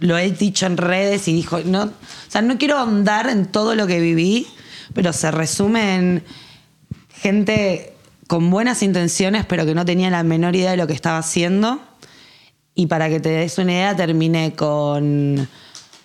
lo 0.01 0.17
he 0.17 0.31
dicho 0.31 0.65
en 0.65 0.79
redes 0.79 1.29
y 1.29 1.35
dijo, 1.35 1.61
no, 1.65 1.83
o 1.85 1.91
sea, 2.29 2.41
no 2.41 2.57
quiero 2.57 2.79
ahondar 2.79 3.29
en 3.29 3.45
todo 3.47 3.75
lo 3.75 3.87
que 3.87 4.01
viví, 4.01 4.47
pero 4.95 5.13
se 5.13 5.31
resume 5.31 5.95
en 5.97 6.25
gente 7.23 7.93
con 8.27 8.51
buenas 8.51 8.83
intenciones, 8.83 9.45
pero 9.47 9.65
que 9.65 9.75
no 9.75 9.85
tenía 9.85 10.11
la 10.11 10.23
menor 10.23 10.57
idea 10.57 10.73
de 10.73 10.77
lo 10.77 10.87
que 10.87 10.93
estaba 10.95 11.19
haciendo. 11.19 11.81
Y 12.75 12.87
para 12.87 13.09
que 13.09 13.21
te 13.21 13.29
des 13.29 13.59
una 13.59 13.73
idea, 13.73 13.95
terminé 13.97 14.55
con 14.55 15.47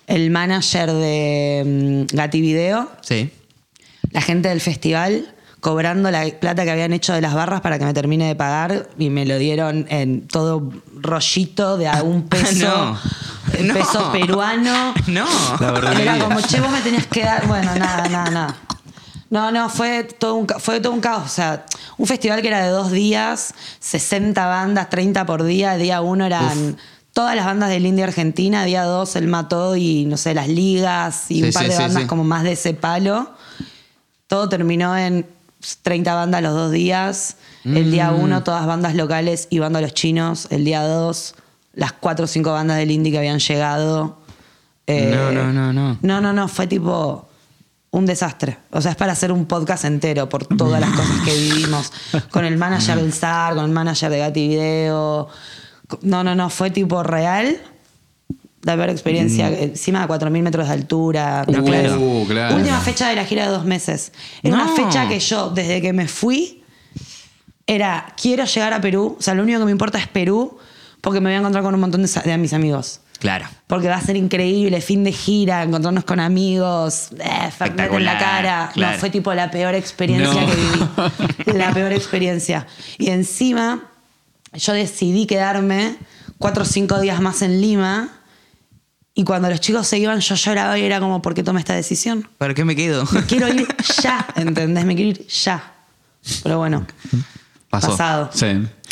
el 0.06 0.30
manager 0.30 0.92
de 0.92 2.06
mm, 2.10 2.16
Gati 2.16 2.40
Video, 2.40 2.90
Sí. 3.00 3.30
la 4.12 4.20
gente 4.20 4.48
del 4.48 4.60
festival 4.60 5.34
cobrando 5.60 6.08
la 6.12 6.24
plata 6.40 6.62
que 6.64 6.70
habían 6.70 6.92
hecho 6.92 7.12
de 7.14 7.20
las 7.20 7.34
barras 7.34 7.60
para 7.62 7.78
que 7.80 7.84
me 7.84 7.92
termine 7.92 8.28
de 8.28 8.36
pagar 8.36 8.88
y 8.96 9.10
me 9.10 9.26
lo 9.26 9.38
dieron 9.38 9.86
en 9.90 10.28
todo 10.28 10.70
rollito 11.00 11.76
de 11.76 11.88
a 11.88 12.02
un 12.04 12.22
peso, 12.28 12.68
No. 12.68 12.98
el 13.58 13.66
No. 13.68 13.74
peso 13.74 14.12
peruano. 14.12 14.94
No. 15.08 15.26
La 15.60 15.72
verdad. 15.72 15.98
Era 16.00 16.18
como, 16.18 16.40
che, 16.42 16.60
vos 16.60 16.70
me 16.70 16.80
tenías 16.82 17.06
que 17.06 17.22
dar. 17.24 17.46
Bueno, 17.48 17.74
nada, 17.74 18.08
nada, 18.08 18.30
nada. 18.30 18.56
No, 19.30 19.52
no, 19.52 19.68
fue 19.68 20.04
todo, 20.04 20.36
un, 20.36 20.46
fue 20.46 20.80
todo 20.80 20.92
un 20.92 21.00
caos. 21.00 21.24
O 21.26 21.28
sea, 21.28 21.66
un 21.98 22.06
festival 22.06 22.40
que 22.40 22.48
era 22.48 22.62
de 22.64 22.70
dos 22.70 22.90
días, 22.90 23.52
60 23.80 24.46
bandas, 24.46 24.88
30 24.88 25.26
por 25.26 25.44
día. 25.44 25.76
Día 25.76 26.00
uno 26.00 26.24
eran 26.24 26.76
todas 27.12 27.36
las 27.36 27.44
bandas 27.44 27.68
del 27.68 27.84
indie 27.84 28.04
argentina. 28.04 28.64
Día 28.64 28.84
dos, 28.84 29.16
el 29.16 29.26
Mató 29.28 29.76
y, 29.76 30.06
no 30.06 30.16
sé, 30.16 30.32
las 30.34 30.48
ligas 30.48 31.30
y 31.30 31.40
Sí, 31.40 31.42
un 31.44 31.52
par 31.52 31.62
sí, 31.64 31.68
de 31.68 31.74
sí, 31.76 31.82
bandas 31.82 32.04
como 32.06 32.24
más 32.24 32.42
de 32.42 32.52
ese 32.52 32.72
palo. 32.72 33.30
Todo 34.28 34.48
terminó 34.48 34.96
en 34.96 35.26
30 35.82 36.14
bandas 36.14 36.42
los 36.42 36.54
dos 36.54 36.70
días. 36.72 37.36
El 37.64 37.90
día 37.90 38.10
Mm. 38.12 38.20
uno, 38.22 38.42
todas 38.44 38.64
bandas 38.66 38.94
locales 38.94 39.46
y 39.50 39.58
bandas 39.58 39.82
los 39.82 39.92
chinos. 39.92 40.46
El 40.50 40.64
día 40.64 40.82
dos, 40.82 41.34
las 41.74 41.92
cuatro 41.92 42.24
o 42.24 42.28
cinco 42.28 42.52
bandas 42.52 42.78
del 42.78 42.90
indie 42.90 43.12
que 43.12 43.18
habían 43.18 43.40
llegado. 43.40 44.18
Eh, 44.86 45.12
No, 45.14 45.30
no, 45.32 45.52
no, 45.52 45.72
no. 45.74 45.98
No, 46.00 46.20
no, 46.22 46.32
no, 46.32 46.48
fue 46.48 46.66
tipo 46.66 47.27
un 47.90 48.04
desastre. 48.06 48.58
O 48.70 48.80
sea, 48.80 48.90
es 48.92 48.96
para 48.96 49.12
hacer 49.12 49.32
un 49.32 49.46
podcast 49.46 49.84
entero 49.84 50.28
por 50.28 50.44
todas 50.46 50.80
las 50.80 50.90
cosas 50.90 51.20
que 51.24 51.34
vivimos. 51.34 51.92
Con 52.30 52.44
el 52.44 52.56
manager 52.58 52.96
del 53.00 53.12
SAR, 53.12 53.54
con 53.54 53.64
el 53.64 53.70
manager 53.70 54.10
de 54.10 54.18
Gati 54.18 54.48
Video. 54.48 55.28
No, 56.02 56.22
no, 56.22 56.34
no, 56.34 56.50
fue 56.50 56.70
tipo 56.70 57.02
real. 57.02 57.56
La 58.62 58.74
peor 58.76 58.90
experiencia, 58.90 59.48
encima 59.48 60.00
de 60.06 60.08
4.000 60.12 60.42
metros 60.42 60.66
de 60.66 60.72
altura. 60.74 61.44
No, 61.46 61.52
Después, 61.62 61.80
claro. 61.80 62.00
Uh, 62.00 62.26
claro. 62.26 62.56
Última 62.56 62.80
fecha 62.80 63.08
de 63.08 63.16
la 63.16 63.24
gira 63.24 63.44
de 63.46 63.50
dos 63.52 63.64
meses. 63.64 64.12
Era 64.42 64.56
No. 64.58 64.64
una 64.64 64.72
fecha 64.84 65.08
que 65.08 65.20
yo, 65.20 65.50
desde 65.50 65.80
que 65.80 65.92
me 65.92 66.08
fui, 66.08 66.62
era, 67.66 68.14
quiero 68.20 68.44
llegar 68.44 68.72
a 68.74 68.80
Perú. 68.80 69.16
O 69.18 69.22
sea, 69.22 69.34
lo 69.34 69.42
único 69.44 69.60
que 69.60 69.64
me 69.64 69.70
importa 69.70 69.98
es 69.98 70.08
Perú, 70.08 70.58
porque 71.00 71.20
me 71.20 71.30
voy 71.30 71.36
a 71.36 71.38
encontrar 71.38 71.62
con 71.62 71.72
un 71.74 71.80
montón 71.80 72.02
de, 72.02 72.08
de 72.24 72.36
mis 72.38 72.52
amigos. 72.52 73.00
Claro. 73.18 73.46
Porque 73.66 73.88
va 73.88 73.96
a 73.96 74.00
ser 74.00 74.16
increíble, 74.16 74.80
fin 74.80 75.02
de 75.04 75.12
gira, 75.12 75.62
encontrarnos 75.64 76.04
con 76.04 76.20
amigos, 76.20 77.08
eh, 77.18 77.50
Fernet 77.50 77.92
en 77.92 78.04
la 78.04 78.16
cara. 78.18 78.70
claro. 78.72 78.92
No, 78.94 78.98
fue 78.98 79.10
tipo 79.10 79.34
la 79.34 79.50
peor 79.50 79.74
experiencia 79.74 80.40
No. 80.40 80.46
que 80.46 80.54
viví. 80.54 81.58
La 81.58 81.72
peor 81.74 81.92
experiencia. 81.92 82.66
Y 82.96 83.10
encima, 83.10 83.82
yo 84.54 84.72
decidí 84.72 85.26
quedarme 85.26 85.96
cuatro 86.38 86.62
o 86.62 86.66
cinco 86.66 87.00
días 87.00 87.20
más 87.20 87.42
en 87.42 87.60
Lima. 87.60 88.08
Y 89.14 89.24
cuando 89.24 89.50
los 89.50 89.60
chicos 89.60 89.88
se 89.88 89.98
iban, 89.98 90.20
yo 90.20 90.36
lloraba 90.36 90.78
y 90.78 90.84
era 90.84 91.00
como, 91.00 91.20
¿por 91.20 91.34
qué 91.34 91.42
tomé 91.42 91.58
esta 91.58 91.74
decisión? 91.74 92.28
¿Para 92.38 92.54
qué 92.54 92.64
me 92.64 92.76
quedo? 92.76 93.04
Me 93.10 93.24
quiero 93.26 93.48
ir 93.48 93.66
ya, 94.00 94.24
¿entendés? 94.36 94.84
Me 94.84 94.94
quiero 94.94 95.10
ir 95.10 95.26
ya. 95.26 95.72
Pero 96.44 96.58
bueno, 96.58 96.86
Pasó. 97.70 97.88
Pasado. 97.88 98.30
Sí. 98.32 98.46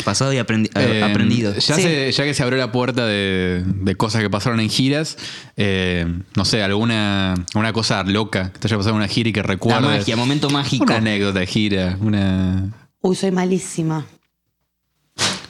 Pasado 0.05 0.31
y 0.33 0.37
aprendi- 0.37 0.69
Eh, 0.75 1.01
aprendido. 1.03 1.51
Ya, 1.55 1.75
Sí. 1.75 1.81
se- 1.81 2.11
ya 2.11 2.23
que 2.25 2.33
se 2.35 2.43
abrió 2.43 2.59
la 2.59 2.71
puerta 2.71 3.05
de, 3.07 3.63
de 3.65 3.95
cosas 3.95 4.21
que 4.21 4.29
pasaron 4.29 4.59
en 4.59 4.69
giras, 4.69 5.17
eh, 5.55 6.05
no 6.35 6.45
sé, 6.45 6.61
alguna 6.61 7.33
una 7.55 7.73
cosa 7.73 8.03
loca 8.03 8.51
que 8.53 8.59
te 8.59 8.67
haya 8.67 8.77
pasado 8.77 8.91
en 8.91 8.97
una 8.97 9.07
gira 9.07 9.29
y 9.29 9.33
que 9.33 9.41
La 9.41 9.47
recuerdes. 9.47 9.81
magia, 9.81 10.15
momento 10.15 10.49
mágico. 10.51 10.83
Una 10.83 10.97
anécdota 10.97 11.39
de 11.39 11.47
gira, 11.47 11.97
una. 12.01 12.71
Uy, 13.01 13.15
soy 13.15 13.31
malísima. 13.31 14.05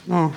No. 0.06 0.32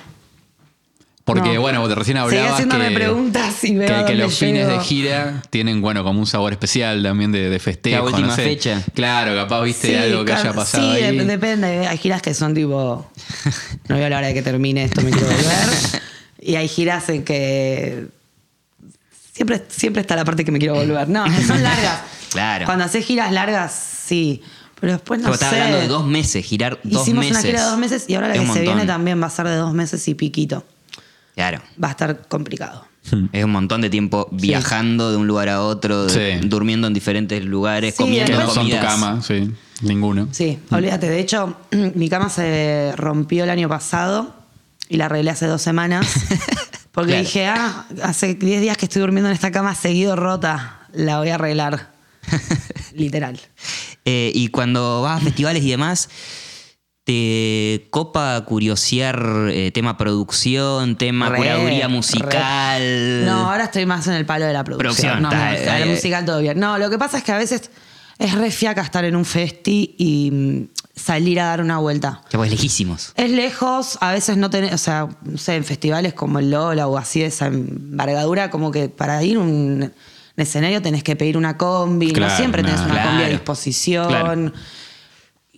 Porque, 1.24 1.54
No. 1.54 1.60
bueno, 1.60 1.80
vos 1.80 1.94
recién 1.94 2.16
Seguí 2.16 2.28
hablabas 2.36 2.52
haciéndome 2.54 2.88
que, 2.88 2.94
preguntas 2.96 3.62
y 3.64 3.76
veo 3.76 3.98
que, 4.04 4.12
que 4.12 4.14
los 4.18 4.36
fines 4.36 4.66
de 4.66 4.80
gira 4.80 5.40
tienen, 5.50 5.80
bueno, 5.80 6.02
como 6.02 6.18
un 6.18 6.26
sabor 6.26 6.52
especial 6.52 7.00
también 7.00 7.30
de, 7.30 7.48
de 7.48 7.58
festejo. 7.60 7.96
La 7.98 8.02
última 8.10 8.26
no 8.26 8.34
sé. 8.34 8.42
fecha. 8.42 8.82
Claro, 8.92 9.32
capaz 9.36 9.62
viste 9.62 9.88
Sí, 9.88 9.94
algo 9.94 10.24
que 10.24 10.32
haya 10.32 10.52
pasado 10.52 10.92
Sí, 10.96 11.00
ahí. 11.02 11.16
dep- 11.16 11.26
depende. 11.26 11.86
Hay 11.86 11.96
giras 11.98 12.22
que 12.22 12.34
son 12.34 12.54
tipo. 12.54 13.08
No 13.88 13.96
veo 13.96 14.08
la 14.08 14.18
hora 14.18 14.26
de 14.26 14.34
que 14.34 14.42
termine 14.42 14.82
esto, 14.84 15.00
me 15.02 15.10
quiero 15.12 15.26
volver. 15.28 16.02
y 16.40 16.56
hay 16.56 16.66
giras 16.66 17.08
en 17.08 17.22
que. 17.24 18.06
Siempre, 19.32 19.62
siempre 19.68 20.00
está 20.02 20.16
la 20.16 20.24
parte 20.24 20.44
que 20.44 20.50
me 20.52 20.58
quiero 20.58 20.74
volver. 20.74 21.08
No, 21.08 21.24
son 21.46 21.62
largas. 21.62 22.00
Claro. 22.32 22.64
Cuando 22.66 22.84
haces 22.84 23.04
giras 23.06 23.30
largas, 23.32 23.72
sí. 24.06 24.42
Pero 24.80 24.94
después 24.94 25.20
no 25.20 25.26
Pero 25.30 25.38
sé. 25.38 25.44
hablando 25.46 25.78
de 25.78 25.86
dos 25.86 26.04
meses, 26.04 26.44
girar 26.44 26.80
dos 26.82 27.02
Hicimos 27.02 27.24
meses. 27.26 27.36
una 27.38 27.46
gira 27.46 27.60
de 27.64 27.70
dos 27.70 27.78
meses 27.78 28.04
y 28.08 28.14
ahora 28.16 28.26
la 28.28 28.34
Es 28.34 28.40
que 28.40 28.52
se 28.54 28.60
viene 28.62 28.84
también 28.86 29.22
va 29.22 29.26
a 29.28 29.30
ser 29.30 29.46
de 29.46 29.54
dos 29.54 29.72
meses 29.72 30.06
y 30.08 30.14
piquito. 30.14 30.64
Claro. 31.34 31.60
Va 31.82 31.88
a 31.88 31.90
estar 31.92 32.26
complicado. 32.28 32.86
Es 33.32 33.44
un 33.44 33.50
montón 33.50 33.80
de 33.80 33.90
tiempo 33.90 34.28
viajando 34.30 35.10
de 35.10 35.16
un 35.16 35.26
lugar 35.26 35.48
a 35.48 35.62
otro, 35.62 36.06
de- 36.06 36.40
Sí. 36.40 36.46
durmiendo 36.48 36.86
en 36.86 36.94
diferentes 36.94 37.44
lugares, 37.44 37.94
Sí, 37.96 38.02
comiendo 38.04 38.30
que 38.32 38.38
no 38.38 38.50
son 38.50 38.68
tu 38.70 38.76
cama, 38.78 39.20
sí. 39.22 39.50
Ninguno. 39.80 40.28
Sí, 40.30 40.58
olvídate. 40.70 41.08
De 41.10 41.18
hecho, 41.18 41.56
mi 41.96 42.08
cama 42.08 42.28
se 42.28 42.92
rompió 42.96 43.42
el 43.44 43.50
año 43.50 43.68
pasado 43.68 44.34
y 44.88 44.98
la 44.98 45.06
arreglé 45.06 45.30
hace 45.32 45.46
dos 45.46 45.60
semanas. 45.62 46.06
Porque 46.92 47.12
Claro. 47.12 47.24
dije, 47.24 47.46
ah, 47.46 47.86
hace 48.04 48.34
10 48.34 48.60
días 48.60 48.76
que 48.76 48.84
estoy 48.86 49.00
durmiendo 49.00 49.28
en 49.30 49.34
esta 49.34 49.50
cama 49.50 49.74
seguido 49.74 50.14
rota. 50.14 50.86
La 50.92 51.18
voy 51.18 51.30
a 51.30 51.36
arreglar. 51.36 51.90
Literal. 52.94 53.40
Eh, 54.04 54.30
y 54.34 54.48
cuando 54.48 55.02
vas 55.02 55.20
a 55.20 55.24
festivales 55.24 55.62
y 55.64 55.70
demás, 55.70 56.08
¿te 57.04 57.88
copa 57.90 58.40
curiosear 58.44 59.48
eh, 59.50 59.70
tema 59.72 59.96
producción, 59.98 60.96
tema 60.96 61.28
Re, 61.28 61.36
curaduría 61.38 61.86
re. 61.86 61.92
musical? 61.92 63.24
No, 63.26 63.50
ahora 63.50 63.64
estoy 63.64 63.86
más 63.86 64.06
en 64.06 64.14
el 64.14 64.26
palo 64.26 64.46
de 64.46 64.52
la 64.52 64.62
producción. 64.64 65.18
Producción, 65.18 65.22
no, 65.22 65.54
eh, 65.54 65.64
la 65.66 65.80
eh. 65.80 65.86
musical 65.86 66.24
todo 66.24 66.40
bien. 66.40 66.58
No, 66.60 66.78
lo 66.78 66.90
que 66.90 66.98
pasa 66.98 67.18
es 67.18 67.24
que 67.24 67.32
a 67.32 67.38
veces 67.38 67.70
es 68.18 68.34
re 68.34 68.50
fiaca 68.50 68.82
estar 68.82 69.04
en 69.04 69.16
un 69.16 69.24
festi 69.24 69.96
y 69.98 70.30
mm, 70.30 70.68
salir 70.94 71.40
a 71.40 71.46
dar 71.46 71.60
una 71.60 71.78
vuelta. 71.78 72.22
Que 72.30 72.36
pues 72.36 72.50
lejísimos. 72.50 73.12
Es 73.16 73.30
lejos, 73.30 73.98
a 74.00 74.12
veces 74.12 74.36
no 74.36 74.48
tenés, 74.50 74.72
o 74.72 74.78
sea, 74.78 75.08
no 75.22 75.38
sé, 75.38 75.56
en 75.56 75.64
festivales 75.64 76.14
como 76.14 76.38
el 76.38 76.50
Lola 76.50 76.86
o 76.86 76.96
así 76.98 77.20
de 77.20 77.26
esa 77.26 77.46
envergadura, 77.46 78.50
como 78.50 78.70
que 78.70 78.88
para 78.88 79.22
ir 79.24 79.38
a 79.38 79.40
un, 79.40 79.48
un 79.90 79.92
escenario 80.36 80.80
tenés 80.80 81.02
que 81.02 81.16
pedir 81.16 81.36
una 81.36 81.56
combi, 81.58 82.12
Claro, 82.12 82.30
no 82.30 82.36
siempre 82.36 82.62
tenés 82.62 82.80
no. 82.80 82.86
una 82.92 83.02
combi 83.02 83.22
a 83.24 83.28
disposición. 83.28 84.08
Claro. 84.08 84.52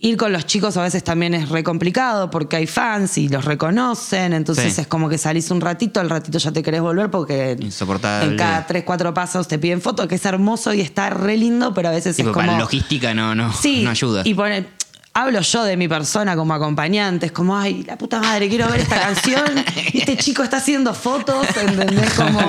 Ir 0.05 0.17
con 0.17 0.31
los 0.31 0.45
chicos 0.45 0.77
a 0.77 0.83
veces 0.83 1.03
también 1.03 1.33
es 1.33 1.49
re 1.49 1.63
complicado 1.63 2.29
porque 2.29 2.57
hay 2.57 2.67
fans 2.67 3.17
y 3.17 3.27
los 3.27 3.43
reconocen, 3.43 4.33
entonces 4.33 4.75
Sí. 4.75 4.81
es 4.81 4.87
como 4.87 5.09
que 5.09 5.17
salís 5.17 5.49
un 5.49 5.61
ratito, 5.61 5.99
al 5.99 6.11
ratito 6.11 6.37
ya 6.37 6.51
te 6.51 6.61
querés 6.61 6.81
volver 6.81 7.09
porque 7.09 7.57
Insoportable. 7.59 8.29
en 8.31 8.37
cada 8.37 8.67
tres, 8.67 8.83
cuatro 8.83 9.13
pasos 9.15 9.47
te 9.47 9.57
piden 9.57 9.81
foto, 9.81 10.07
que 10.07 10.15
es 10.15 10.25
hermoso 10.25 10.73
y 10.75 10.81
está 10.81 11.09
re 11.09 11.37
lindo, 11.37 11.73
pero 11.73 11.87
a 11.89 11.91
veces 11.91 12.19
es 12.19 12.23
como... 12.25 12.35
para 12.35 12.59
logística 12.59 13.15
no, 13.15 13.33
no, 13.33 13.51
Sí, 13.51 13.81
no 13.83 13.89
ayuda. 13.89 14.21
Y 14.25 14.35
poner, 14.35 14.67
hablo 15.15 15.41
yo 15.41 15.63
de 15.63 15.75
mi 15.75 15.87
persona 15.87 16.35
como 16.35 16.53
acompañante, 16.53 17.25
es 17.25 17.31
como, 17.31 17.57
ay, 17.57 17.83
la 17.87 17.97
puta 17.97 18.19
madre, 18.19 18.47
quiero 18.47 18.69
ver 18.69 18.81
esta 18.81 18.99
canción. 19.01 19.43
Y 19.91 19.97
este 20.01 20.17
chico 20.17 20.43
está 20.43 20.57
haciendo 20.57 20.93
fotos, 20.93 21.47
¿entendés? 21.57 22.13
Como, 22.13 22.39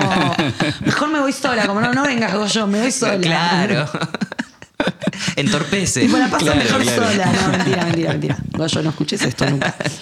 mejor 0.85 1.09
me 1.09 1.19
voy 1.21 1.33
sola, 1.33 1.65
como 1.65 1.81
no, 1.81 1.91
no 1.91 2.03
vengas 2.03 2.53
yo, 2.53 2.67
me 2.67 2.81
voy 2.81 2.91
sola. 2.91 3.17
Claro. 3.19 3.89
Entorpece. 5.35 6.01
Tipo, 6.01 6.17
la 6.17 6.27
paso 6.29 6.45
Claro, 6.45 6.59
mejor 6.63 6.81
claro. 6.81 7.05
sola. 7.11 7.25
No, 7.25 7.47
mentira, 7.57 7.83
mentira, 7.85 8.09
mentira. 8.11 8.37
Goyo, 8.53 8.81
no 8.83 8.89
escuches 8.89 9.21
esto 9.21 9.49
nunca. 9.49 9.75
Bueno, 9.79 9.95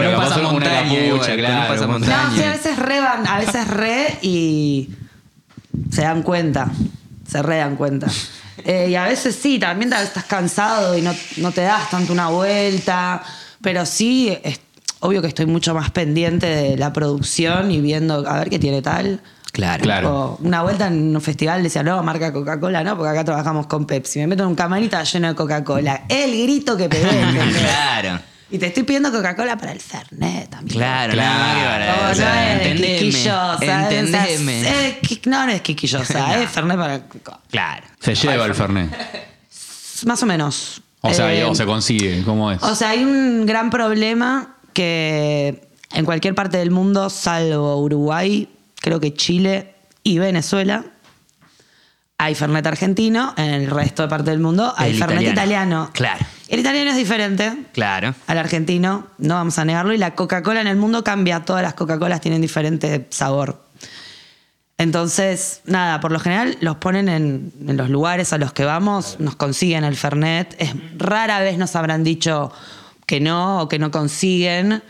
Pero 0.00 0.10
capaz 0.12 0.28
pasa 0.28 0.40
una 0.40 0.50
montaña, 0.52 0.78
capucha, 0.82 1.04
igual, 1.06 1.20
pero 1.26 1.36
claro, 1.38 1.60
no 1.62 1.68
pasa 1.68 1.84
un- 1.84 1.90
montaña. 1.92 2.22
No, 2.30 2.36
sí, 2.36 2.42
a 2.42 2.50
veces 2.50 2.78
re 2.78 3.00
van, 3.00 3.26
a 3.26 3.38
veces 3.38 3.68
re 3.68 4.18
y 4.22 4.88
se 5.92 6.02
dan 6.02 6.22
cuenta, 6.22 6.70
se 7.30 7.42
re 7.42 7.56
dan 7.58 7.76
cuenta. 7.76 8.06
Eh, 8.64 8.88
y 8.90 8.94
a 8.96 9.04
veces 9.04 9.38
sí, 9.40 9.58
también 9.58 9.90
tal 9.90 10.00
vez 10.00 10.08
estás 10.08 10.24
cansado 10.24 10.96
y 10.98 11.02
no, 11.02 11.14
no 11.36 11.52
te 11.52 11.60
das 11.60 11.88
tanto 11.90 12.12
una 12.12 12.28
vuelta, 12.28 13.22
pero 13.62 13.86
sí, 13.86 14.36
es 14.42 14.60
obvio 15.00 15.22
que 15.22 15.28
estoy 15.28 15.46
mucho 15.46 15.74
más 15.74 15.90
pendiente 15.92 16.46
de 16.46 16.76
la 16.76 16.92
producción 16.92 17.70
y 17.70 17.80
viendo 17.80 18.28
a 18.28 18.38
ver 18.38 18.50
qué 18.50 18.58
tiene 18.58 18.82
tal. 18.82 19.20
Claro. 19.58 19.82
Claro. 19.82 20.14
O 20.14 20.38
una 20.42 20.62
vuelta 20.62 20.86
en 20.86 21.14
un 21.16 21.20
festival 21.20 21.64
decía, 21.64 21.82
no, 21.82 22.00
marca 22.04 22.32
Coca-Cola, 22.32 22.84
no, 22.84 22.96
porque 22.96 23.10
acá 23.10 23.24
trabajamos 23.24 23.66
con 23.66 23.86
Pepsi. 23.86 24.20
Me 24.20 24.28
meto 24.28 24.44
en 24.44 24.50
un 24.50 24.54
camarita 24.54 25.02
lleno 25.02 25.26
de 25.28 25.34
Coca-Cola. 25.34 26.04
El 26.08 26.30
grito 26.44 26.76
que 26.76 26.88
pegué. 26.88 27.08
Claro. 27.58 28.20
Y 28.50 28.58
te 28.58 28.68
estoy 28.68 28.84
pidiendo 28.84 29.10
Coca-Cola 29.10 29.58
para 29.58 29.72
el 29.72 29.80
Fernet 29.80 30.48
también. 30.48 30.78
Claro, 30.78 31.12
Claro. 31.12 31.58
que 31.58 31.64
para- 31.96 32.10
o 32.10 32.14
sea, 32.14 32.34
no 32.34 32.40
es 32.40 32.56
entendeme, 32.66 32.98
quisquillosa, 32.98 33.58
eh, 33.90 33.98
entendeme. 33.98 34.60
es 35.02 35.26
no, 35.26 35.46
no 35.46 35.52
es 35.52 35.60
quisquillosa, 35.60 36.40
es 36.42 36.50
Fernet 36.50 36.76
para. 36.78 37.00
Claro. 37.50 37.86
Se 38.00 38.14
lleva 38.14 38.46
el 38.46 38.54
Fernet. 38.54 38.90
Más 40.06 40.22
o 40.22 40.26
menos. 40.26 40.80
O 41.00 41.12
sea, 41.12 41.34
Eh, 41.34 41.42
o 41.44 41.54
se 41.54 41.66
consigue, 41.66 42.22
¿cómo 42.24 42.52
es? 42.52 42.62
o 42.62 42.74
sea, 42.76 42.90
hay 42.90 43.02
un 43.04 43.44
gran 43.44 43.70
problema 43.70 44.56
que 44.72 45.68
en 45.92 46.04
cualquier 46.04 46.34
parte 46.34 46.56
del 46.58 46.70
mundo, 46.70 47.10
salvo 47.10 47.76
Uruguay, 47.82 48.48
creo 48.80 49.00
que 49.00 49.14
Chile 49.14 49.74
y 50.02 50.18
Venezuela, 50.18 50.84
hay 52.20 52.34
Fernet 52.34 52.66
argentino, 52.66 53.32
en 53.36 53.50
el 53.50 53.70
resto 53.70 54.02
de 54.02 54.08
parte 54.08 54.30
del 54.30 54.40
mundo 54.40 54.74
hay 54.76 54.90
El 54.92 54.98
Fernet 54.98 55.22
italiano. 55.22 55.32
italiano. 55.32 55.90
Claro. 55.92 56.26
El 56.48 56.60
italiano 56.60 56.90
es 56.90 56.96
diferente 56.96 57.52
Claro. 57.72 58.14
al 58.26 58.38
argentino, 58.38 59.06
no 59.18 59.34
vamos 59.34 59.58
a 59.58 59.64
negarlo, 59.64 59.92
y 59.92 59.98
la 59.98 60.14
Coca-Cola 60.14 60.60
en 60.60 60.66
el 60.66 60.76
mundo 60.76 61.04
cambia, 61.04 61.44
todas 61.44 61.62
las 61.62 61.74
Coca-Colas 61.74 62.20
tienen 62.20 62.40
diferente 62.40 63.06
sabor. 63.10 63.62
Entonces, 64.78 65.60
nada, 65.64 66.00
por 66.00 66.12
lo 66.12 66.20
general 66.20 66.56
los 66.60 66.76
ponen 66.76 67.08
en, 67.08 67.52
en 67.66 67.76
los 67.76 67.90
lugares 67.90 68.32
a 68.32 68.38
los 68.38 68.52
que 68.52 68.64
vamos, 68.64 69.16
nos 69.18 69.34
consiguen 69.34 69.82
el 69.84 69.96
Fernet. 69.96 70.54
Es, 70.60 70.72
rara 70.96 71.40
vez 71.40 71.58
nos 71.58 71.74
habrán 71.74 72.04
dicho 72.04 72.52
que 73.04 73.18
no 73.20 73.62
o 73.62 73.68
que 73.68 73.78
no 73.80 73.90
consiguen, 73.90 74.82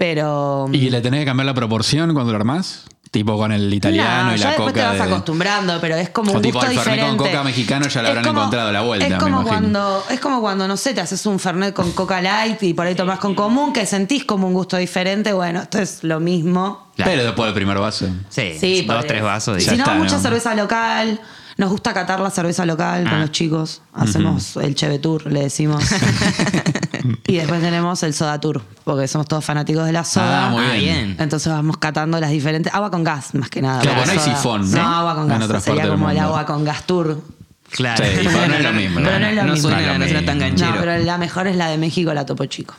pero... 0.00 0.66
¿Y 0.72 0.88
le 0.88 1.02
tenés 1.02 1.20
que 1.20 1.26
cambiar 1.26 1.44
la 1.44 1.52
proporción 1.52 2.14
cuando 2.14 2.32
lo 2.32 2.36
armás? 2.38 2.84
Tipo 3.10 3.36
con 3.36 3.52
el 3.52 3.74
italiano 3.74 4.30
No, 4.30 4.34
y 4.34 4.38
ya 4.38 4.44
la 4.44 4.50
después 4.52 4.68
coca. 4.72 4.80
te 4.80 4.86
vas 4.86 4.96
de- 5.08 5.12
acostumbrando, 5.14 5.78
pero 5.80 5.96
es 5.96 6.08
como 6.10 6.32
O 6.32 6.36
un 6.36 6.42
tipo 6.42 6.58
gusto 6.58 6.70
el 6.70 6.78
Fernet 6.78 7.00
con 7.00 7.12
diferente. 7.18 7.36
coca 7.36 7.44
mexicano 7.44 7.86
ya 7.88 8.00
le 8.02 8.08
habrán 8.08 8.24
como- 8.24 8.38
encontrado 8.38 8.72
la 8.72 8.80
vuelta, 8.80 9.06
Es 9.08 9.14
como, 9.22 9.42
cuando, 9.44 10.04
es 10.08 10.20
como 10.20 10.40
cuando, 10.40 10.66
no 10.68 10.76
sé, 10.78 10.94
te 10.94 11.02
haces 11.02 11.26
un 11.26 11.38
Fernet 11.38 11.74
con 11.74 11.90
coca 11.92 12.22
light 12.22 12.62
y 12.62 12.72
por 12.72 12.86
ahí 12.86 12.94
tomás 12.94 13.18
con 13.18 13.34
común, 13.34 13.72
que 13.74 13.84
sentís 13.84 14.24
como 14.24 14.46
un 14.46 14.54
gusto 14.54 14.78
diferente. 14.78 15.32
Bueno, 15.34 15.60
esto 15.60 15.78
es 15.80 16.02
lo 16.02 16.18
mismo. 16.20 16.86
Claro. 16.96 17.10
Pero 17.10 17.24
después 17.24 17.46
del 17.48 17.54
primer 17.54 17.78
vaso. 17.78 18.06
Sí, 18.30 18.54
Sí, 18.58 18.84
dos, 18.86 19.04
tres 19.06 19.22
vasos. 19.22 19.58
y- 19.60 19.66
Ya 19.66 19.72
Si 19.72 19.76
no, 19.76 19.82
está, 19.84 19.94
mucha 19.96 20.16
¿no? 20.16 20.22
cerveza 20.22 20.54
local. 20.54 21.20
Nos 21.58 21.68
gusta 21.68 21.92
catar 21.92 22.20
la 22.20 22.30
cerveza 22.30 22.64
local 22.64 23.04
con 23.04 23.14
Ah. 23.14 23.20
los 23.20 23.32
chicos. 23.32 23.82
Hacemos 23.92 24.56
el 24.56 24.74
Cheve 24.74 24.98
Tour, 24.98 25.26
le 25.30 25.40
decimos. 25.42 25.84
y 27.26 27.36
después 27.36 27.60
tenemos 27.60 28.02
el 28.02 28.14
Soda 28.14 28.40
Tour, 28.40 28.62
porque 28.84 29.06
somos 29.08 29.26
todos 29.28 29.44
fanáticos 29.44 29.84
de 29.86 29.92
la 29.92 30.04
soda. 30.04 30.46
Ah, 30.46 30.50
muy 30.50 30.64
Ah, 30.64 30.72
bien. 30.72 30.82
bien. 31.06 31.16
Entonces 31.18 31.52
vamos 31.52 31.76
catando 31.78 32.18
las 32.20 32.30
diferentes. 32.30 32.72
Agua 32.74 32.90
con 32.90 33.04
gas, 33.04 33.34
más 33.34 33.50
que 33.50 33.62
nada. 33.62 33.80
Claro, 33.82 33.98
porque 33.98 34.14
no 34.16 34.20
hay 34.22 34.28
sifón, 34.34 34.70
No, 34.70 34.76
¿no? 34.82 34.88
agua 34.96 35.14
con 35.14 35.22
En 35.24 35.28
gas. 35.30 35.42
otras 35.44 35.64
Sería 35.64 35.88
como 35.88 36.10
el 36.10 36.18
agua 36.18 36.46
con 36.46 36.64
gas 36.64 36.86
tour. 36.86 37.22
Claro. 37.70 38.04
Sí, 38.04 38.10
pero 38.16 38.30
no 38.48 38.54
es 38.54 38.62
lo 38.64 38.72
mismo, 38.72 39.00
Pero 39.02 39.18
no 39.20 39.26
es 39.26 39.34
lo 39.36 39.44
no 39.44 39.52
mismo. 39.52 39.68
Suena, 39.68 39.98
No 39.98 40.04
suena 40.04 40.26
tan 40.26 40.38
ganchero. 40.40 40.70
No, 40.72 40.80
pero 40.80 40.98
la 41.04 41.18
mejor 41.18 41.46
es 41.46 41.54
la 41.56 41.68
de 41.68 41.78
México, 41.78 42.12
la 42.12 42.26
Topo 42.26 42.44
Chico. 42.46 42.74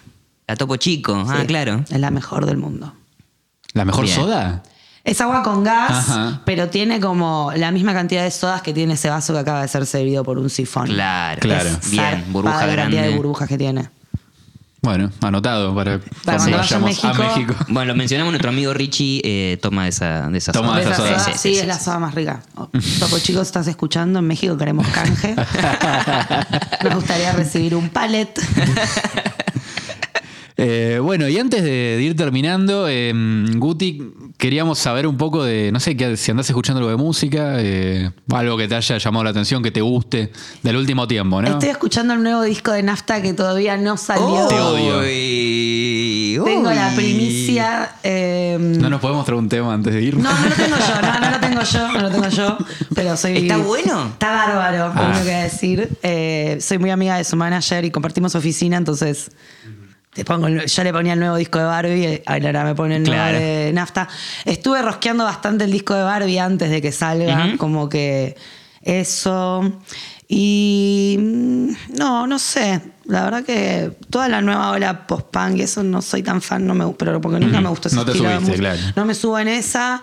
La 0.48 0.56
Topo 0.58 0.76
Chico. 0.76 1.24
Ah, 1.30 1.38
Sí, 1.40 1.48
claro. 1.48 1.86
Es 1.90 2.00
la 2.00 2.12
mejor 2.12 2.46
del 2.46 2.58
mundo. 2.58 2.94
¿La 3.74 3.86
mejor 3.86 4.04
Bien. 4.04 4.16
soda? 4.18 4.64
Es 5.06 5.20
agua 5.22 5.42
con 5.44 5.64
gas, 5.64 6.10
Ajá. 6.10 6.42
pero 6.46 6.68
tiene 6.70 7.00
como 7.00 7.52
la 7.56 7.72
misma 7.72 7.94
cantidad 7.94 8.22
de 8.24 8.30
sodas 8.32 8.62
que 8.62 8.72
tiene 8.74 8.94
ese 8.96 9.10
vaso 9.10 9.34
que 9.34 9.40
acaba 9.40 9.62
de 9.62 9.68
ser 9.70 9.86
servido 9.88 10.24
por 10.26 10.38
un 10.38 10.50
sifón. 10.50 10.88
Claro. 10.88 11.40
Claro. 11.40 11.70
Es 11.70 11.90
Bien, 11.90 12.26
burbuja 12.28 12.54
la 12.68 12.76
cantidad 12.76 12.86
de 12.90 13.08
grande. 13.08 13.16
burbujas 13.18 13.48
que 13.50 13.58
tiene. 13.58 13.90
Bueno, 14.84 15.12
anotado 15.22 15.76
para, 15.76 16.00
cuando 16.00 16.12
cuando 16.26 16.56
a 16.58 16.60
vayamos 16.62 17.06
a 17.06 17.14
México. 17.14 17.54
Bueno, 17.68 17.92
lo 17.94 17.96
mencionamos, 17.96 18.32
nuestro 18.32 18.50
amigo 18.50 18.74
Richie 18.74 19.22
eh, 19.24 19.60
toma 19.62 19.88
esa, 19.88 20.28
de 20.30 20.40
esa 20.40 20.52
Toma 20.54 20.70
soda. 20.70 20.78
de 20.78 20.82
esa 20.82 20.92
Esa 20.92 20.98
soda. 21.06 21.20
soda, 21.26 21.38
sí, 21.38 21.56
es 21.58 21.68
la 21.68 21.80
soda 21.80 22.00
más 22.00 22.16
rica. 22.16 22.42
Topo 23.00 23.20
chicos, 23.20 23.44
estás 23.46 23.68
escuchando, 23.68 24.18
en 24.20 24.26
México 24.28 24.58
queremos 24.58 24.88
canje. 24.88 25.36
Nos 26.84 26.96
gustaría 26.96 27.32
recibir 27.34 27.76
un 27.76 27.90
palet. 27.90 28.30
Eh, 30.64 31.00
bueno, 31.02 31.28
y 31.28 31.38
antes 31.38 31.64
de, 31.64 31.70
de 31.98 32.02
ir 32.02 32.16
terminando, 32.16 32.88
eh, 32.88 33.12
Guti, 33.56 34.02
queríamos 34.38 34.78
saber 34.80 35.08
un 35.08 35.18
poco 35.18 35.44
de, 35.44 35.72
no 35.72 35.80
sé, 35.80 35.98
que, 35.98 36.18
si 36.18 36.32
andás 36.32 36.48
escuchando 36.50 36.80
algo 36.80 36.90
de 36.92 36.98
música, 36.98 37.56
eh, 37.58 38.12
algo 38.32 38.58
que 38.58 38.68
te 38.68 38.76
haya 38.76 38.98
llamado 38.98 39.24
la 39.24 39.30
atención, 39.32 39.64
que 39.64 39.72
te 39.72 39.82
guste 39.82 40.32
del 40.64 40.76
último 40.78 41.08
tiempo, 41.08 41.42
¿no? 41.42 41.48
Estoy 41.48 41.70
escuchando 41.70 42.14
el 42.14 42.22
nuevo 42.24 42.44
disco 42.44 42.72
de 42.72 42.84
Nafta 42.84 43.22
que 43.22 43.34
todavía 43.34 43.78
no 43.78 43.98
salió. 43.98 44.48
Te 44.48 44.60
odio. 44.60 45.00
Uy, 45.00 46.40
Tengo 46.46 46.72
la 46.72 46.90
uy. 46.90 46.96
primicia. 46.96 47.92
eh, 48.04 48.58
No 48.60 48.90
nos 48.90 49.02
podemos 49.02 49.26
traer 49.26 49.40
un 49.40 49.50
tema 49.50 49.74
antes 49.74 49.94
de 49.94 50.02
irnos. 50.02 50.24
No, 50.24 50.32
no 50.40 50.50
lo 50.50 50.56
tengo 50.56 50.78
yo, 50.78 51.02
no, 51.02 51.20
no 51.20 51.32
lo 51.32 51.40
tengo 51.40 51.62
yo, 51.64 51.88
no 51.92 52.02
lo 52.02 52.10
tengo 52.10 52.30
yo, 52.30 52.58
pero 52.96 53.18
soy... 53.18 53.38
¿Está 53.38 53.58
bueno? 53.58 54.08
Está 54.14 54.32
bárbaro, 54.32 54.92
Ah. 54.96 55.02
lo 55.04 55.10
único 55.10 55.26
que 55.26 55.32
decir. 55.36 55.90
Eh, 56.04 56.58
soy 56.62 56.78
muy 56.78 56.90
amiga 56.90 57.18
de 57.18 57.24
su 57.24 57.36
manager 57.36 57.86
y 57.86 57.92
compartimos 57.92 58.36
oficina, 58.36 58.78
entonces 58.78 59.32
te 60.14 60.26
pongo, 60.26 60.48
yo 60.50 60.84
le 60.84 60.92
ponía 60.94 61.14
el 61.14 61.20
nuevo 61.20 61.36
disco 61.38 61.58
de 61.60 61.66
Barbie, 61.66 62.06
eh, 62.06 62.24
ahora 62.26 62.64
me 62.66 62.76
pone 62.76 62.98
el 62.98 63.04
Claro. 63.04 63.38
nuevo 63.38 63.46
de 63.46 63.72
Nafta. 63.74 64.08
Estuve 64.46 64.82
rosqueando 64.82 65.24
bastante 65.24 65.64
el 65.66 65.72
disco 65.72 65.94
de 65.94 66.04
Barbie 66.04 66.38
antes 66.40 66.70
de 66.70 66.82
que 66.82 66.92
salga, 66.92 67.56
como 67.58 67.88
que 67.90 68.36
eso... 68.82 69.80
Y 70.34 71.18
mm, 71.20 71.72
no, 71.98 72.26
no 72.26 72.40
sé. 72.40 72.80
La 73.06 73.26
verdad 73.26 73.44
que 73.44 73.92
toda 74.10 74.30
la 74.30 74.42
nueva 74.42 74.72
ola 74.72 75.06
post-punk 75.06 75.58
y 75.58 75.64
eso 75.64 75.84
no 75.84 76.02
soy 76.02 76.24
tan 76.24 76.42
fan, 76.42 76.66
no 76.66 76.74
me, 76.74 76.88
pero 76.94 77.20
porque 77.20 77.38
nunca 77.42 77.60
me 77.60 77.68
gustó 77.68 77.90
ese 77.90 77.98
No 77.98 78.06
te 78.06 78.12
estilo 78.12 78.30
de 78.30 78.36
subiste, 78.38 78.58
claro. 78.60 78.80
No 78.96 79.04
me 79.04 79.14
subo 79.14 79.38
en 79.40 79.50
esa. 79.50 80.02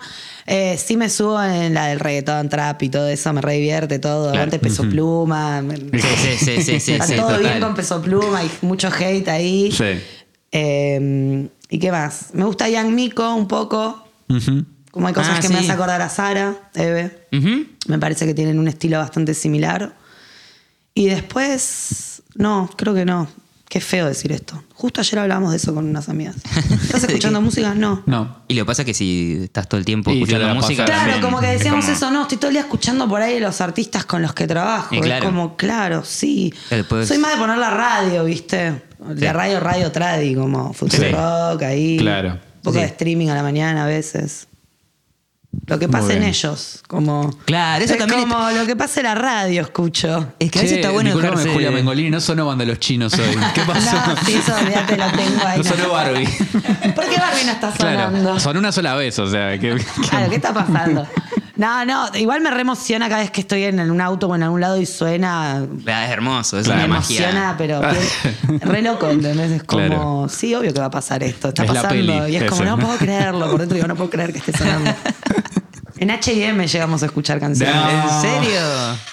Eh, 0.51 0.77
sí 0.83 0.97
me 0.97 1.09
subo 1.09 1.39
en 1.43 1.75
la 1.75 1.85
del 1.87 1.99
reggaetón, 1.99 2.49
trap 2.49 2.81
y 2.81 2.89
todo 2.89 3.07
eso, 3.07 3.31
me 3.33 3.39
re 3.41 3.53
divierte 3.53 3.99
todo. 3.99 4.31
Claro. 4.31 4.37
Aguante 4.37 4.57
peso 4.57 4.81
pluma. 4.89 5.61
Sí, 5.61 5.99
sí, 6.01 6.37
sí, 6.37 6.61
sí, 6.63 6.79
sí, 6.79 6.91
Está 6.93 7.05
sí, 7.05 7.15
todo 7.15 7.27
total. 7.27 7.41
bien 7.43 7.59
con 7.59 7.75
peso 7.75 8.01
pluma 8.01 8.43
y 8.43 8.49
mucho 8.63 8.89
hate 8.89 9.27
ahí. 9.27 9.71
Sí. 9.71 10.01
Eh, 10.51 11.47
¿Y 11.69 11.77
qué 11.77 11.91
más? 11.91 12.29
Me 12.33 12.45
gusta 12.45 12.67
Young 12.67 12.89
Miko 12.93 13.35
un 13.35 13.47
poco. 13.47 14.03
Como 14.89 15.07
hay 15.07 15.13
cosas 15.13 15.35
Ah, 15.37 15.39
que 15.39 15.49
me 15.49 15.59
hace 15.59 15.71
acordar 15.71 16.01
a 16.01 16.09
Sara, 16.09 16.55
Eve. 16.73 17.27
Me 17.87 17.99
parece 17.99 18.25
que 18.25 18.33
tienen 18.33 18.57
un 18.57 18.67
estilo 18.67 18.97
bastante 18.97 19.35
similar. 19.35 19.93
Y 20.95 21.05
después, 21.05 22.23
no, 22.33 22.69
creo 22.75 22.95
que 22.95 23.05
no. 23.05 23.27
Qué 23.69 23.79
feo 23.81 24.07
decir 24.07 24.31
esto. 24.31 24.63
Justo 24.73 24.99
ayer 24.99 25.19
hablábamos 25.19 25.51
de 25.51 25.57
eso 25.57 25.75
con 25.75 25.87
unas 25.87 26.09
amigas. 26.09 26.35
¿Estás 26.83 27.03
escuchando 27.03 27.39
música? 27.39 27.75
No. 27.75 28.01
No. 28.07 28.37
Y 28.47 28.55
lo 28.55 28.63
que 28.63 28.65
pasa 28.65 28.81
es 28.81 28.87
que 28.87 28.93
si 28.95 29.41
estás 29.43 29.69
todo 29.69 29.77
el 29.77 29.85
tiempo 29.85 30.09
Y 30.09 30.15
te 30.15 30.19
escuchando 30.21 30.47
la 30.47 30.53
música. 30.55 30.85
pasas 30.85 30.95
Claro, 30.95 31.11
También, 31.11 31.21
como 31.21 31.39
que 31.39 31.45
es 31.53 31.59
decíamos 31.59 31.85
como- 31.85 31.95
eso, 31.97 32.09
no, 32.11 32.21
estoy 32.23 32.37
todo 32.39 32.47
el 32.47 32.53
día 32.55 32.61
escuchando 32.61 33.07
por 33.07 33.21
ahí 33.21 33.39
los 33.39 33.61
artistas 33.61 34.05
con 34.05 34.23
los 34.23 34.33
que 34.33 34.47
trabajo. 34.47 34.95
Y 34.95 35.01
claro. 35.01 35.23
Es 35.23 35.29
como, 35.31 35.55
claro, 35.55 36.03
sí. 36.03 36.51
Después- 36.71 37.07
Soy 37.07 37.19
más 37.19 37.33
de 37.33 37.37
poner 37.37 37.59
la 37.59 37.69
radio, 37.69 38.23
¿viste? 38.25 38.81
Sí. 38.97 39.21
La 39.21 39.33
radio, 39.33 39.59
radio 39.59 39.91
tradi, 39.91 40.33
como 40.33 40.73
Futuro 40.73 41.03
Sí. 41.03 41.11
Rock, 41.11 41.61
ahí. 41.61 41.97
Claro. 41.99 42.31
Un 42.33 42.61
poco 42.63 42.73
Sí. 42.77 42.79
de 42.81 42.85
streaming 42.87 43.27
a 43.27 43.35
la 43.35 43.43
mañana 43.43 43.83
a 43.83 43.87
veces. 43.87 44.47
Lo 45.65 45.79
que 45.79 45.89
pasa 45.89 46.13
en 46.13 46.23
ellos, 46.23 46.83
como... 46.87 47.31
Claro, 47.45 47.83
eso 47.83 47.93
es 47.93 47.99
también 47.99 48.21
como 48.21 48.51
lo 48.51 48.67
que 48.67 48.75
pasa 48.75 48.99
en 48.99 49.07
la 49.07 49.15
radio, 49.15 49.63
escucho. 49.63 50.33
Es 50.37 50.51
que 50.51 50.59
a 50.59 50.61
veces 50.61 50.75
Che, 50.75 50.81
está 50.81 50.91
bueno 50.91 51.15
dejarse... 51.15 51.51
Julia 51.51 51.71
Mengolini, 51.71 52.11
no 52.11 52.21
sonó 52.21 52.45
banda 52.45 52.65
los 52.65 52.79
chinos 52.79 53.13
hoy. 53.13 53.35
¿Qué 53.55 53.61
pasó? 53.61 53.95
No, 53.95 54.15
sí, 54.25 54.35
eso 54.35 54.55
olvídate, 54.55 54.95
lo 54.95 55.11
tengo 55.11 55.45
ahí. 55.45 55.57
No 55.57 55.63
sonó 55.63 55.89
Barbie. 55.89 56.27
¿Por 56.95 57.09
qué 57.09 57.17
Barbie 57.17 57.45
no 57.45 57.51
está 57.51 57.75
sonando? 57.75 58.19
Claro, 58.21 58.39
sonó 58.39 58.59
una 58.59 58.71
sola 58.71 58.93
vez, 58.95 59.17
o 59.17 59.27
sea, 59.27 59.57
que, 59.57 59.75
Claro, 60.09 60.29
¿qué 60.29 60.35
está 60.35 60.53
pasando? 60.53 61.07
No, 61.59 61.83
no, 61.83 62.07
igual 62.15 62.39
me 62.39 62.49
re 62.51 62.61
emociona 62.61 63.09
cada 63.09 63.19
vez 63.21 63.31
que 63.31 63.41
estoy 63.41 63.63
en 63.65 63.79
un 63.91 63.99
auto 63.99 64.27
o 64.27 64.35
en 64.35 64.43
algún 64.43 64.61
lado 64.61 64.77
y 64.79 64.85
suena. 64.85 65.57
Ah, 65.87 66.05
Es 66.05 66.09
hermoso, 66.11 66.57
es 66.57 66.67
me 66.69 66.75
una 66.75 66.85
emociona, 66.85 67.53
magia. 67.53 67.55
pero 67.57 67.81
re 68.61 68.81
loco, 68.81 69.09
¿entendés? 69.09 69.51
Es 69.51 69.63
como, 69.63 69.85
Claro. 69.85 70.27
sí, 70.29 70.55
obvio 70.55 70.73
que 70.73 70.79
va 70.79 70.85
a 70.85 70.89
pasar 70.91 71.21
esto, 71.21 71.49
está 71.49 71.63
Es 71.65 71.73
la 71.73 71.81
pasando. 71.81 72.13
peli, 72.17 72.31
y 72.33 72.37
es 72.37 72.45
como, 72.49 72.63
no 72.63 72.77
puedo 72.79 72.97
creerlo, 72.97 73.49
por 73.51 73.59
dentro 73.59 73.75
digo, 73.75 73.87
no 73.89 73.95
puedo 73.97 74.09
creer 74.09 74.31
que 74.31 74.39
esté 74.39 74.57
sonando. 74.57 74.89
En 75.99 76.09
HM 76.09 76.65
llegamos 76.65 77.03
a 77.03 77.07
escuchar 77.07 77.39
canciones. 77.39 77.75
No. 77.75 77.91
¿En 78.03 78.21
serio? 78.21 78.61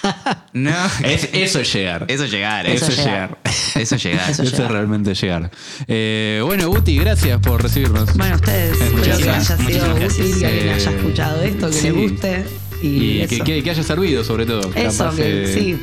No. 0.53 0.71
Es- 1.03 1.29
eso 1.33 1.59
es 1.59 1.71
llegar. 1.73 2.05
Eso 2.07 2.23
es 2.23 2.31
llegar. 2.31 2.65
Eso 2.65 2.85
Eso, 2.87 2.93
es 2.93 3.05
llegar. 3.05 3.37
eso 3.75 3.95
es 3.95 4.03
llegar. 4.03 4.29
Eso 4.31 4.43
Eso 4.43 4.51
llegar. 4.51 4.65
es 4.65 4.71
realmente 4.71 5.13
llegar. 5.13 5.51
Eh, 5.87 6.41
bueno, 6.43 6.67
Guti, 6.69 6.97
gracias 6.97 7.39
por 7.41 7.61
recibirnos. 7.61 8.15
Bueno, 8.17 8.35
ustedes, 8.35 8.71
Eh, 8.71 8.83
espero 8.85 8.97
muchas 8.97 9.17
que 9.17 9.23
gracias. 9.25 9.59
haya 9.59 9.67
sido 9.69 9.95
útil, 9.95 10.39
que 10.39 10.45
alguien 10.47 10.67
Eh, 10.69 10.73
haya 10.73 10.91
escuchado 10.91 11.41
esto, 11.43 11.67
que 11.67 11.73
sí. 11.73 11.83
le 11.83 11.91
guste. 11.91 12.45
Y, 12.81 13.25
que, 13.27 13.39
que- 13.39 13.63
que 13.63 13.69
haya 13.71 13.83
servido, 13.83 14.23
sobre 14.23 14.45
todo. 14.45 14.61
Eso, 14.75 15.03
Capaz, 15.05 15.15
que 15.15 15.43
eh, 15.43 15.53
sí. 15.53 15.77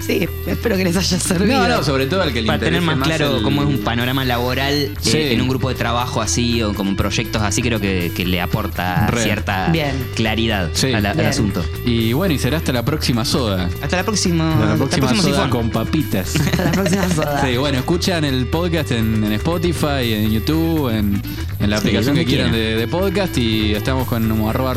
Sí, 0.00 0.26
espero 0.46 0.76
que 0.76 0.84
les 0.84 0.96
haya 0.96 1.20
servido. 1.20 1.58
No, 1.60 1.68
no, 1.68 1.84
sobre 1.84 2.06
todo 2.06 2.22
al 2.22 2.32
que 2.32 2.40
le 2.40 2.46
Para 2.46 2.58
tener 2.60 2.80
más 2.80 2.98
claro 3.00 3.36
el- 3.36 3.42
cómo 3.42 3.62
es 3.62 3.68
un 3.68 3.78
panorama 3.80 4.24
laboral 4.24 4.72
eh, 5.04 5.32
en 5.34 5.40
un 5.42 5.48
grupo 5.48 5.68
de 5.68 5.74
trabajo 5.74 6.22
así 6.22 6.62
o 6.62 6.72
como 6.72 6.96
proyectos 6.96 7.42
así, 7.42 7.60
creo 7.62 7.78
que, 7.80 8.10
que 8.14 8.24
le 8.24 8.40
aporta 8.40 9.06
Re. 9.08 9.22
cierta 9.22 9.68
Bien. 9.70 9.92
claridad 10.14 10.70
Sí. 10.72 10.92
al 10.94 11.02
Bien. 11.02 11.26
asunto. 11.26 11.62
Y 11.84 12.12
bueno, 12.14 12.32
y 12.34 12.38
será 12.38 12.56
hasta 12.56 12.72
la 12.72 12.84
próxima 12.84 13.24
soda. 13.24 13.68
Hasta 13.82 13.96
la 13.98 14.04
próxima. 14.04 14.52
Hasta 14.54 14.64
la 14.66 14.72
hasta 14.72 14.78
próxima 14.96 15.22
soda 15.22 15.34
sifón. 15.34 15.50
con 15.50 15.70
papitas. 15.70 16.36
Hasta 16.40 16.64
la 16.64 16.72
próxima 16.72 17.08
soda. 17.14 17.46
Sí, 17.46 17.56
bueno, 17.58 17.78
escuchan 17.78 18.24
el 18.24 18.46
podcast 18.46 18.92
en, 18.92 19.22
en 19.24 19.32
Spotify, 19.34 20.12
en 20.14 20.30
YouTube, 20.30 20.88
en, 20.88 21.20
en 21.60 21.70
la 21.70 21.76
Sí, 21.76 21.88
aplicación 21.88 22.16
que 22.16 22.24
quieran 22.24 22.50
quieran. 22.50 22.70
de, 22.72 22.76
de 22.80 22.88
podcast 22.88 23.36
y 23.36 23.74
estamos 23.74 24.08
con 24.08 24.28
como 24.28 24.48
arroba 24.48 24.72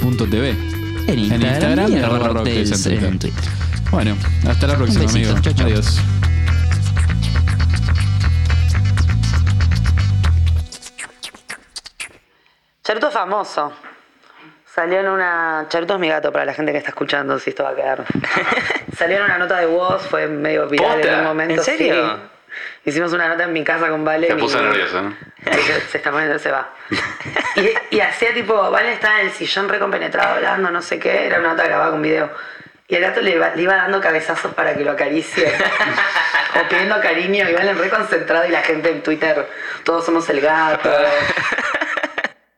rocktails.tv. 0.00 0.50
En 1.06 1.18
Instagram, 1.18 1.90
y 1.90 1.94
y 1.94 1.98
arroba 1.98 2.16
arroba 2.16 2.28
rocktails 2.40 2.70
en 2.70 2.72
rocktails 2.72 2.82
Twitter. 2.84 3.04
en 3.04 3.18
Twitter. 3.18 3.44
Bueno, 3.90 4.16
hasta 4.48 4.66
la 4.66 4.76
próxima, 4.76 5.00
besito. 5.04 5.30
amigo. 5.30 5.40
Chau, 5.42 5.52
chau. 5.54 5.66
Adiós. 5.66 6.00
Charuto 12.82 13.08
es 13.08 13.14
famoso. 13.14 13.72
Salió 14.74 15.00
en 15.00 15.08
una. 15.08 15.66
Charuto 15.68 15.94
es 15.94 16.00
mi 16.00 16.08
gato 16.08 16.32
para 16.32 16.44
la 16.44 16.54
gente 16.54 16.72
que 16.72 16.78
está 16.78 16.90
escuchando, 16.90 17.38
si 17.38 17.50
esto 17.50 17.64
va 17.64 17.70
a 17.70 17.74
quedar. 17.74 18.04
Salió 18.96 19.18
en 19.18 19.24
una 19.24 19.38
nota 19.38 19.58
de 19.58 19.66
voz, 19.66 20.02
fue 20.02 20.26
medio 20.28 20.68
viral 20.68 20.96
¿Posta? 20.98 21.12
en 21.12 21.18
un 21.20 21.24
momento. 21.24 21.54
¿En 21.54 21.62
serio? 21.64 22.16
sí. 22.16 22.29
Hicimos 22.84 23.12
una 23.12 23.28
nota 23.28 23.44
en 23.44 23.52
mi 23.52 23.62
casa 23.64 23.88
con 23.88 24.04
Vale. 24.04 24.28
y- 24.28 24.30
¿no? 25.02 25.16
Se, 25.52 25.80
se 25.80 25.98
está 25.98 26.10
poniendo, 26.10 26.38
se 26.38 26.50
va. 26.50 26.68
Y, 27.56 27.96
y 27.96 28.00
hacía 28.00 28.32
tipo, 28.34 28.70
Vale 28.70 28.92
estaba 28.92 29.20
en 29.20 29.26
el 29.28 29.32
sillón 29.32 29.68
recompenetrado 29.68 30.34
hablando, 30.36 30.70
no 30.70 30.82
sé 30.82 30.98
qué, 30.98 31.26
era 31.26 31.38
una 31.40 31.50
nota 31.50 31.64
grabada 31.64 31.90
con 31.92 32.02
video. 32.02 32.30
Y 32.88 32.96
el 32.96 33.02
gato 33.02 33.20
le 33.20 33.30
iba, 33.36 33.54
le 33.54 33.62
iba 33.62 33.74
dando 33.76 34.00
cabezazos 34.00 34.52
para 34.54 34.74
que 34.74 34.84
lo 34.84 34.90
acaricie. 34.90 35.46
o 36.60 36.68
pidiendo 36.68 37.00
cariño, 37.00 37.48
y 37.48 37.54
Vale 37.54 37.72
re 37.74 37.88
concentrado 37.88 38.46
y 38.46 38.50
la 38.50 38.62
gente 38.62 38.90
en 38.90 39.02
Twitter, 39.02 39.48
todos 39.84 40.04
somos 40.04 40.28
el 40.28 40.40
gato. 40.40 40.90